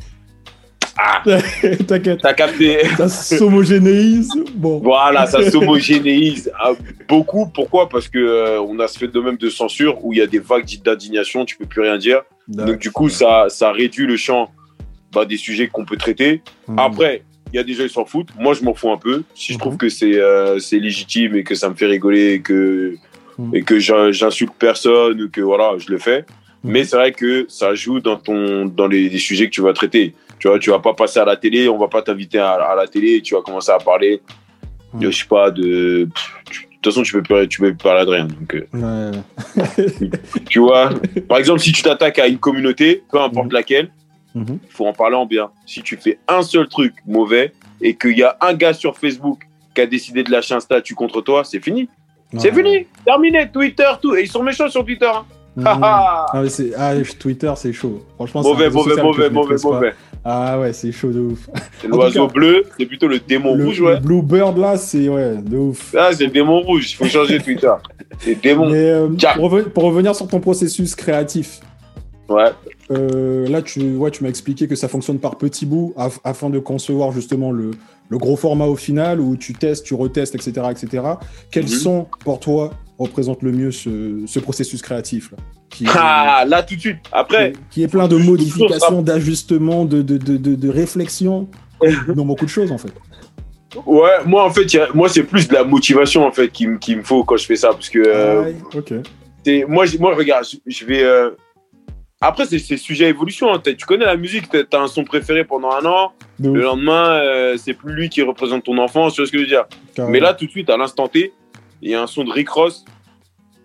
Ah, 0.97 1.23
T'inquiète. 1.87 2.19
t'as 2.21 2.33
capté. 2.33 2.79
Ça 2.97 3.07
s'homogénéise. 3.09 4.29
Bon. 4.55 4.79
Voilà, 4.79 5.25
ça 5.25 5.49
s'homogénéise 5.49 6.51
beaucoup. 7.07 7.47
Pourquoi? 7.47 7.89
Parce 7.89 8.07
que 8.07 8.19
euh, 8.19 8.61
on 8.61 8.79
a 8.79 8.87
ce 8.87 8.99
phénomène 8.99 9.37
de 9.37 9.49
censure 9.49 10.03
où 10.05 10.13
il 10.13 10.19
y 10.19 10.21
a 10.21 10.27
des 10.27 10.39
vagues 10.39 10.65
d'indignation, 10.83 11.45
tu 11.45 11.55
peux 11.57 11.65
plus 11.65 11.81
rien 11.81 11.97
dire. 11.97 12.21
Donc 12.47 12.79
du 12.79 12.91
coup, 12.91 13.09
ça, 13.09 13.45
ça 13.49 13.71
réduit 13.71 14.05
le 14.05 14.17
champ 14.17 14.51
bah, 15.13 15.25
des 15.25 15.37
sujets 15.37 15.67
qu'on 15.67 15.85
peut 15.85 15.97
traiter. 15.97 16.41
Mhm. 16.67 16.79
Après, 16.79 17.23
il 17.51 17.55
y 17.57 17.59
a 17.59 17.63
des 17.63 17.73
gens 17.73 17.83
qui 17.83 17.93
s'en 17.93 18.05
foutent. 18.05 18.29
Moi, 18.39 18.53
je 18.53 18.63
m'en 18.63 18.73
fous 18.73 18.91
un 18.91 18.97
peu. 18.97 19.23
Si 19.35 19.53
je 19.53 19.57
trouve 19.59 19.77
que 19.77 19.89
c'est 19.89 20.15
euh, 20.19 20.59
c'est 20.59 20.79
légitime 20.79 21.35
et 21.35 21.43
que 21.43 21.55
ça 21.55 21.69
me 21.69 21.75
fait 21.75 21.85
rigoler 21.87 22.33
et 22.33 22.41
que, 22.41 22.95
et 23.53 23.63
que 23.63 23.79
j'in- 23.79 24.11
j'insulte 24.11 24.53
personne 24.59 25.21
ou 25.21 25.29
que 25.29 25.41
voilà, 25.41 25.73
je 25.77 25.91
le 25.91 25.97
fais. 25.97 26.25
Mhm. 26.63 26.71
Mais 26.71 26.83
c'est 26.83 26.95
vrai 26.97 27.11
que 27.11 27.45
ça 27.49 27.73
joue 27.75 27.99
dans, 27.99 28.17
ton, 28.17 28.65
dans 28.65 28.87
les, 28.87 29.09
les 29.09 29.17
sujets 29.17 29.45
que 29.45 29.51
tu 29.51 29.61
vas 29.61 29.73
traiter. 29.73 30.13
Tu 30.43 30.49
vois, 30.49 30.59
tu 30.59 30.71
vas 30.71 30.79
pas 30.79 30.93
passer 30.93 31.19
à 31.21 31.23
la 31.23 31.37
télé, 31.37 31.69
on 31.69 31.77
va 31.77 31.87
pas 31.87 32.01
t'inviter 32.01 32.37
à, 32.37 32.51
à 32.51 32.75
la 32.75 32.85
télé 32.85 33.21
tu 33.21 33.33
vas 33.33 33.41
commencer 33.41 33.71
à 33.71 33.77
parler, 33.77 34.21
Mhm. 34.93 34.99
de, 34.99 35.09
je 35.09 35.17
sais 35.19 35.25
pas, 35.25 35.49
de. 35.49 36.09
pff, 36.13 36.33
De 36.67 36.75
toute 36.81 36.93
façon, 36.93 37.01
tu 37.03 37.13
peux 37.13 37.21
plus, 37.23 37.47
tu 37.47 37.61
peux 37.61 37.67
plus 37.73 37.77
parler 37.77 38.03
de 38.05 38.09
rien. 38.09 38.25
Donc, 38.25 38.53
euh, 38.53 38.67
Ouais. 38.73 40.09
tu 40.49 40.59
vois, 40.59 40.89
par 41.29 41.37
exemple, 41.37 41.61
si 41.61 41.71
tu 41.71 41.81
t'attaques 41.81 42.19
à 42.19 42.27
une 42.27 42.39
communauté, 42.39 43.03
peu 43.09 43.21
importe 43.21 43.45
Mhm. 43.47 43.53
laquelle, 43.53 43.89
Mhm. 44.35 44.59
il 44.65 44.69
faut 44.69 44.85
en 44.85 44.91
parler 44.91 45.15
en 45.15 45.25
bien. 45.25 45.49
Si 45.65 45.81
tu 45.81 45.95
fais 45.95 46.19
un 46.27 46.41
seul 46.41 46.67
truc 46.67 46.93
mauvais 47.07 47.53
et 47.79 47.95
qu'il 47.95 48.17
y 48.17 48.23
a 48.23 48.35
un 48.41 48.53
gars 48.53 48.73
sur 48.73 48.97
Facebook 48.97 49.47
qui 49.73 49.79
a 49.79 49.85
décidé 49.85 50.23
de 50.23 50.29
lâcher 50.31 50.55
un 50.55 50.59
statut 50.59 50.93
contre 50.93 51.21
toi, 51.21 51.45
c'est 51.45 51.61
fini. 51.63 51.87
C'est 52.37 52.51
fini. 52.53 52.85
Terminé. 53.05 53.49
Twitter, 53.49 53.89
tout. 54.01 54.13
Et 54.17 54.23
ils 54.23 54.27
sont 54.27 54.43
méchants 54.43 54.67
sur 54.67 54.83
Twitter. 54.83 55.05
hein. 55.05 55.23
Mhm. 55.55 55.63
Ah, 55.67 56.25
Ah, 56.33 56.41
mais 56.41 56.49
ah, 56.77 56.93
Twitter, 57.17 57.53
c'est 57.55 57.71
chaud. 57.71 58.03
Franchement, 58.15 58.41
mauvais, 58.41 58.69
mauvais, 58.69 59.01
mauvais, 59.01 59.29
mauvais, 59.29 59.55
mauvais. 59.63 59.93
Ah 60.25 60.57
ouais, 60.59 60.71
c'est 60.71 60.91
chaud 60.93 61.11
de 61.11 61.19
ouf. 61.19 61.49
C'est 61.81 61.87
l'oiseau 61.87 62.27
bleu, 62.27 62.63
c'est 62.77 62.85
plutôt 62.85 63.07
le 63.07 63.19
démon 63.19 63.55
le, 63.55 63.65
rouge, 63.65 63.79
le 63.81 63.85
ouais. 63.87 63.99
Bluebird 63.99 64.57
là, 64.57 64.77
c'est 64.77 65.09
ouais, 65.09 65.35
de 65.41 65.57
ouf. 65.57 65.93
Ah, 65.97 66.09
c'est 66.13 66.25
le 66.25 66.31
démon 66.31 66.61
rouge. 66.61 66.91
Il 66.91 66.95
faut 66.95 67.05
changer 67.05 67.39
Twitter. 67.39 67.71
C'est 68.19 68.41
démon. 68.41 68.69
Mais 68.69 68.77
euh, 68.89 69.07
pour, 69.35 69.51
reven- 69.53 69.63
pour 69.69 69.83
revenir 69.83 70.15
sur 70.15 70.27
ton 70.27 70.39
processus 70.39 70.95
créatif, 70.95 71.59
Ouais. 72.29 72.51
euh, 72.89 73.47
là 73.49 73.61
tu, 73.61 73.95
ouais, 73.97 74.09
tu 74.09 74.23
m'as 74.23 74.29
expliqué 74.29 74.65
que 74.67 74.75
ça 74.75 74.87
fonctionne 74.87 75.19
par 75.19 75.35
petits 75.37 75.65
bouts 75.65 75.93
af- 75.97 76.19
afin 76.23 76.49
de 76.49 76.57
concevoir 76.57 77.11
justement 77.11 77.51
le, 77.51 77.71
le 78.07 78.17
gros 78.17 78.37
format 78.37 78.65
au 78.65 78.77
final 78.77 79.19
où 79.19 79.35
tu 79.35 79.51
testes, 79.53 79.85
tu 79.85 79.93
retestes, 79.93 80.33
etc. 80.35 80.67
etc. 80.71 81.03
Quels 81.51 81.63
Mhm. 81.65 81.69
sont 81.69 82.07
pour 82.23 82.39
toi 82.39 82.71
représentent 82.99 83.41
le 83.43 83.51
mieux 83.51 83.71
ce, 83.71 84.21
ce 84.27 84.39
processus 84.39 84.81
créatif 84.81 85.31
là 85.31 85.37
qui, 85.69 85.85
Ah, 85.89 86.45
là, 86.47 86.61
tout 86.61 86.75
de 86.75 86.79
suite. 86.79 86.97
Après, 87.11 87.51
qui- 87.53 87.59
qui 87.71 87.83
est 87.83 87.87
plein 87.87 88.07
de 88.07 88.15
modifications, 88.15 89.01
d'ajustements, 89.01 89.85
de, 89.85 90.01
de, 90.03 90.17
de, 90.17 90.69
réflexions 90.69 91.49
dans 92.15 92.25
beaucoup 92.25 92.45
de 92.45 92.49
choses 92.51 92.71
en 92.71 92.77
fait. 92.77 92.91
ouais, 93.85 94.11
moi, 94.25 94.45
en 94.45 94.51
fait, 94.51 94.73
a- 94.77 94.89
moi, 94.93 95.09
c'est 95.09 95.23
plus 95.23 95.47
de 95.47 95.53
la 95.53 95.63
motivation, 95.63 96.25
en 96.25 96.31
fait, 96.31 96.49
qu'il 96.49 96.69
me- 96.71 96.77
qu'il 96.77 96.97
me 96.97 97.03
faut 97.03 97.23
quand 97.23 97.37
je 97.37 97.45
fais 97.45 97.55
ça. 97.55 97.69
Parce 97.69 97.89
que 97.89 97.99
euh, 98.05 98.43
Ouais, 98.43 98.55
ok. 98.75 99.67
moi, 99.67 99.85
moi, 99.99 100.13
regarde, 100.15 100.45
je, 100.45 100.57
je 100.67 100.85
vais. 100.85 101.03
euh, 101.03 101.31
Après, 102.21 102.45
c'est 102.45 102.77
sujet 102.77 103.05
à 103.05 103.09
évolution. 103.09 103.51
hein. 103.53 103.59
Tu 103.65 103.85
connais 103.85 104.05
la 104.05 104.15
musique, 104.15 104.45
t'as 104.49 104.77
as 104.79 104.81
un 104.81 104.87
son 104.87 105.03
préféré 105.03 105.43
pendant 105.43 105.71
un 105.71 105.85
an. 105.85 106.13
Le 106.39 106.61
lendemain, 106.61 107.09
euh, 107.15 107.57
c'est 107.57 107.73
plus 107.73 107.93
lui 107.93 108.09
qui 108.09 108.21
représente 108.21 108.63
ton 108.63 108.77
enfance. 108.77 109.13
Tu 109.15 109.21
vois 109.21 109.27
ce 109.27 109.31
que 109.31 109.39
je 109.39 109.43
veux 109.43 109.49
dire. 109.49 109.65
Mais 110.09 110.19
là, 110.21 110.33
tout 110.33 110.45
de 110.45 110.51
suite, 110.51 110.69
à 110.69 110.77
l'instant 110.77 111.07
T, 111.09 111.33
il 111.83 111.89
y 111.91 111.95
a 111.95 112.01
un 112.01 112.07
son 112.07 112.23
de 112.23 112.31
Rick 112.31 112.49
Ross 112.49 112.85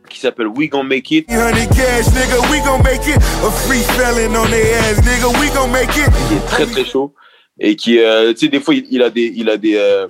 qui 0.09 0.18
s'appelle 0.18 0.48
We 0.48 0.68
Gon' 0.68 0.83
Make 0.85 1.11
It. 1.12 1.26
300 1.28 1.68
cash, 1.68 2.07
nigga, 2.14 2.40
we 2.50 2.61
gon' 2.64 2.83
make 2.83 3.07
it. 3.07 3.16
A 3.16 3.50
free 3.50 3.83
felon 3.94 4.35
on 4.35 4.46
their 4.50 4.74
ass, 4.81 4.98
nigga, 5.04 5.28
we 5.40 5.50
gon' 5.54 5.68
make 5.70 5.94
it. 5.96 6.11
qui 6.28 6.35
est 6.35 6.46
très 6.46 6.66
très 6.66 6.85
chaud 6.85 7.14
et 7.61 7.76
qui, 7.76 7.98
euh, 8.00 8.33
tu 8.33 8.46
sais, 8.46 8.48
des 8.48 8.59
fois, 8.61 8.74
il, 8.74 8.87
il 8.90 9.02
a 9.02 9.11
des, 9.11 9.33
il 9.37 9.48
a 9.50 9.57
des. 9.57 9.74
euh, 9.76 10.09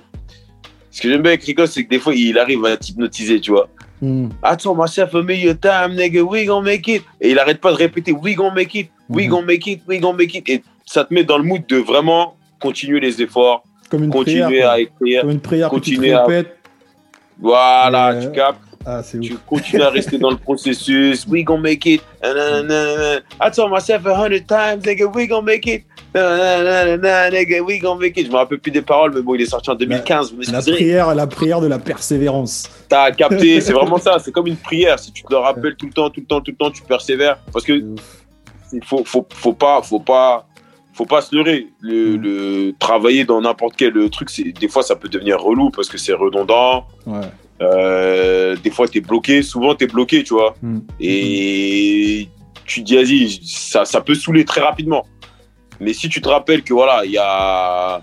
Ce 0.89 1.01
que 1.01 1.09
j'aime 1.09 1.21
bien 1.21 1.31
avec 1.31 1.43
Rick 1.43 1.59
Ross, 1.59 1.71
c'est 1.71 1.83
que 1.83 1.89
des 1.89 1.99
fois, 1.99 2.15
il 2.15 2.37
arrive 2.39 2.65
à 2.65 2.77
t'hypnotiser, 2.77 3.39
tu 3.41 3.51
vois. 3.51 3.67
Hmm. 4.01 4.29
Attends, 4.41 4.73
myself 4.75 5.13
a 5.13 5.21
million 5.21 5.53
time, 5.53 5.93
nigga, 5.95 6.21
we 6.23 6.45
gon' 6.47 6.61
make 6.63 6.87
it. 6.87 7.03
Et 7.21 7.29
il 7.31 7.37
arrête 7.39 7.59
pas 7.61 7.71
de 7.71 7.77
répéter, 7.77 8.11
we 8.11 8.33
gon' 8.35 8.51
make 8.53 8.73
it, 8.73 8.89
we 9.09 9.25
Mhm. 9.25 9.29
gon' 9.31 9.41
make 9.43 9.67
it, 9.67 9.81
we 9.87 9.99
gon' 9.99 10.13
make 10.13 10.33
it. 10.33 10.47
Et 10.49 10.63
ça 10.85 11.03
te 11.03 11.13
met 11.13 11.23
dans 11.25 11.37
le 11.37 11.43
mood 11.43 11.67
de 11.67 11.75
vraiment 11.77 12.37
continuer 12.61 12.99
les 13.01 13.21
efforts, 13.21 13.63
Comme 13.91 14.05
une 14.05 14.09
prière. 14.09 14.45
continuer 14.45 14.61
quoi. 14.61 14.71
à 14.71 14.79
écrire. 14.79 15.21
Comme 15.21 15.29
une 15.31 15.39
prière 15.41 15.69
que 15.69 15.75
tu 15.75 15.81
te 15.81 15.95
continuer 15.97 16.13
à- 16.13 16.23
répètes. 16.25 16.55
Voilà, 17.41 18.15
tu 18.21 18.31
captes. 18.31 18.59
Ah, 18.85 19.01
Tu 19.03 19.33
ouf. 19.33 19.39
continues 19.45 19.81
à 19.83 19.89
rester 19.89 20.17
dans 20.17 20.31
le 20.31 20.37
processus. 20.37 21.25
We 21.27 21.43
gon' 21.43 21.57
make 21.59 21.85
it. 21.85 22.01
I 22.23 23.49
told 23.53 23.71
myself 23.71 24.05
a 24.05 24.15
hundred 24.15 24.47
times, 24.47 24.83
nigga, 24.85 25.05
we 25.13 25.27
gon' 25.27 25.43
make 25.43 25.67
it. 25.67 25.83
Nigga, 26.15 27.61
we 27.65 27.79
gon' 27.79 27.97
make 27.99 28.17
it. 28.17 28.27
Je 28.27 28.31
me 28.31 28.37
rappelle 28.37 28.59
plus 28.59 28.71
des 28.71 28.81
paroles, 28.81 29.11
mais 29.13 29.21
bon, 29.21 29.35
il 29.35 29.41
est 29.41 29.45
sorti 29.45 29.69
en 29.69 29.75
2015. 29.75 30.31
Vous 30.33 30.41
La 30.43 30.51
m'excuserez. 30.53 30.77
prière, 30.77 31.13
la 31.13 31.27
prière 31.27 31.59
de 31.61 31.67
la 31.67 31.77
persévérance. 31.79 32.69
T'as 32.87 33.11
capté, 33.11 33.59
c'est 33.61 33.73
vraiment 33.73 33.97
ça. 33.97 34.17
C'est 34.19 34.31
comme 34.31 34.47
une 34.47 34.57
prière. 34.57 34.97
Si 34.97 35.11
tu 35.11 35.23
te 35.23 35.31
le 35.31 35.37
rappelles 35.39 35.75
tout 35.75 35.85
le 35.87 35.93
temps, 35.93 36.09
tout 36.09 36.21
le 36.21 36.25
temps, 36.25 36.39
tout 36.41 36.51
le 36.51 36.57
temps, 36.57 36.71
tu 36.71 36.81
persévères. 36.83 37.37
Parce 37.51 37.65
que 37.65 37.73
il 38.71 38.83
faut, 38.85 39.03
faut, 39.03 39.27
faut 39.33 39.53
pas, 39.53 39.81
faut 39.81 39.99
pas, 39.99 40.45
faut 40.99 41.05
pas 41.15 41.21
se 41.21 41.33
leurrer. 41.35 41.61
Le, 41.79 42.17
Mm. 42.17 42.21
le 42.25 42.73
travailler 42.87 43.23
dans 43.31 43.39
n'importe 43.47 43.75
quel 43.77 43.93
truc, 44.09 44.29
c'est 44.29 44.43
des 44.63 44.67
fois 44.73 44.83
ça 44.83 44.95
peut 45.01 45.07
devenir 45.15 45.35
relou 45.49 45.69
parce 45.75 45.87
que 45.91 45.97
c'est 46.03 46.13
redondant. 46.25 46.85
Ouais. 47.05 47.21
Euh, 47.61 48.55
des 48.63 48.69
fois 48.75 48.85
t'es 48.87 48.99
bloqué. 49.11 49.41
Souvent 49.41 49.75
t'es 49.75 49.87
bloqué, 49.87 50.17
tu 50.27 50.33
vois. 50.33 50.53
Hmm. 50.61 50.79
Et 50.99 52.27
tu 52.65 52.81
dis, 52.81 52.95
vas-y, 52.97 53.39
ça, 53.43 53.85
ça 53.85 53.99
peut 54.01 54.13
saouler 54.23 54.43
très 54.45 54.61
rapidement. 54.61 55.03
Mais 55.79 55.93
si 55.93 56.09
tu 56.09 56.19
te 56.21 56.27
rappelles 56.29 56.63
que 56.63 56.73
voilà, 56.73 57.05
il 57.05 57.11
y 57.11 57.17
a. 57.17 58.01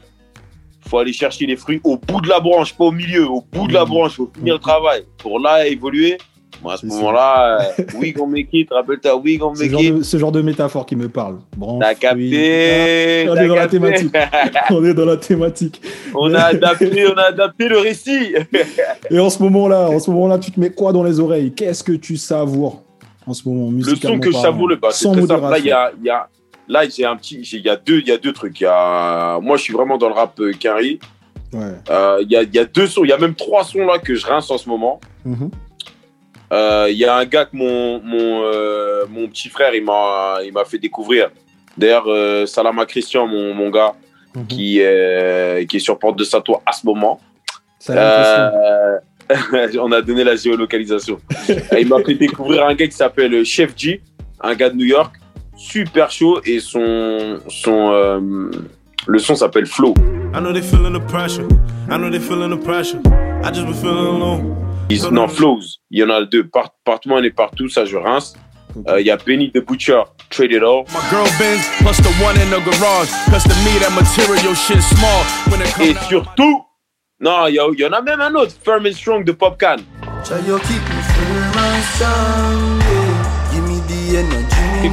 faut 0.89 0.99
aller 0.99 1.13
chercher 1.13 1.45
les 1.47 1.57
fruits 1.57 1.81
au 1.85 1.97
bout 1.99 2.21
de 2.23 2.29
la 2.29 2.41
branche, 2.41 2.73
pas 2.79 2.85
au 2.85 2.93
milieu, 2.93 3.25
au 3.29 3.43
bout 3.53 3.67
de 3.69 3.75
la 3.75 3.83
Mhm. 3.85 3.89
branche, 3.93 4.13
faut 4.17 4.31
finir 4.35 4.55
le 4.55 4.61
travail. 4.61 5.01
Pour 5.19 5.39
là 5.41 5.67
évoluer, 5.67 6.17
Moi, 6.63 6.73
à 6.73 6.77
ce 6.79 6.87
moment-là, 6.87 7.61
euh, 7.79 7.85
we 8.01 8.13
gon' 8.13 8.27
make 8.27 8.49
it, 8.53 8.69
rappelle-toi, 8.71 9.17
we 9.17 9.37
gon' 9.39 9.55
Ce 9.55 9.63
make 9.63 9.71
genre, 9.71 9.81
it. 9.83 9.95
de, 9.99 10.03
ce 10.03 10.17
genre 10.17 10.33
de 10.33 10.41
métaphore 10.43 10.87
qui 10.87 10.97
me 10.97 11.09
parle. 11.09 11.39
Branche, 11.57 11.83
T'as 11.83 12.15
oui. 12.15 12.31
capté, 12.31 13.27
Ah, 13.29 13.31
on 13.33 13.37
est 13.37 13.47
dans 13.49 13.55
la 13.55 13.61
capté. 13.63 13.77
thématique. 13.79 14.15
On 14.71 14.85
est 14.85 14.95
dans 14.95 15.05
la 15.05 15.17
thématique. 15.17 15.83
On 16.15 16.35
a 16.35 16.41
adapté, 16.45 17.07
on 17.07 17.17
a 17.19 17.23
adapté 17.25 17.69
le 17.69 17.79
récit. 17.79 18.35
Et 19.11 19.19
en 19.21 19.31
ce 19.31 19.43
moment-là, 19.43 19.89
en 19.91 19.99
ce 20.01 20.11
moment-là, 20.11 20.39
tu 20.39 20.51
te 20.51 20.59
mets 20.59 20.71
quoi 20.71 20.93
dans 20.93 21.03
les 21.03 21.21
oreilles? 21.21 21.53
Qu'est-ce 21.53 21.85
que 21.85 21.93
tu 21.93 22.17
savoures 22.17 22.83
en 23.27 23.35
ce 23.35 23.49
moment 23.49 23.71
Le 23.71 23.95
son 23.97 24.19
que 24.19 24.31
je 24.33 24.37
savoure 24.37 24.69
le 24.69 24.77
bas, 24.77 24.89
c'est 24.93 25.07
très 25.11 25.21
simple. 25.21 25.29
Là, 25.29 25.37
modération. 25.37 25.65
il 25.65 25.69
y 25.69 25.73
a, 25.73 25.91
y 26.05 26.09
a, 26.11 26.29
là, 26.69 26.89
j'ai 26.89 27.05
un 27.05 27.17
petit, 27.17 27.41
il 27.53 27.61
y 27.61 27.69
a 27.69 27.77
deux, 27.77 27.99
il 28.01 28.09
y 28.09 28.13
a 28.13 28.17
deux 28.19 28.33
trucs. 28.33 28.59
Y 28.61 28.67
a, 28.67 29.39
moi, 29.41 29.57
je 29.57 29.63
suis 29.63 29.73
vraiment 29.75 29.99
dans 29.99 30.09
le 30.09 30.15
rap 30.15 30.39
euh, 30.41 30.53
carry. 30.59 30.99
Ouais. 31.53 31.61
Euh, 31.91 32.19
Il 32.23 32.31
y 32.31 32.37
a, 32.37 32.43
y 32.43 32.59
a 32.59 32.65
deux 32.65 32.87
sons, 32.87 33.05
il 33.05 33.11
y 33.11 33.13
a 33.13 33.19
même 33.19 33.35
trois 33.35 33.63
sons 33.65 33.85
là 33.87 33.99
que 33.99 34.15
je 34.15 34.27
rince 34.27 34.51
en 34.51 34.59
ce 34.59 34.69
moment. 34.69 35.01
Mhm. 35.25 35.37
Euh, 35.43 35.47
Il 36.53 36.97
y 36.97 37.05
a 37.05 37.17
un 37.17 37.25
gars 37.25 37.45
que 37.47 37.57
mon, 37.57 38.01
mon, 38.03 38.43
euh, 38.45 39.05
mon 39.11 39.27
petit 39.29 39.49
frère, 39.49 39.75
il 39.75 39.85
m'a, 39.85 40.39
il 40.45 40.53
m'a 40.53 40.65
fait 40.65 40.79
découvrir. 40.79 41.31
D'ailleurs, 41.77 42.05
euh, 42.07 42.47
Salama 42.47 42.87
Christian, 42.87 43.27
mon, 43.27 43.55
mon 43.55 43.71
gars, 43.71 43.95
Mhm. 44.35 44.47
qui, 44.49 44.81
est 44.81 45.67
qui 45.69 45.77
est 45.79 45.81
sur 45.81 45.99
Porte 45.99 46.19
de 46.19 46.25
Sato 46.25 46.61
à 46.67 46.73
ce 46.73 46.85
moment. 46.85 47.19
Euh, 47.89 48.99
on 49.81 49.91
a 49.93 50.03
donné 50.03 50.25
la 50.25 50.37
géolocalisation. 50.37 51.19
Il 51.79 51.89
m'a 51.89 52.03
fait 52.05 52.15
découvrir 52.15 52.67
un 52.67 52.75
gars 52.75 52.87
qui 52.87 52.93
s'appelle 52.97 53.45
Chef 53.45 53.73
G, 53.77 54.03
un 54.43 54.55
gars 54.55 54.69
de 54.71 54.77
New 54.77 54.85
York, 54.85 55.15
super 55.57 56.11
chaud 56.11 56.41
et 56.45 56.61
son 56.61 57.39
son 57.49 57.93
euh, 57.93 58.21
le 59.07 59.19
son 59.19 59.35
s'appelle 59.35 59.67
Flow. 59.67 59.95
I 60.35 60.39
know 60.41 60.53
they 60.53 60.63
feeling 60.63 60.93
the 60.93 61.07
pressure. 61.11 61.47
I 61.91 61.97
know 61.97 62.11
they 62.11 62.21
feeling 62.21 62.51
the 62.51 62.63
pressure. 62.63 63.01
I 63.43 63.51
just 63.53 63.65
been 63.67 63.75
feeling 63.75 64.07
alone. 64.07 64.66
Il- 64.89 65.03
non, 65.11 65.29
Flows. 65.29 65.61
Il 65.91 65.99
y 65.99 66.05
en 66.05 66.11
a 66.11 66.25
deux. 66.25 66.47
Part, 66.47 66.71
Partement 66.85 67.19
et 67.19 67.31
partout, 67.31 67.69
ça 67.69 67.85
je 67.85 67.97
rince. 67.97 68.35
Euh, 68.89 69.01
Il 69.01 69.07
y 69.07 69.11
a 69.11 69.17
Benny 69.17 69.51
the 69.51 69.65
Butcher, 69.67 70.03
Trade 70.31 70.53
It 70.53 70.63
All. 70.63 70.85
My 70.89 71.01
girl 71.11 71.27
Benz 71.39 71.67
plus 71.79 71.97
the 72.03 72.23
one 72.23 72.37
in 72.37 72.51
the 72.51 72.63
garage. 72.65 73.09
Cause 73.31 73.43
to 73.45 73.55
me 73.65 73.79
that 73.81 73.91
material 73.91 74.55
shit 74.55 74.83
small. 74.83 75.25
When 75.51 75.61
it 75.61 75.75
Et 75.81 75.95
comes 75.95 76.09
surtout, 76.09 76.65
non, 77.21 77.47
il 77.49 77.55
y, 77.55 77.85
en 77.87 77.93
a 77.93 78.03
même 78.03 78.21
un 78.21 78.35
autre, 78.35 78.53
Firm 78.63 78.87
and 78.87 78.93
Strong 78.93 79.25
de 79.25 79.33
Popcan. 79.33 79.77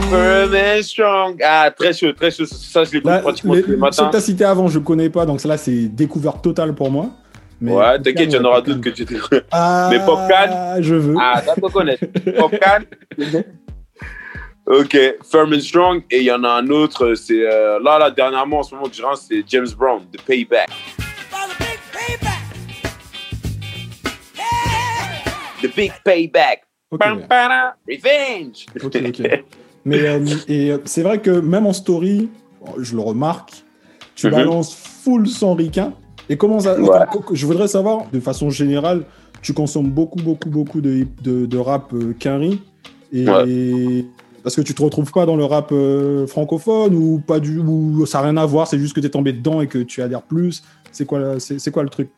Firm 0.10 0.54
and 0.56 0.82
strong. 0.84 1.38
Ah, 1.44 1.70
très 1.72 1.94
chaud, 1.94 2.14
très 2.14 2.32
chaud. 2.32 2.46
Ça, 2.46 2.84
je 2.84 2.94
l'écoute 2.94 3.22
pratiquement 3.22 3.54
tous 3.56 3.72
les 3.72 3.78
matins. 3.78 4.06
que 4.08 4.12
tu 4.12 4.18
as 4.18 4.22
cités 4.22 4.46
avant, 4.46 4.68
je 4.68 4.80
connais 4.80 5.10
pas, 5.10 5.26
donc 5.26 5.44
là, 5.44 5.58
c'est 5.58 5.88
découverte 5.88 6.42
totale 6.42 6.74
pour 6.74 6.90
moi. 6.92 7.10
Mais- 7.64 7.72
Ouais, 7.72 7.96
t'inquiète, 8.02 8.28
il 8.30 8.34
y 8.34 8.38
en 8.38 8.44
aura 8.44 8.60
d'autres 8.62 8.82
que 8.82 8.90
tu 8.90 9.06
te... 9.06 9.14
Ah, 9.52 9.88
Mais 9.90 10.00
Popcan 10.06 10.82
Je 10.82 10.96
veux. 10.96 11.16
Ah, 11.18 11.42
ça 11.46 11.56
peut 11.56 11.70
connaître. 11.70 12.04
Popcan. 12.38 12.80
ok, 14.68 14.98
Firm 15.32 15.54
and 15.54 15.62
Strong. 15.62 16.04
Et 16.12 16.18
il 16.18 16.24
y 16.26 16.32
en 16.32 16.44
a 16.44 16.50
un 16.50 16.68
autre, 16.68 17.16
c'est 17.16 17.40
euh, 17.50 17.80
là, 17.82 17.98
là, 18.00 18.12
dernièrement, 18.12 18.60
en 18.60 18.64
ce 18.64 18.76
moment 18.76 18.90
que 18.90 18.96
je 18.96 19.02
c'est 19.16 19.44
James 19.48 19.70
Brown, 19.78 20.02
The 20.12 20.22
Payback. 20.24 20.70
The 25.62 25.74
Big 25.74 25.94
Payback. 26.04 26.64
Ok, 26.92 27.00
Pam, 27.00 27.22
para, 27.28 27.76
Revenge. 27.90 28.66
ok, 28.84 28.96
ok. 29.08 29.44
Mais 29.86 30.00
euh, 30.02 30.20
et, 30.50 30.72
euh, 30.72 30.78
c'est 30.84 31.02
vrai 31.04 31.20
que 31.20 31.32
même 31.32 31.66
en 31.66 31.72
story, 31.74 32.30
je 32.78 32.94
le 32.96 33.02
remarque, 33.02 33.64
tu 34.16 34.28
Mhm. 34.28 34.34
balances 34.34 34.76
full 34.76 35.28
sans 35.28 35.54
ricain. 35.56 35.94
Et 36.30 36.38
comment 36.38 36.60
ça. 36.60 36.80
Ouais. 36.80 36.90
je 37.34 37.46
voudrais 37.46 37.68
savoir, 37.68 38.04
de 38.12 38.20
façon 38.20 38.50
générale, 38.50 39.04
tu 39.42 39.54
consommes 39.54 39.90
beaucoup, 39.90 40.20
beaucoup, 40.22 40.50
beaucoup 40.50 40.82
de, 40.82 41.06
de, 41.22 41.46
de 41.46 41.58
rap 41.58 41.94
euh, 41.94 42.14
Quinry. 42.18 42.62
Et. 43.12 44.06
Parce 44.44 44.58
que 44.58 44.62
tu 44.62 44.74
te 44.74 44.82
retrouves 44.84 45.10
pas 45.14 45.26
dans 45.26 45.38
le 45.38 45.46
rap 45.46 45.70
euh, 45.72 46.28
francophone 46.28 46.94
ou 46.96 47.22
pas 47.26 47.40
du 47.40 47.60
ou 47.60 48.06
ça 48.06 48.18
n'a 48.18 48.26
rien 48.26 48.36
à 48.36 48.46
voir, 48.46 48.68
c'est 48.68 48.78
juste 48.78 48.94
que 48.94 49.00
tu 49.00 49.08
es 49.08 49.10
tombé 49.10 49.32
dedans 49.32 49.62
et 49.62 49.68
que 49.68 49.78
tu 49.78 50.02
adhères 50.02 50.22
plus? 50.22 50.64
C'est 50.92 51.06
quoi, 51.06 51.40
c'est, 51.40 51.60
c'est 51.60 51.72
quoi 51.72 51.82
le 51.84 51.88
truc? 51.88 52.10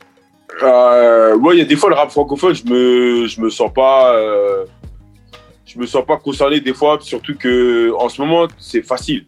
Euh, 0.63 1.35
ouais, 1.37 1.55
il 1.55 1.59
y 1.59 1.61
a 1.61 1.65
des 1.65 1.75
fois 1.75 1.87
le 1.89 1.95
rap 1.95 2.09
francophone, 2.09 2.55
je 2.55 2.63
me, 2.65 3.27
je 3.27 3.39
me 3.39 3.51
sens 3.51 3.71
pas, 3.71 4.15
euh, 4.15 4.65
je 5.67 5.77
me 5.77 5.85
sens 5.85 6.03
pas 6.03 6.17
concerné 6.17 6.61
des 6.61 6.73
fois, 6.73 6.97
surtout 6.99 7.35
que 7.37 7.93
en 7.93 8.09
ce 8.09 8.19
moment 8.19 8.47
c'est 8.57 8.81
facile. 8.81 9.25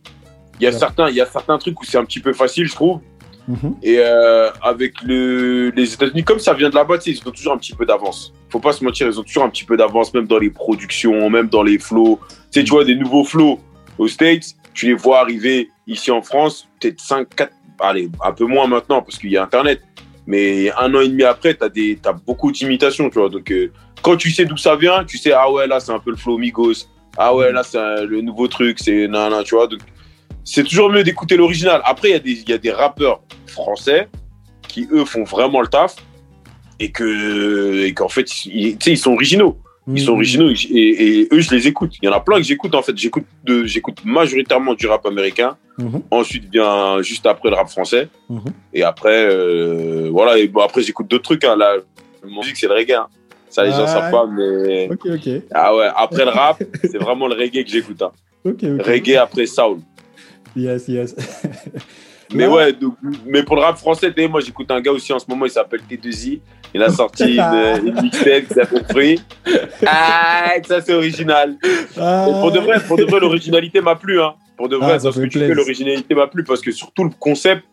Il 0.60 0.64
y 0.64 0.66
a 0.68 0.72
Ouais. 0.72 0.78
certains, 0.80 1.10
il 1.10 1.16
y 1.16 1.22
a 1.22 1.28
certains 1.28 1.60
trucs 1.60 1.80
où 1.80 1.86
c'est 1.86 2.00
un 2.00 2.06
petit 2.06 2.20
peu 2.20 2.34
facile, 2.34 2.66
je 2.66 2.74
trouve. 2.74 3.00
Mhm. 3.48 3.76
Et 3.82 3.98
euh, 4.00 4.50
avec 4.62 5.02
le, 5.02 5.70
les 5.70 5.94
États-Unis, 5.94 6.24
comme 6.24 6.40
ça 6.40 6.54
vient 6.54 6.70
de 6.70 6.76
là-bas, 6.76 6.98
ils 7.06 7.20
ont 7.26 7.32
toujours 7.32 7.54
un 7.54 7.58
petit 7.58 7.74
peu 7.74 7.86
d'avance. 7.86 8.34
Faut 8.50 8.60
pas 8.60 8.74
se 8.74 8.84
mentir, 8.84 9.08
ils 9.08 9.20
ont 9.20 9.24
toujours 9.24 9.44
un 9.44 9.50
petit 9.50 9.64
peu 9.64 9.78
d'avance, 9.78 10.14
même 10.14 10.28
dans 10.28 10.38
les 10.38 10.50
productions, 10.50 11.30
même 11.30 11.48
dans 11.48 11.64
les 11.64 11.80
flows. 11.80 12.20
Tu 12.52 12.64
tu 12.64 12.72
vois 12.72 12.84
des 12.84 12.96
nouveaux 12.96 13.24
flows 13.24 13.60
aux 13.98 14.08
States, 14.08 14.56
tu 14.74 14.88
les 14.88 14.94
vois 14.94 15.22
arriver 15.22 15.70
ici 15.88 16.12
en 16.12 16.22
France, 16.22 16.68
peut-être 16.80 17.00
5, 17.00 17.28
4, 17.36 17.52
allez, 17.80 18.10
un 18.24 18.32
peu 18.32 18.46
moins 18.46 18.68
maintenant 18.68 19.02
parce 19.02 19.18
qu'il 19.18 19.32
y 19.32 19.38
a 19.38 19.44
Internet. 19.44 19.82
Mais 20.26 20.72
un 20.78 20.94
an 20.94 21.00
et 21.00 21.08
demi 21.08 21.24
après, 21.24 21.56
tu 21.56 22.00
as, 22.06 22.14
beaucoup 22.14 22.52
d'imitations, 22.52 23.10
tu 23.10 23.18
vois. 23.18 23.30
Donc, 23.30 23.50
euh, 23.50 23.72
quand 24.02 24.18
tu 24.18 24.30
sais 24.30 24.44
d'où 24.44 24.58
ça 24.58 24.76
vient, 24.76 25.06
tu 25.06 25.18
sais, 25.18 25.32
ah 25.32 25.50
ouais, 25.50 25.68
là, 25.68 25.80
c'est 25.80 25.94
un 25.94 26.00
peu 26.00 26.12
le 26.12 26.18
flow 26.18 26.38
Migos. 26.38 26.86
Ah 27.18 27.34
ouais, 27.34 27.52
là, 27.54 27.64
c'est 27.64 28.06
le 28.06 28.22
nouveau 28.22 28.50
truc, 28.50 28.78
c'est 28.80 29.08
nan, 29.08 29.34
tu 29.46 29.56
vois. 29.56 29.68
Donc, 29.68 29.80
c'est 30.52 30.64
toujours 30.64 30.90
mieux 30.90 31.04
d'écouter 31.04 31.36
l'original. 31.38 31.82
Après, 31.84 32.10
il 32.10 32.12
y, 32.12 32.16
a 32.16 32.20
des- 32.20 32.40
il 32.46 32.50
y 32.50 32.54
a 32.54 32.58
des 32.58 32.72
rappeurs 32.72 33.22
français 33.48 34.08
qui, 34.68 34.88
eux, 34.92 35.06
font 35.06 35.24
vraiment 35.24 35.62
le 35.62 35.68
taf 35.68 35.96
et 36.80 36.90
que 36.92 37.84
et 37.86 37.94
qu'en 37.94 38.10
fait, 38.10 38.28
ils, 38.46 38.78
tu 38.78 38.86
sais, 38.86 38.92
ils 38.92 38.98
sont 39.06 39.14
originaux. 39.14 39.58
Ils 39.90 40.02
sont 40.02 40.12
Mhm. 40.12 40.18
originaux 40.18 40.50
et, 40.50 41.28
eux, 41.32 41.40
je 41.40 41.50
les 41.56 41.66
écoute. 41.72 41.94
Il 42.02 42.06
y 42.08 42.10
en 42.10 42.14
a 42.14 42.20
plein 42.20 42.38
que 42.38 42.44
j'écoute, 42.44 42.76
en 42.76 42.82
fait. 42.82 42.96
J'écoute 42.98 43.24
de- 43.46 43.66
j'écoute 43.66 44.00
majoritairement 44.04 44.74
du 44.74 44.86
rap 44.88 45.06
américain. 45.06 45.56
Mhm. 45.78 46.02
Ensuite 46.12 46.46
vient 46.52 47.02
juste 47.02 47.26
après 47.26 47.50
le 47.50 47.56
rap 47.56 47.70
français. 47.70 48.10
Mhm. 48.30 48.42
Et 48.74 48.84
après, 48.84 49.26
euh, 49.32 50.10
voilà. 50.12 50.38
Et 50.40 50.48
bon, 50.50 50.62
après, 50.62 50.82
j'écoute 50.82 51.08
d'autres 51.10 51.24
trucs. 51.24 51.46
Hein. 51.46 51.56
La 51.58 51.76
musique, 52.26 52.58
c'est 52.58 52.68
le 52.68 52.74
reggae. 52.74 52.96
hein. 52.96 53.08
Ça, 53.50 53.64
les 53.64 53.72
gens 53.72 53.82
Ouais. 53.82 53.88
savent 53.88 54.12
pas, 54.12 54.26
mais. 54.28 54.90
Ok, 54.92 55.06
ok. 55.06 55.30
Ah 55.54 55.74
ouais, 55.76 55.88
après 55.96 56.26
le 56.26 56.32
rap, 56.32 56.62
c'est 56.84 56.98
vraiment 56.98 57.28
le 57.28 57.36
reggae 57.36 57.64
que 57.64 57.70
j'écoute. 57.72 58.02
Hein. 58.02 58.12
Reggae 58.46 59.16
après 59.16 59.46
soul. 59.46 59.78
Yes, 60.58 60.88
yes. 60.88 61.16
Mais 62.34 62.46
Ouais. 62.46 62.74
donc, 62.74 62.96
mais 63.26 63.42
pour 63.44 63.56
le 63.56 63.62
rap 63.62 63.78
français, 63.78 64.14
moi 64.30 64.42
j'écoute 64.42 64.70
un 64.70 64.82
gars 64.82 64.92
aussi 64.92 65.14
en 65.14 65.20
ce 65.20 65.26
moment, 65.30 65.46
il 65.46 65.52
s'appelle 65.52 65.80
T2I. 65.90 66.42
Il 66.74 66.84
a 66.84 66.90
sorti 66.90 67.36
une, 67.38 67.88
une 67.88 68.02
mixtape 68.02 68.48
qui 68.50 68.54
s'appelle 68.54 68.84
Free. 68.90 69.22
Ah, 69.86 70.52
ça 70.68 70.82
c'est 70.82 70.94
original. 70.94 71.56
Ah, 71.98 72.28
pour 72.42 72.52
de 72.52 72.60
vrai, 72.60 72.82
pour 72.86 72.98
de 72.98 73.06
vrai, 73.06 73.22
l'originalité 73.22 73.80
m'a 73.80 73.96
plu. 73.96 74.20
Hein. 74.22 74.34
Pour 74.58 74.68
de 74.68 74.76
vrai, 74.76 74.94
Ah, 74.96 75.00
ça 75.00 75.12
fait 75.14 75.22
que 75.22 75.26
tu 75.28 75.30
plaisir. 75.38 75.48
fais, 75.48 75.54
l'originalité 75.56 76.16
m'a 76.16 76.28
plu 76.28 76.44
parce 76.44 76.60
que 76.60 76.72
sur 76.72 76.92
tout 76.92 77.06
le 77.06 77.12
concept, 77.18 77.64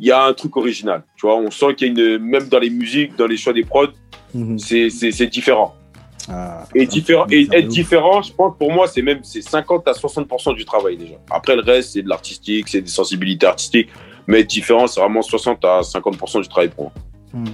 il 0.00 0.06
y 0.06 0.10
a 0.10 0.24
un 0.24 0.32
truc 0.32 0.56
original. 0.56 1.02
Tu 1.16 1.26
vois, 1.26 1.36
on 1.36 1.50
sent 1.50 1.74
qu'il 1.76 1.88
y 1.88 2.00
a 2.00 2.14
une, 2.14 2.18
même 2.24 2.48
dans 2.48 2.58
les 2.60 2.70
musiques, 2.70 3.14
dans 3.16 3.26
les 3.26 3.36
choix 3.36 3.52
des 3.52 3.64
prods, 3.64 3.88
Mhm. 4.32 4.58
c'est 4.58 5.26
différent. 5.26 5.74
Ah, 6.28 6.64
Et, 6.74 6.86
différent, 6.86 7.26
être 7.30 7.66
ouf. 7.66 7.68
différent, 7.68 8.22
je 8.22 8.32
pense 8.32 8.54
pour 8.58 8.72
moi, 8.72 8.86
c'est 8.88 9.02
même 9.02 9.20
c'est 9.22 9.42
50 9.42 9.86
à 9.86 9.92
60% 9.92 10.54
du 10.56 10.64
travail 10.64 10.96
déjà. 10.96 11.14
Après, 11.30 11.54
le 11.54 11.62
reste, 11.62 11.92
c'est 11.92 12.02
de 12.02 12.08
l'artistique, 12.08 12.68
c'est 12.68 12.80
des 12.80 12.90
sensibilités 12.90 13.46
artistiques. 13.46 13.88
Mais 14.26 14.40
être 14.40 14.48
différent, 14.50 14.86
c'est 14.88 14.98
vraiment 15.00 15.22
60 15.22 15.64
à 15.64 15.80
50% 15.82 16.42
du 16.42 16.48
travail 16.48 16.68
pour 16.70 16.84
moi. 16.84 16.92
Hmm. 17.32 17.44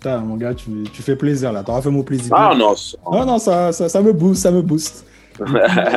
Putain, 0.00 0.18
mon 0.20 0.36
gars, 0.36 0.54
tu, 0.54 0.70
tu 0.92 1.02
fais 1.02 1.14
plaisir 1.14 1.52
là. 1.52 1.62
T'auras 1.62 1.82
fait 1.82 1.90
mon 1.90 2.02
plaisir. 2.02 2.32
Ah 2.34 2.54
non, 2.56 2.74
c'est- 2.74 2.96
Non, 3.10 3.38
ça, 3.38 3.70
ça, 3.72 3.88
ça 3.88 4.00
me 4.00 4.12
booste, 4.12 4.42
ça 4.42 4.50
me 4.50 4.62
booste. 4.62 5.06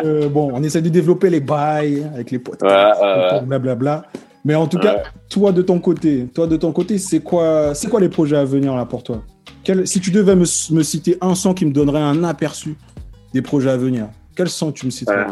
Euh, 0.06 0.30
bon, 0.30 0.50
on 0.54 0.64
essaie 0.64 0.82
de 0.82 0.88
développer 0.90 1.30
les 1.30 1.42
bails 1.42 2.04
avec 2.14 2.32
les 2.32 2.40
potes, 2.40 2.62
Ouais, 2.62 2.70
ouais, 2.70 3.32
ouais. 3.34 3.42
blablabla. 3.42 4.04
Mais 4.46 4.54
en 4.56 4.68
tout 4.68 4.78
cas, 4.78 5.04
toi 5.28 5.52
de 5.52 5.62
ton 5.64 5.80
côté, 5.80 6.28
toi 6.34 6.46
de 6.48 6.56
ton 6.56 6.72
côté, 6.72 6.98
c'est 7.00 7.20
quoi, 7.20 7.74
c'est 7.74 7.90
quoi 7.90 8.00
les 8.00 8.10
projets 8.10 8.38
à 8.38 8.46
venir 8.46 8.76
là 8.76 8.86
pour 8.86 9.02
toi? 9.04 9.24
Quel- 9.64 9.88
Si 9.88 10.00
tu 10.00 10.12
devais 10.12 10.36
me, 10.36 10.46
me 10.72 10.84
citer 10.84 11.18
un 11.20 11.34
son 11.36 11.54
qui 11.56 11.66
me 11.66 11.72
donnerait 11.72 12.00
un 12.02 12.24
aperçu 12.24 12.76
des 13.34 13.42
projets 13.42 13.72
à 13.72 13.78
venir, 13.78 14.08
quel 14.36 14.48
son 14.48 14.72
tu 14.72 14.86
me 14.86 14.92
citerais? 14.92 15.26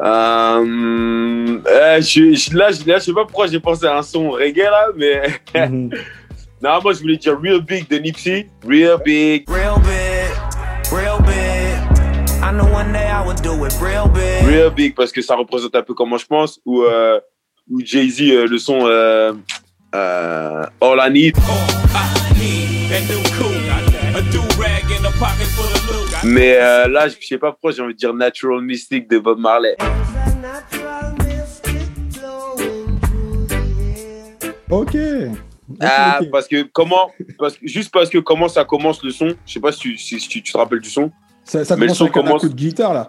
Euh, 0.00 1.58
euh, 1.68 2.00
je, 2.00 2.34
je- 2.34 2.56
là, 2.56 2.70
je, 2.72 2.84
là, 2.88 2.98
je 2.98 3.04
sais 3.04 3.12
pas 3.12 3.24
pourquoi 3.24 3.46
j'ai 3.46 3.60
pensé 3.60 3.86
à 3.86 3.98
un 3.98 4.02
son 4.02 4.30
reggae 4.30 4.56
là, 4.64 4.86
mais 4.96 5.22
Mhm. 5.68 5.90
non, 6.62 6.70
moi 6.82 6.92
je 6.94 7.00
voulais 7.00 7.16
dire 7.18 7.38
Real 7.40 7.60
Big 7.60 7.88
de 7.88 7.98
Nipsey. 7.98 8.48
Real 8.66 8.98
Big, 9.04 9.44
Real 9.48 9.78
big, 9.80 10.90
real 10.90 11.21
real 13.80 14.08
big. 14.08 14.46
Real 14.46 14.70
Big, 14.70 14.94
parce 14.94 15.12
que 15.12 15.22
ça 15.22 15.34
représente 15.36 15.74
un 15.76 15.82
peu 15.82 15.94
comment 15.94 16.16
je 16.18 16.26
pense. 16.26 16.60
Ou, 16.64 16.82
euh, 16.82 17.20
ou 17.70 17.80
Jay-Z, 17.84 18.20
euh, 18.22 18.46
le 18.46 18.58
son 18.58 18.80
euh, 18.86 19.32
euh, 19.94 20.64
All 20.80 20.98
I 21.08 21.10
Need. 21.12 21.36
Mais 26.24 26.56
euh, 26.60 26.88
là, 26.88 27.08
je 27.08 27.14
sais 27.26 27.38
pas 27.38 27.52
pourquoi 27.52 27.70
j'ai 27.72 27.82
envie 27.82 27.94
de 27.94 27.98
dire 27.98 28.12
Natural 28.14 28.60
Mystic 28.60 29.08
de 29.08 29.18
Bob 29.18 29.38
Marley. 29.38 29.76
Ok, 34.70 34.96
Ah, 35.80 36.18
parce 36.30 36.48
que 36.48 36.62
comment, 36.62 37.10
parce 37.38 37.56
que, 37.56 37.66
juste 37.66 37.90
parce 37.92 38.08
que 38.10 38.18
comment 38.18 38.48
ça 38.48 38.64
commence 38.64 39.02
le 39.02 39.10
son, 39.10 39.28
je 39.46 39.52
sais 39.54 39.60
pas 39.60 39.72
si 39.72 39.78
tu, 39.80 39.96
si- 39.98 40.20
si 40.20 40.28
tu 40.28 40.42
te 40.42 40.56
rappelles 40.56 40.80
du 40.80 40.90
son. 40.90 41.10
Ça, 41.44 41.64
ça 41.64 41.76
commence 41.76 42.00
avec 42.00 42.16
un 42.16 42.22
commence- 42.22 42.40
coup 42.42 42.48
de 42.48 42.54
guitare 42.54 42.94
là. 42.94 43.08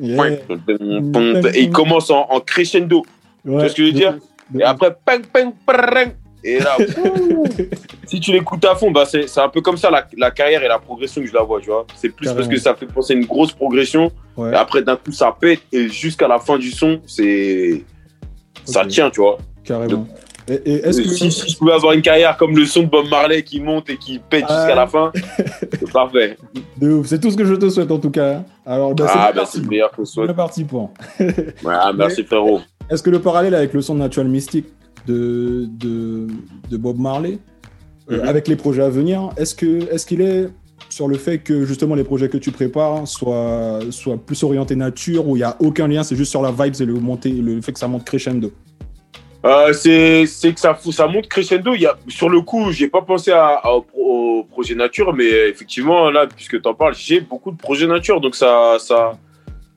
Ouais. 0.00 0.42
Et 1.54 1.62
il 1.62 1.70
commence 1.70 2.10
en, 2.10 2.26
en 2.30 2.40
crescendo. 2.40 3.04
Ouais. 3.44 3.52
vois 3.52 3.68
ce 3.68 3.74
que 3.74 3.82
je 3.82 3.88
veux 3.88 3.92
dire 3.92 4.16
Et 4.58 4.62
après, 4.62 4.96
ping, 5.06 5.22
ping, 5.32 5.52
prrrring. 5.66 6.12
Et 6.46 6.58
là, 6.58 6.76
si 8.06 8.20
tu 8.20 8.32
l'écoutes 8.32 8.64
à 8.66 8.74
fond, 8.74 8.90
bah 8.90 9.04
c'est 9.06 9.38
un 9.38 9.48
peu 9.48 9.62
comme 9.62 9.78
ça 9.78 9.90
la, 9.90 10.06
la 10.16 10.30
carrière 10.30 10.62
et 10.62 10.68
la 10.68 10.78
progression 10.78 11.22
que 11.22 11.26
je 11.26 11.32
la 11.32 11.42
vois, 11.42 11.58
tu 11.60 11.66
vois. 11.70 11.86
C'est 11.96 12.10
plus 12.10 12.30
parce 12.32 12.48
que 12.48 12.56
ça 12.58 12.74
fait 12.74 12.84
penser 12.86 13.14
à 13.14 13.16
une 13.16 13.24
grosse 13.24 13.52
progression. 13.52 14.10
Ouais. 14.36 14.50
Et 14.52 14.54
après, 14.54 14.82
d'un 14.82 14.96
coup, 14.96 15.12
ça 15.12 15.34
pète. 15.38 15.60
Et 15.72 15.88
jusqu'à 15.88 16.28
la 16.28 16.38
fin 16.38 16.58
du 16.58 16.70
son, 16.70 17.00
c'est. 17.06 17.82
Ça 18.64 18.84
tient, 18.86 19.10
tu 19.10 19.20
vois. 19.20 19.38
Carrément. 19.64 20.06
Et, 20.48 20.54
et 20.54 20.74
est-ce 20.86 21.00
que 21.00 21.08
si, 21.08 21.32
si 21.32 21.50
je 21.50 21.56
pouvais 21.56 21.72
avoir 21.72 21.92
une 21.94 22.02
carrière 22.02 22.36
comme 22.36 22.54
le 22.56 22.66
son 22.66 22.82
de 22.82 22.88
Bob 22.88 23.08
Marley 23.08 23.42
qui 23.42 23.60
monte 23.60 23.88
et 23.88 23.96
qui 23.96 24.18
pète 24.18 24.44
Ah. 24.46 24.58
jusqu'à 24.60 24.74
la 24.74 24.86
fin, 24.86 25.10
c'est 25.70 25.90
parfait. 25.90 26.36
de 26.78 26.90
ouf, 26.92 27.06
c'est 27.06 27.18
tout 27.18 27.30
ce 27.30 27.36
que 27.36 27.44
je 27.46 27.54
te 27.54 27.68
souhaite 27.70 27.90
en 27.90 27.98
tout 27.98 28.10
cas. 28.10 28.42
Alors, 28.66 28.94
bah, 28.94 29.06
c'est 29.08 29.18
ah, 29.18 29.32
bah 29.34 29.44
c'est 29.46 29.60
le 29.60 29.68
meilleur. 29.68 29.90
Bien 29.96 30.34
parti 30.34 30.64
pour. 30.64 30.90
Ouais, 31.18 31.34
ah, 31.66 31.92
merci 31.96 32.24
frérot. 32.24 32.60
Est-ce 32.90 33.02
que 33.02 33.08
le 33.10 33.20
parallèle 33.20 33.54
avec 33.54 33.72
le 33.72 33.80
son 33.80 33.94
de 33.94 34.00
Natural 34.00 34.28
Mystic 34.28 34.66
de, 35.06 35.66
de, 35.78 36.26
de 36.70 36.76
Bob 36.76 36.98
Marley, 36.98 37.38
euh, 38.10 38.20
Mhm. 38.20 38.28
avec 38.28 38.46
les 38.48 38.56
projets 38.56 38.82
à 38.82 38.90
venir, 38.90 39.30
est-ce 39.38 39.54
que 39.54 39.90
est-ce 39.90 40.04
qu'il 40.04 40.20
est 40.20 40.48
sur 40.90 41.08
le 41.08 41.16
fait 41.16 41.38
que 41.38 41.64
justement 41.64 41.94
les 41.94 42.04
projets 42.04 42.28
que 42.28 42.36
tu 42.36 42.50
prépares 42.52 43.08
soient, 43.08 43.78
soient 43.90 44.18
plus 44.18 44.42
orientés 44.42 44.76
nature, 44.76 45.26
où 45.26 45.36
il 45.36 45.40
n'y 45.40 45.44
a 45.44 45.56
aucun 45.60 45.88
lien, 45.88 46.02
c'est 46.02 46.16
juste 46.16 46.30
sur 46.30 46.42
la 46.42 46.52
vibe, 46.52 46.74
c'est 46.74 46.84
le, 46.84 46.92
monter, 46.94 47.30
le 47.30 47.62
fait 47.62 47.72
que 47.72 47.78
ça 47.78 47.88
monte 47.88 48.04
crescendo? 48.04 48.52
Euh, 49.44 49.72
c'est 49.74 50.26
que 50.54 50.60
ça, 50.60 50.78
ça 50.90 51.06
monte 51.06 51.28
crescendo. 51.28 51.74
Il 51.74 51.82
y 51.82 51.86
a, 51.86 51.96
sur 52.08 52.30
le 52.30 52.40
coup, 52.40 52.72
j'ai 52.72 52.88
pas 52.88 53.02
pensé 53.02 53.30
à, 53.30 53.46
à- 53.62 53.72
au, 53.72 53.82
pro- 53.82 54.38
au 54.38 54.44
projet 54.44 54.74
nature, 54.74 55.12
mais 55.12 55.26
effectivement, 55.48 56.10
là, 56.10 56.26
puisque 56.26 56.60
tu 56.62 56.68
en 56.68 56.74
parles, 56.74 56.94
j'ai 56.96 57.20
beaucoup 57.20 57.50
de 57.50 57.58
projets 57.58 57.86
nature, 57.86 58.20
donc 58.20 58.36
ça, 58.36 58.76
ça, 58.78 59.12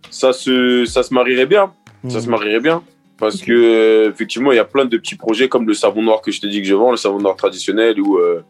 ça, 0.09 0.31
se, 0.31 0.85
ça 0.85 1.03
se 1.03 1.13
marierait 1.13 1.45
bien. 1.45 1.73
Ça 2.07 2.21
se 2.21 2.29
marierait 2.29 2.61
bien. 2.61 2.81
Parce 3.17 3.41
que 3.41 4.09
effectivement, 4.09 4.51
il 4.51 4.55
y 4.55 4.59
a 4.59 4.63
plein 4.65 4.85
de 4.85 4.95
petits 4.97 5.15
projets 5.15 5.49
comme 5.49 5.67
le 5.67 5.73
savon 5.73 6.01
noir 6.03 6.21
que 6.21 6.31
je 6.31 6.39
te 6.39 6.45
dis 6.47 6.61
que 6.61 6.67
je 6.67 6.75
vends, 6.75 6.91
le 6.91 6.97
savon 6.97 7.19
noir 7.19 7.35
traditionnel 7.35 7.99
ou, 7.99 8.17
euh, 8.19 8.41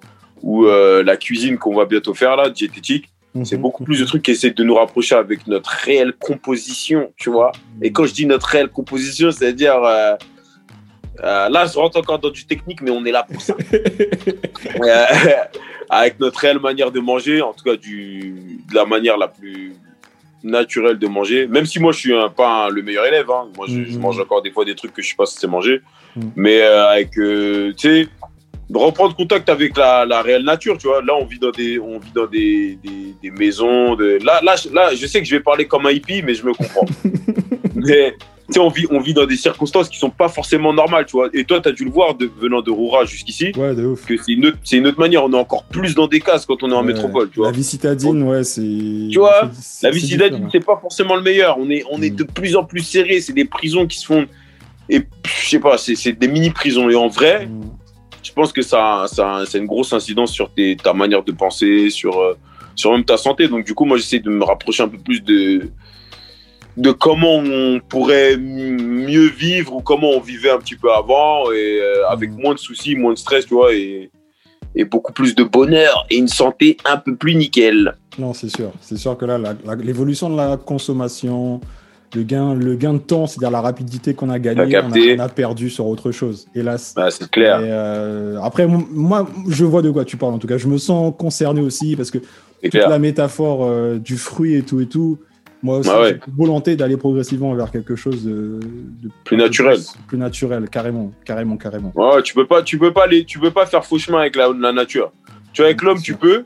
ou 0.44 0.66
euh, 0.66 1.02
la 1.04 1.16
cuisine 1.18 1.58
qu'on 1.58 1.74
va 1.74 1.86
bientôt 1.86 2.14
faire 2.14 2.36
là, 2.36 2.50
diététique. 2.50 3.06
Mhm. 3.34 3.46
C'est 3.46 3.58
beaucoup 3.58 3.84
plus 3.86 4.00
de 4.02 4.06
trucs 4.06 4.22
qui 4.24 4.32
essaient 4.32 4.52
de 4.52 4.64
nous 4.64 4.76
rapprocher 4.76 5.16
avec 5.16 5.48
notre 5.48 5.70
réelle 5.70 6.14
composition, 6.20 7.12
tu 7.16 7.30
vois. 7.32 7.54
Et 7.82 7.92
quand 7.92 8.06
je 8.06 8.14
dis 8.14 8.26
notre 8.26 8.46
réelle 8.48 8.68
composition, 8.68 9.32
c'est-à-dire 9.32 9.82
euh, 9.84 10.16
euh, 11.24 11.50
là, 11.50 11.66
je 11.66 11.78
rentre 11.78 11.98
encore 12.00 12.20
dans 12.20 12.30
du 12.30 12.46
technique, 12.46 12.82
mais 12.82 12.92
on 12.92 13.04
est 13.06 13.12
là 13.12 13.24
pour 13.24 13.42
ça. 13.42 13.56
Euh, 14.84 15.06
avec 15.90 16.20
notre 16.20 16.40
réelle 16.40 16.60
manière 16.60 16.92
de 16.92 17.00
manger, 17.00 17.42
en 17.42 17.54
tout 17.54 17.64
cas 17.64 17.76
du, 17.76 18.60
de 18.70 18.76
la 18.76 18.86
manière 18.86 19.18
la 19.18 19.28
plus 19.28 19.74
naturelle 20.44 21.00
de 21.00 21.08
manger. 21.08 21.48
Même 21.48 21.66
si 21.66 21.80
moi, 21.80 21.92
je 21.94 22.00
suis 22.00 22.14
un- 22.16 22.30
pas 22.30 22.66
un- 22.66 22.70
le 22.70 22.82
meilleur 22.82 23.06
élève. 23.06 23.30
hein. 23.32 23.48
Moi, 23.56 23.66
je, 23.70 23.84
je 23.86 23.96
Mhm. 23.96 24.00
mange 24.02 24.20
encore 24.20 24.42
des 24.42 24.52
fois 24.52 24.66
des 24.66 24.76
trucs 24.76 24.94
que 24.94 25.02
je 25.02 25.10
sais 25.10 25.16
pas 25.16 25.26
c'est 25.26 25.48
manger. 25.48 25.82
Mhm. 26.16 26.32
Mais 26.36 26.62
euh, 26.62 26.88
avec, 26.90 27.12
tu 27.12 27.74
sais, 27.78 28.08
reprendre 28.74 29.16
contact 29.16 29.50
avec 29.50 29.78
la, 29.78 30.06
la 30.06 30.22
réelle 30.22 30.44
nature, 30.44 30.78
tu 30.78 30.88
vois. 30.88 31.02
Là, 31.02 31.14
on 31.20 31.26
vit 31.26 31.40
dans 31.40 31.52
des, 31.52 31.80
on 31.80 32.00
vit 32.00 32.12
dans 32.14 32.26
des, 32.28 32.78
des, 32.84 33.16
des 33.22 33.32
maisons. 33.32 33.96
De... 33.96 34.20
Là, 34.24 34.42
là, 34.44 34.56
je- 34.56 34.70
là, 34.74 34.94
je 34.96 35.06
sais 35.08 35.20
que 35.22 35.26
je 35.28 35.36
vais 35.36 35.42
parler 35.42 35.66
comme 35.66 35.86
un 35.86 35.92
hippie, 35.92 36.22
mais 36.24 36.34
je 36.36 36.46
me 36.46 36.54
comprends. 36.54 36.86
mais 37.76 38.16
tu 38.48 38.54
sais, 38.54 38.60
on 38.60 38.70
vit, 38.70 38.86
on 38.92 39.00
vit 39.00 39.14
dans 39.14 39.26
des 39.26 39.36
circonstances 39.36 39.90
qui 39.90 39.98
sont 39.98 40.10
pas 40.10 40.30
forcément 40.30 40.72
normales, 40.74 41.06
tu 41.06 41.14
vois. 41.18 41.30
Et 41.34 41.44
toi, 41.44 41.60
tu 41.60 41.68
as 41.68 41.72
dû 41.74 41.84
le 41.84 41.92
voir 41.92 42.16
de, 42.16 42.30
venant 42.40 42.62
de 42.62 42.72
Roura 42.72 43.04
jusqu'ici, 43.06 43.52
Ouais, 43.58 43.76
de 43.76 43.86
ouf. 43.86 44.06
que 44.06 44.16
c'est 44.18 44.32
une, 44.34 44.46
autre- 44.48 44.58
c'est 44.64 44.78
une 44.78 44.88
autre 44.88 45.00
manière. 45.00 45.24
On 45.26 45.32
est 45.34 45.38
encore 45.38 45.66
plus 45.66 45.96
dans 45.96 46.08
des 46.08 46.20
cases 46.22 46.46
quand 46.46 46.64
on 46.64 46.70
est 46.72 46.74
en 46.74 46.80
Ouais. 46.86 46.94
métropole, 46.94 47.30
tu 47.30 47.40
vois. 47.40 47.48
La 47.52 47.54
vie 47.58 47.64
citadine, 47.64 48.24
ouais, 48.24 48.44
c'est. 48.46 48.62
Tu 48.62 49.18
vois, 49.20 49.50
c'est- 49.60 49.88
La 49.88 49.92
vie 49.94 50.00
citadine, 50.02 50.48
c'est 50.52 50.66
pas 50.66 50.78
forcément 50.82 51.16
le 51.16 51.22
meilleur. 51.24 51.58
On 51.60 51.70
est, 51.70 51.84
on 51.92 52.02
est 52.02 52.12
Mm. 52.12 52.16
de 52.16 52.24
plus 52.24 52.56
en 52.56 52.64
plus 52.64 52.82
serré. 52.84 53.20
C'est 53.22 53.34
des 53.34 53.46
prisons 53.46 53.86
qui 53.86 53.98
se 54.00 54.06
font. 54.06 54.26
Et 54.90 55.02
je 55.26 55.50
sais 55.50 55.60
pas, 55.60 55.78
c'est 55.78 55.96
c'est 55.96 56.14
des 56.14 56.30
mini-prisons. 56.30 56.90
Et 56.90 56.96
en 56.96 57.08
vrai, 57.10 57.48
Mm. 57.48 57.62
Je 58.28 58.34
pense 58.34 58.52
que 58.52 58.62
ça, 58.62 59.06
ça, 59.08 59.38
a 59.38 59.58
une 59.58 59.66
grosse 59.66 59.94
incidence 59.94 60.32
sur 60.32 60.52
tes, 60.54 60.76
ta 60.76 60.94
manière 60.94 61.24
de 61.24 61.32
penser, 61.32 61.90
sur, 61.90 62.20
euh, 62.20 62.38
sur 62.76 62.92
même 62.92 63.06
ta 63.06 63.18
santé? 63.18 63.48
Donc, 63.48 63.66
du 63.66 63.74
coup, 63.74 63.86
moi, 63.86 63.98
j'essaie 63.98 64.20
de 64.20 64.30
me 64.30 64.44
rapprocher 64.44 64.84
un 64.84 64.90
peu 64.90 64.98
plus 64.98 65.22
de, 65.24 65.70
de 66.76 66.92
comment 66.92 67.38
on 67.38 67.80
pourrait 67.80 68.36
mieux 68.38 69.30
vivre 69.30 69.76
ou 69.78 69.82
comment 69.82 70.10
on 70.10 70.20
vivait 70.20 70.52
un 70.52 70.60
petit 70.60 70.76
peu 70.76 70.92
avant 70.92 71.52
et 71.52 71.80
euh, 71.82 72.08
avec 72.10 72.32
Mm. 72.32 72.42
moins 72.42 72.54
de 72.54 72.60
soucis, 72.60 72.96
moins 72.96 73.14
de 73.14 73.18
stress, 73.18 73.46
tu 73.46 73.54
vois, 73.54 73.74
et, 73.74 74.12
et 74.76 74.84
beaucoup 74.84 75.14
plus 75.14 75.34
de 75.34 75.44
bonheur 75.44 76.06
et 76.10 76.18
une 76.18 76.28
santé 76.28 76.78
un 76.86 76.98
peu 76.98 77.16
plus 77.16 77.36
nickel. 77.36 77.96
Non, 78.20 78.34
c'est 78.34 78.50
sûr. 78.50 78.72
C'est 78.82 78.98
sûr 78.98 79.18
que 79.18 79.26
là, 79.26 79.40
l'évolution 79.80 80.30
de 80.30 80.38
la 80.38 80.58
consommation, 80.58 81.62
le 82.16 82.24
gain, 82.24 82.54
le 82.54 82.76
gain 82.76 82.94
de 82.94 83.00
temps, 83.00 83.28
c'est-à-dire 83.28 83.52
la 83.52 83.62
rapidité 83.62 84.14
qu'on 84.14 84.30
a 84.30 84.40
gagnée, 84.40 84.78
on 84.80 84.90
on 84.90 85.20
a 85.20 85.30
perdu 85.30 85.70
sur 85.70 85.86
autre 85.88 86.12
chose. 86.12 86.48
Hélas. 86.56 86.94
Bah, 86.96 87.12
c'est 87.12 87.30
clair. 87.30 87.60
Et, 87.60 87.68
euh, 87.70 88.40
après, 88.42 88.66
moi, 88.68 89.28
je 89.48 89.66
vois 89.66 89.82
de 89.82 89.90
quoi 89.92 90.06
tu 90.06 90.16
parles. 90.18 90.34
En 90.34 90.38
tout 90.40 90.48
cas, 90.48 90.58
je 90.58 90.68
me 90.68 90.78
sens 90.78 91.14
concerné 91.18 91.62
aussi 91.62 91.96
parce 91.96 92.12
que 92.12 92.20
toute 92.20 92.72
clair. 92.72 92.90
la 92.90 93.00
métaphore 93.00 93.66
euh, 93.66 93.98
du 94.00 94.18
fruit 94.18 94.56
et 94.56 94.62
tout 94.62 94.80
et 94.80 94.88
tout. 94.88 95.20
Moi 95.64 95.80
aussi, 95.80 95.90
Ah 95.92 96.02
ouais. 96.02 96.20
j'ai 96.26 96.32
volonté 96.38 96.76
d'aller 96.76 96.98
progressivement 96.98 97.54
vers 97.56 97.72
quelque 97.72 97.96
chose 97.96 98.24
de, 98.24 98.60
de- 98.62 99.10
Plus 99.26 99.38
naturel. 99.38 99.76
Plus, 99.78 99.94
plus 100.08 100.18
naturel, 100.20 100.70
carrément, 100.70 101.12
carrément, 101.26 101.58
carrément. 101.58 101.92
Ouais, 101.96 102.22
tu 102.22 102.36
peux 102.36 102.46
pas, 102.46 102.62
tu 102.62 102.78
peux 102.78 102.94
pas 102.94 103.06
aller, 103.06 103.26
tu 103.26 103.40
peux 103.40 103.50
pas 103.52 103.66
faire 103.66 103.84
faux 103.84 103.98
chemin 103.98 104.20
avec 104.20 104.36
la, 104.36 104.50
la 104.58 104.72
nature. 104.72 105.12
Tu 105.54 105.62
vois, 105.62 105.70
avec 105.70 105.82
l'homme, 105.82 106.00
tu 106.00 106.14
peux, 106.16 106.46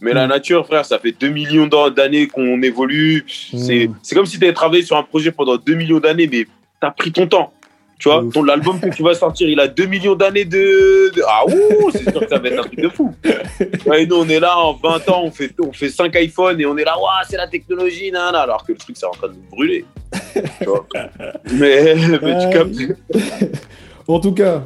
mais 0.00 0.12
la 0.12 0.26
Mm. 0.26 0.30
nature, 0.30 0.66
frère, 0.66 0.84
ça 0.84 0.98
fait 0.98 1.12
2 1.12 1.28
millions 1.28 1.66
d'an- 1.66 1.90
d'années 1.90 2.26
qu'on 2.26 2.60
évolue. 2.62 3.24
C'est, 3.28 3.88
Mm. 3.88 3.94
c'est 4.02 4.14
comme 4.14 4.26
si 4.26 4.38
tu 4.38 4.44
avais 4.44 4.54
travaillé 4.54 4.82
sur 4.82 4.96
un 4.96 5.02
projet 5.02 5.30
pendant 5.32 5.56
2 5.56 5.74
millions 5.74 6.00
d'années, 6.00 6.28
mais 6.30 6.46
t'as 6.80 6.90
pris 6.90 7.10
ton 7.12 7.26
temps. 7.26 7.52
Tu 8.00 8.08
vois, 8.08 8.22
ton 8.32 8.44
l'album 8.44 8.78
que 8.78 8.90
tu 8.90 9.02
vas 9.02 9.14
sortir, 9.14 9.48
il 9.48 9.58
a 9.58 9.66
2 9.66 9.86
millions 9.86 10.14
d'années 10.14 10.44
de, 10.44 11.12
de- 11.16 11.22
Ah 11.26 11.44
ouh, 11.46 11.90
c'est 11.90 12.08
sûr 12.08 12.20
que 12.20 12.28
ça 12.28 12.38
va 12.38 12.48
être 12.48 12.60
un 12.60 12.62
truc 12.62 12.78
de 12.80 12.88
fou. 12.88 13.12
Ouais, 13.86 14.04
et 14.04 14.06
nous, 14.06 14.14
on 14.16 14.28
est 14.28 14.38
là 14.38 14.56
en 14.56 14.74
20 14.74 15.08
ans, 15.08 15.22
on 15.24 15.32
fait, 15.32 15.50
on 15.60 15.72
fait 15.72 15.88
5 15.88 16.14
iPhones 16.14 16.60
et 16.60 16.66
on 16.66 16.76
est 16.76 16.84
là, 16.84 16.96
waouh, 16.96 17.08
c'est 17.28 17.36
la 17.36 17.48
technologie, 17.48 18.12
nan, 18.12 18.26
nan, 18.26 18.36
alors 18.36 18.64
que 18.64 18.70
le 18.70 18.78
truc, 18.78 18.96
c'est 18.96 19.04
en 19.06 19.10
train 19.10 19.26
de 19.26 19.32
nous 19.32 19.50
brûler. 19.50 19.84
Tu 20.60 20.64
vois. 20.64 20.86
Mais, 21.54 21.96
mais 22.22 22.38
tu 22.38 22.50
captes. 22.50 22.76
En 24.06 24.20
tout 24.20 24.32
cas, 24.32 24.62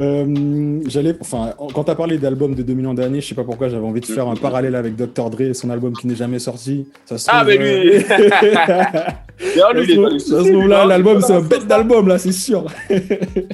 euh, 0.00 0.80
j'allais, 0.88 1.14
enfin, 1.20 1.54
quand 1.72 1.84
tu 1.84 1.90
as 1.90 1.94
parlé 1.94 2.18
d'album 2.18 2.54
de 2.54 2.62
2 2.62 2.74
millions 2.74 2.94
d'années, 2.94 3.20
je 3.20 3.28
sais 3.28 3.34
pas 3.34 3.44
pourquoi 3.44 3.68
j'avais 3.68 3.86
envie 3.86 4.00
de 4.00 4.06
faire 4.06 4.26
un 4.26 4.34
parallèle 4.34 4.74
avec 4.74 4.96
Dr. 4.96 5.30
Dre 5.30 5.42
et 5.42 5.54
son 5.54 5.70
album 5.70 5.92
qui 5.92 6.08
n'est 6.08 6.16
jamais 6.16 6.40
sorti. 6.40 6.88
Ça 7.06 7.16
se 7.16 7.28
Ah, 7.30 7.44
mais 7.44 7.56
lui, 7.56 7.66
euh, 7.66 8.00
lui, 9.74 10.68
là, 10.68 10.82
non 10.82 10.86
l'album, 10.86 11.20
c'est 11.20 11.34
un 11.34 11.40
bête 11.40 11.66
d'album 11.68 12.08
là, 12.08 12.18
c'est 12.18 12.32
sûr. 12.32 12.66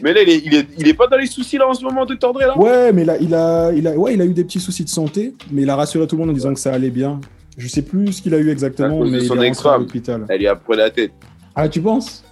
Mais 0.02 0.14
là, 0.14 0.22
il 0.22 0.30
est, 0.30 0.42
il, 0.44 0.54
est, 0.54 0.66
il 0.78 0.88
est 0.88 0.94
pas 0.94 1.06
dans 1.06 1.18
les 1.18 1.26
soucis 1.26 1.58
là 1.58 1.68
en 1.68 1.74
ce 1.74 1.84
moment, 1.84 2.06
Dr. 2.06 2.32
Dre 2.32 2.40
là 2.40 2.58
Ouais, 2.58 2.92
mais 2.92 3.04
là, 3.04 3.16
il 3.20 3.34
a, 3.34 3.70
il 3.72 3.86
a, 3.86 3.92
ouais, 3.92 4.14
il 4.14 4.22
a 4.22 4.24
eu 4.24 4.32
des 4.32 4.44
petits 4.44 4.60
soucis 4.60 4.84
de 4.84 4.88
santé, 4.88 5.34
mais 5.50 5.62
il 5.62 5.70
a 5.70 5.76
rassuré 5.76 6.06
tout 6.06 6.16
le 6.16 6.20
monde 6.20 6.30
en 6.30 6.34
disant 6.34 6.54
que 6.54 6.60
ça 6.60 6.72
allait 6.72 6.90
bien. 6.90 7.20
Je 7.58 7.68
sais 7.68 7.82
plus 7.82 8.14
ce 8.14 8.22
qu'il 8.22 8.34
a 8.34 8.38
eu 8.38 8.50
exactement, 8.50 9.00
mais 9.00 9.18
il 9.18 9.26
est 9.26 9.48
rentré 9.48 9.68
à 9.68 9.78
l'hôpital. 9.78 10.24
Elle 10.28 10.38
lui 10.38 10.46
a 10.46 10.56
pris 10.56 10.76
la 10.76 10.90
tête. 10.90 11.12
Ah, 11.54 11.68
tu 11.68 11.80
penses? 11.82 12.24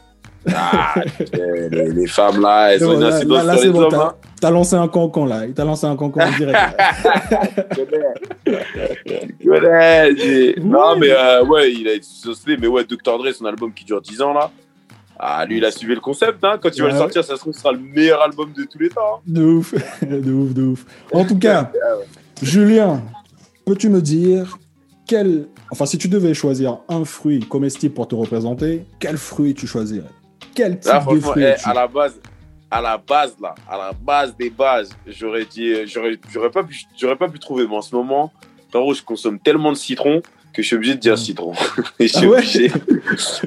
Ah, 0.54 0.94
les, 1.70 1.90
les 1.90 2.06
femmes 2.06 2.40
là, 2.40 2.72
elles 2.72 2.78
C'est 2.80 2.84
ont 2.86 2.88
bon, 2.90 2.94
une 2.94 3.00
là, 3.00 3.14
incidence 3.16 3.36
là, 3.38 3.44
là, 3.44 3.52
sur 3.54 3.60
c'est 3.60 3.66
les 3.66 3.72
bon, 3.72 3.80
hommes. 3.82 3.90
t'as 3.90 4.04
hein. 4.06 4.14
t'as 4.40 4.50
lancé 4.50 4.74
un 4.76 4.88
cancan 4.88 5.24
là, 5.26 5.46
il 5.46 5.52
t'a 5.54 5.64
lancé 5.64 5.86
un 5.86 5.96
cancan 5.96 6.20
en 6.20 6.36
direct. 6.36 6.58
Tu 9.40 9.48
connais, 9.48 10.16
j'ai- 10.16 10.56
Non, 10.60 10.96
mais 10.98 11.10
euh, 11.10 11.44
ouais, 11.44 11.72
il 11.72 11.88
a 11.88 11.92
été 11.94 12.06
saucé, 12.08 12.56
mais 12.58 12.66
ouais, 12.66 12.84
Dr. 12.84 13.18
Dre, 13.18 13.32
son 13.32 13.44
album 13.46 13.72
qui 13.72 13.84
dure 13.84 14.00
10 14.00 14.22
ans 14.22 14.32
là. 14.32 14.50
Ah, 15.18 15.44
lui, 15.46 15.56
il 15.58 15.64
a 15.64 15.70
suivi 15.72 15.94
le 15.94 16.00
concept. 16.00 16.44
Hein. 16.44 16.58
Quand 16.62 16.70
il 16.74 16.80
va 16.80 16.86
Ouais, 16.86 16.92
le 16.92 16.98
sortir, 16.98 17.24
ça 17.24 17.34
se 17.34 17.40
trouve, 17.40 17.52
ce 17.52 17.60
sera 17.60 17.72
le 17.72 17.80
meilleur 17.80 18.22
album 18.22 18.52
de 18.56 18.62
tous 18.64 18.78
les 18.78 18.88
temps. 18.88 19.16
hein. 19.16 19.20
De 19.26 19.42
ouf, 19.42 19.74
de 20.02 20.32
ouf, 20.32 20.54
de 20.54 20.62
ouf. 20.62 20.84
En 21.12 21.24
tout 21.24 21.38
cas, 21.38 21.72
Julien, 22.40 23.02
peux-tu 23.66 23.88
me 23.88 24.00
dire 24.00 24.56
quel. 25.08 25.48
Enfin, 25.72 25.86
si 25.86 25.98
tu 25.98 26.08
devais 26.08 26.34
choisir 26.34 26.78
un 26.88 27.04
fruit 27.04 27.40
comestible 27.40 27.94
pour 27.94 28.06
te 28.06 28.14
représenter, 28.14 28.84
quel 29.00 29.16
fruit 29.18 29.54
tu 29.54 29.66
choisirais? 29.66 30.06
Quel 30.54 30.78
type 30.78 30.92
Là, 30.92 31.04
de 31.10 31.20
fruit 31.20 31.42
eh, 31.44 31.54
à 31.64 31.74
la 31.74 31.86
base, 31.86 32.20
à 32.70 32.80
la 32.80 32.98
base 32.98 33.34
là, 33.40 33.54
à 33.68 33.78
la 33.78 33.92
base 33.92 34.36
des 34.36 34.50
bases, 34.50 34.90
j'aurais 35.06 35.44
dit, 35.44 35.68
euh, 35.72 35.84
j'aurais, 35.86 36.18
j'aurais 36.32 36.50
pas 36.50 36.62
pu, 36.64 36.80
j'aurais 36.98 37.16
pas 37.16 37.28
pu 37.28 37.38
trouver. 37.38 37.66
Mais 37.66 37.76
en 37.76 37.82
ce 37.82 37.94
moment, 37.94 38.32
frérot, 38.70 38.94
je 38.94 39.02
consomme 39.02 39.38
tellement 39.38 39.72
de 39.72 39.76
citron 39.76 40.20
que 40.52 40.62
je 40.62 40.66
suis 40.66 40.76
obligé 40.76 40.94
de 40.94 41.00
dire 41.00 41.14
Mm. 41.14 41.16
citron. 41.18 41.52
Et 41.98 42.06
je 42.08 42.16
suis 42.16 42.26
Ah 42.26 42.28
ouais? 42.28 42.38
obligé. 42.38 42.72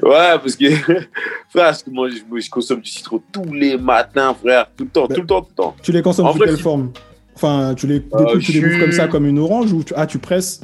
ouais, 0.02 0.38
parce 0.38 0.56
que 0.56 0.70
frère, 0.76 1.06
parce 1.52 1.82
que 1.82 1.90
moi, 1.90 2.08
je, 2.08 2.40
je 2.40 2.50
consomme 2.50 2.80
du 2.80 2.90
citron 2.90 3.20
tous 3.32 3.52
les 3.52 3.76
matins, 3.76 4.34
frère, 4.34 4.68
tout 4.76 4.84
le 4.84 4.90
temps, 4.90 5.06
Bah, 5.06 5.14
tout 5.14 5.20
le 5.20 5.26
temps, 5.26 5.42
tout 5.42 5.48
le 5.50 5.54
temps. 5.54 5.76
Tu 5.82 5.92
les 5.92 6.02
consommes 6.02 6.26
En 6.26 6.32
sous 6.32 6.38
quelle 6.38 6.58
forme? 6.58 6.92
Enfin, 7.34 7.74
tu 7.76 7.86
les 7.86 8.02
Euh, 8.14 8.38
tu 8.38 8.52
les 8.52 8.70
je 8.72 8.78
comme 8.78 8.92
ça, 8.92 9.08
comme 9.08 9.26
une 9.26 9.38
orange 9.38 9.72
ou 9.72 9.82
tu... 9.82 9.92
Ah, 9.96 10.06
tu 10.06 10.18
presses? 10.18 10.60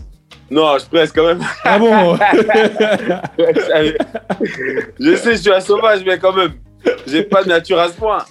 Non, 0.50 0.78
je 0.78 0.86
presse 0.86 1.12
quand 1.12 1.26
même. 1.26 1.40
Ah 1.64 1.78
bon 1.78 2.16
je 4.98 5.14
sais, 5.16 5.32
je 5.36 5.40
suis 5.42 5.52
un 5.52 5.60
sauvage, 5.60 6.02
mais 6.06 6.18
quand 6.18 6.32
même, 6.34 6.52
j'ai 7.06 7.22
pas 7.22 7.42
de 7.42 7.48
nature 7.48 7.78
à 7.78 7.88
ce 7.88 7.94
point. 7.96 8.24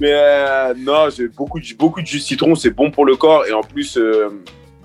Mais 0.00 0.12
euh, 0.12 0.74
non, 0.76 1.08
j'ai 1.14 1.28
beaucoup, 1.28 1.60
de- 1.60 1.74
beaucoup 1.78 2.00
de 2.00 2.06
jus 2.06 2.18
de 2.18 2.22
citron, 2.22 2.54
c'est 2.54 2.70
bon 2.70 2.90
pour 2.90 3.04
le 3.04 3.16
corps. 3.16 3.46
Et 3.46 3.52
en 3.52 3.60
plus, 3.62 3.96
euh, 3.98 4.28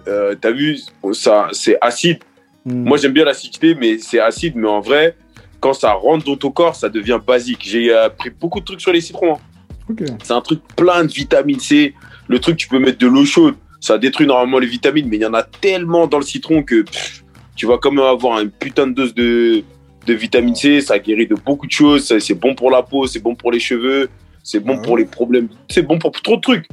euh, 0.07 0.35
t'as 0.39 0.51
vu, 0.51 0.77
ça, 1.13 1.47
c'est 1.51 1.77
acide. 1.81 2.19
Hmm. 2.65 2.83
Moi, 2.83 2.97
j'aime 2.97 3.13
bien 3.13 3.25
l'acidité, 3.25 3.75
mais 3.75 3.97
c'est 3.97 4.19
acide. 4.19 4.53
Mais 4.55 4.67
en 4.67 4.81
vrai, 4.81 5.15
quand 5.61 5.73
ça 5.73 5.93
rentre 5.93 6.25
dans 6.25 6.35
ton 6.35 6.51
corps, 6.51 6.75
ça 6.75 6.89
devient 6.89 7.19
basique. 7.25 7.61
J'ai 7.63 7.93
euh, 7.95 8.09
pris 8.09 8.29
beaucoup 8.29 8.59
de 8.59 8.65
trucs 8.65 8.81
sur 8.81 8.91
les 8.91 9.01
citrons. 9.01 9.35
hein. 9.35 9.95
C'est 10.23 10.33
un 10.33 10.41
truc 10.41 10.59
plein 10.75 11.03
de 11.05 11.11
vitamine 11.11 11.59
C. 11.59 11.93
Le 12.27 12.39
truc, 12.39 12.57
tu 12.57 12.67
peux 12.67 12.79
mettre 12.79 12.97
de 12.97 13.07
l'eau 13.07 13.23
chaude. 13.25 13.55
Ça 13.79 13.97
détruit 13.97 14.27
normalement 14.27 14.59
les 14.59 14.67
vitamines, 14.67 15.07
mais 15.07 15.17
il 15.17 15.21
y 15.21 15.25
en 15.25 15.33
a 15.33 15.43
tellement 15.43 16.07
dans 16.07 16.17
le 16.17 16.23
citron 16.23 16.63
que 16.63 16.81
pff, 16.81 17.23
tu 17.55 17.65
vas 17.65 17.77
quand 17.77 17.91
même 17.91 18.05
avoir 18.05 18.39
une 18.39 18.51
putain 18.51 18.87
de 18.87 18.93
dose 18.93 19.13
de, 19.13 19.63
de 20.05 20.13
vitamine 20.13 20.55
C. 20.55 20.81
Ça 20.81 20.99
guérit 20.99 21.27
de 21.27 21.35
beaucoup 21.35 21.67
de 21.67 21.71
choses. 21.71 22.17
C'est 22.19 22.33
bon 22.33 22.55
pour 22.55 22.71
la 22.71 22.83
peau, 22.83 23.07
c'est 23.07 23.19
bon 23.19 23.35
pour 23.35 23.51
les 23.51 23.59
cheveux, 23.59 24.09
c'est 24.43 24.59
bon 24.59 24.77
Ah 24.79 24.81
pour 24.83 24.97
les 24.97 25.05
problèmes. 25.05 25.49
C'est 25.69 25.83
bon 25.83 25.99
pour 25.99 26.11
trop 26.11 26.35
de 26.37 26.41
trucs. 26.41 26.67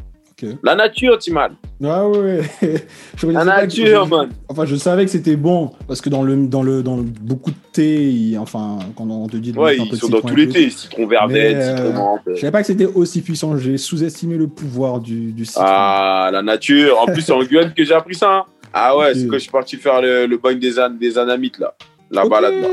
La 0.62 0.74
nature, 0.74 1.18
Timan. 1.18 1.52
Ah 1.84 2.08
ouais. 2.08 2.40
je 3.16 3.26
La 3.26 3.44
pas 3.44 3.44
que- 3.44 3.60
nature, 3.62 4.06
man. 4.08 4.28
Enfin, 4.48 4.64
je 4.66 4.76
savais 4.76 5.04
que 5.04 5.10
c'était 5.10 5.36
bon 5.36 5.70
parce 5.88 6.00
que 6.00 6.08
dans 6.08 6.22
le 6.22 6.36
dans 6.46 6.62
le 6.62 6.82
dans 6.82 6.96
le- 6.96 7.02
beaucoup 7.02 7.50
de 7.50 7.56
thé, 7.72 8.08
il- 8.10 8.38
enfin, 8.38 8.78
quand 8.96 9.08
on 9.10 9.26
te 9.28 9.36
dit 9.36 9.52
de 9.52 9.58
Ouais, 9.58 9.72
mettre 9.72 9.82
un 9.82 9.86
peu 9.86 9.90
ils 9.92 9.96
de 9.96 10.00
sont 10.00 10.08
dans 10.08 10.20
tous 10.20 10.36
les 10.36 10.48
thés. 10.48 10.70
Citron 10.70 11.06
Mais, 11.28 11.54
euh, 11.54 11.76
citron 11.76 11.92
menthe. 11.92 12.20
Je 12.28 12.34
savais 12.40 12.50
pas 12.52 12.60
que 12.60 12.66
c'était 12.66 12.86
aussi 12.86 13.20
puissant. 13.22 13.56
J'ai 13.56 13.78
sous-estimé 13.78 14.36
le 14.36 14.46
pouvoir 14.48 15.00
du, 15.00 15.32
du 15.32 15.44
citron. 15.44 15.64
Ah, 15.66 16.30
la 16.32 16.42
nature. 16.42 17.00
En 17.00 17.06
plus, 17.06 17.22
c'est 17.22 17.32
en 17.32 17.42
Guyane 17.42 17.72
que 17.74 17.84
j'ai 17.84 17.94
appris 17.94 18.14
ça. 18.14 18.30
hein. 18.38 18.44
Ah 18.74 18.96
ouais, 18.96 19.14
c'est 19.14 19.26
quand 19.26 19.34
je 19.34 19.40
suis 19.40 19.50
parti 19.50 19.76
faire 19.76 20.00
le, 20.00 20.24
le 20.26 20.36
bagne 20.38 20.58
des, 20.58 20.72
des 20.98 21.18
anamites, 21.18 21.58
là. 21.58 21.74
La 22.10 22.26
balade, 22.26 22.54
là. 22.60 22.68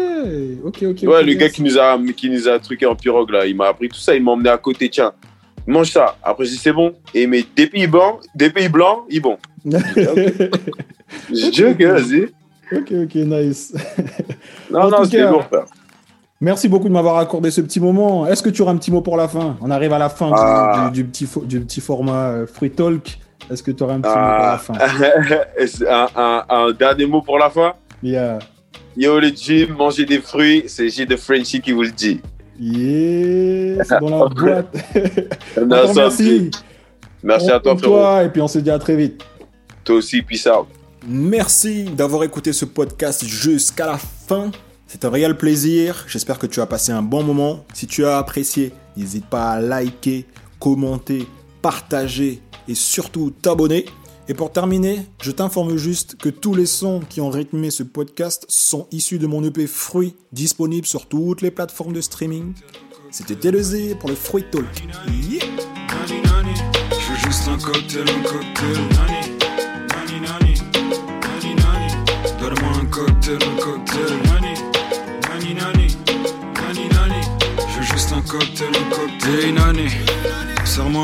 ok, 0.66 0.84
ok. 0.84 0.98
Ouais, 1.10 1.24
le 1.24 1.34
gars 1.34 1.48
qui 1.50 1.64
nous 1.64 1.78
a 1.78 1.98
qui 2.16 2.30
nous 2.30 2.48
a 2.50 2.60
truqué 2.60 2.86
en 2.86 2.94
pirogue 2.96 3.30
là, 3.32 3.46
il 3.46 3.56
m'a 3.56 3.68
appris 3.70 3.88
tout 3.88 3.98
ça, 4.00 4.14
il 4.14 4.22
m'a 4.22 4.32
emmené 4.32 4.50
à 4.50 4.58
côté, 4.58 4.90
tiens, 4.90 5.14
mange 5.70 5.92
ça. 5.92 6.16
Après 6.24 6.46
j'ai 6.46 6.52
dit 6.52 6.58
c'est 6.58 6.74
bon. 6.74 6.94
Et 7.14 7.28
mais 7.28 7.44
des 7.56 7.68
pays 7.68 7.88
blancs, 7.88 8.20
des 8.36 8.50
pays 8.50 8.70
blancs, 8.70 9.00
ils 9.10 9.22
bon. 9.22 9.38
Je 9.66 11.50
dis 11.52 11.64
ok, 11.66 11.82
vas-y. 11.82 12.24
ok, 12.72 12.92
ok, 13.06 13.16
nice. 13.16 13.74
Non 14.72 14.82
En 14.82 14.90
non, 14.90 15.04
c'était 15.04 15.24
frère. 15.28 15.66
Merci 16.42 16.70
beaucoup 16.70 16.88
de 16.88 16.94
m'avoir 16.94 17.18
accordé 17.18 17.52
ce 17.52 17.60
petit 17.62 17.80
moment. 17.80 18.26
Est-ce 18.28 18.42
que 18.44 18.50
tu 18.50 18.62
auras 18.62 18.72
un 18.72 18.78
petit 18.78 18.92
mot 18.92 19.02
pour 19.02 19.18
la 19.18 19.28
fin? 19.28 19.58
On 19.62 19.70
arrive 19.72 19.92
à 19.94 19.98
la 19.98 20.10
fin 20.10 20.28
du- 20.28 20.34
Ah. 20.38 20.90
du, 20.94 21.02
du 21.04 21.10
petit, 21.10 21.26
fo- 21.26 21.46
du 21.46 21.60
petit 21.60 21.82
format 21.82 22.30
euh, 22.30 22.48
Free 22.48 22.70
Talk. 22.72 23.18
Est-ce 23.52 23.62
que 23.64 23.72
tu 23.72 23.84
auras 23.84 23.96
un 23.96 24.02
petit 24.02 24.12
Ah. 24.16 24.60
mot 24.70 24.70
pour 24.70 24.78
la 24.78 24.88
fin? 25.28 25.46
C'est 25.68 25.90
un, 25.90 26.08
un- 26.16 26.46
un 26.50 26.72
dernier 26.72 27.08
mot 27.08 27.22
pour 27.22 27.38
la 27.40 27.50
fin? 27.50 27.74
Yeah. 28.02 28.40
Yo 28.96 29.20
les 29.20 29.36
gym, 29.36 29.74
mangez 29.74 30.06
des 30.06 30.20
fruits, 30.20 30.64
c'est 30.68 30.88
J 30.90 31.06
de 31.06 31.16
Frenchy 31.16 31.60
qui 31.62 31.72
vous 31.74 31.84
le 31.84 31.92
dit. 31.92 32.22
Yeah, 32.60 33.84
c'est 33.86 34.00
dans 34.00 34.10
la 34.10 34.28
boîte. 34.36 34.76
Merci. 35.96 36.52
Merci 37.24 37.52
à 37.52 37.60
toi 37.60 37.78
frérot. 37.78 37.96
toi, 37.96 38.24
et 38.24 38.30
puis 38.30 38.42
on 38.42 38.48
se 38.48 38.60
dit 38.60 38.70
à 38.72 38.80
très 38.80 38.96
vite. 38.96 39.22
Toi 39.84 39.96
aussi, 39.96 40.22
peace 40.22 40.48
out. 40.48 40.68
Merci 41.08 41.86
d'avoir 41.86 42.24
écouté 42.24 42.52
ce 42.54 42.66
podcast 42.66 43.26
jusqu'à 43.26 43.86
la 43.86 43.98
fin. 43.98 44.52
C'est 44.88 45.06
un 45.06 45.10
réel 45.10 45.38
plaisir. 45.38 46.04
J'espère 46.08 46.40
que 46.40 46.48
tu 46.48 46.60
as 46.62 46.66
passé 46.66 46.92
un 46.92 47.02
bon 47.02 47.24
moment. 47.24 47.64
Si 47.74 47.88
tu 47.88 48.06
as 48.06 48.18
apprécié, 48.18 48.74
n'hésite 48.98 49.26
pas 49.26 49.52
à 49.52 49.62
liker, 49.62 50.26
commenter, 50.60 51.28
partager 51.62 52.42
et 52.68 52.76
surtout 52.76 53.32
t'abonner. 53.32 53.86
Et 54.30 54.36
pour 54.36 54.52
terminer, 54.52 55.00
je 55.24 55.32
t'informe 55.32 55.76
juste 55.76 56.16
que 56.16 56.30
tous 56.30 56.54
les 56.54 56.68
sons 56.68 57.02
qui 57.10 57.20
ont 57.20 57.32
rythmé 57.32 57.72
ce 57.72 57.82
podcast 57.82 58.46
sont 58.48 58.88
issus 58.92 59.18
de 59.18 59.26
mon 59.26 59.44
EP 59.44 59.66
Fruit, 59.66 60.16
disponible 60.32 60.86
sur 60.86 61.08
toutes 61.08 61.42
les 61.42 61.50
plateformes 61.50 61.94
de 61.94 62.02
streaming. 62.02 62.54
C'était 63.10 63.36
TLZ 63.36 63.96
pour 64.00 64.08
le 64.08 64.14
Fruit 64.16 64.46
Talk. 64.52 64.66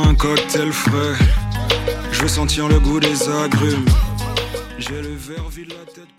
Un 0.07 0.13
cocktail. 0.13 0.65
Veux 2.25 2.29
sentir 2.29 2.67
le 2.67 2.79
goût 2.79 2.99
des 2.99 3.29
agrumes. 3.29 3.85
J'ai 4.79 4.99
le 4.99 5.13
verre 5.13 5.47
vide, 5.47 5.69
la 5.69 5.93
tête. 5.93 6.14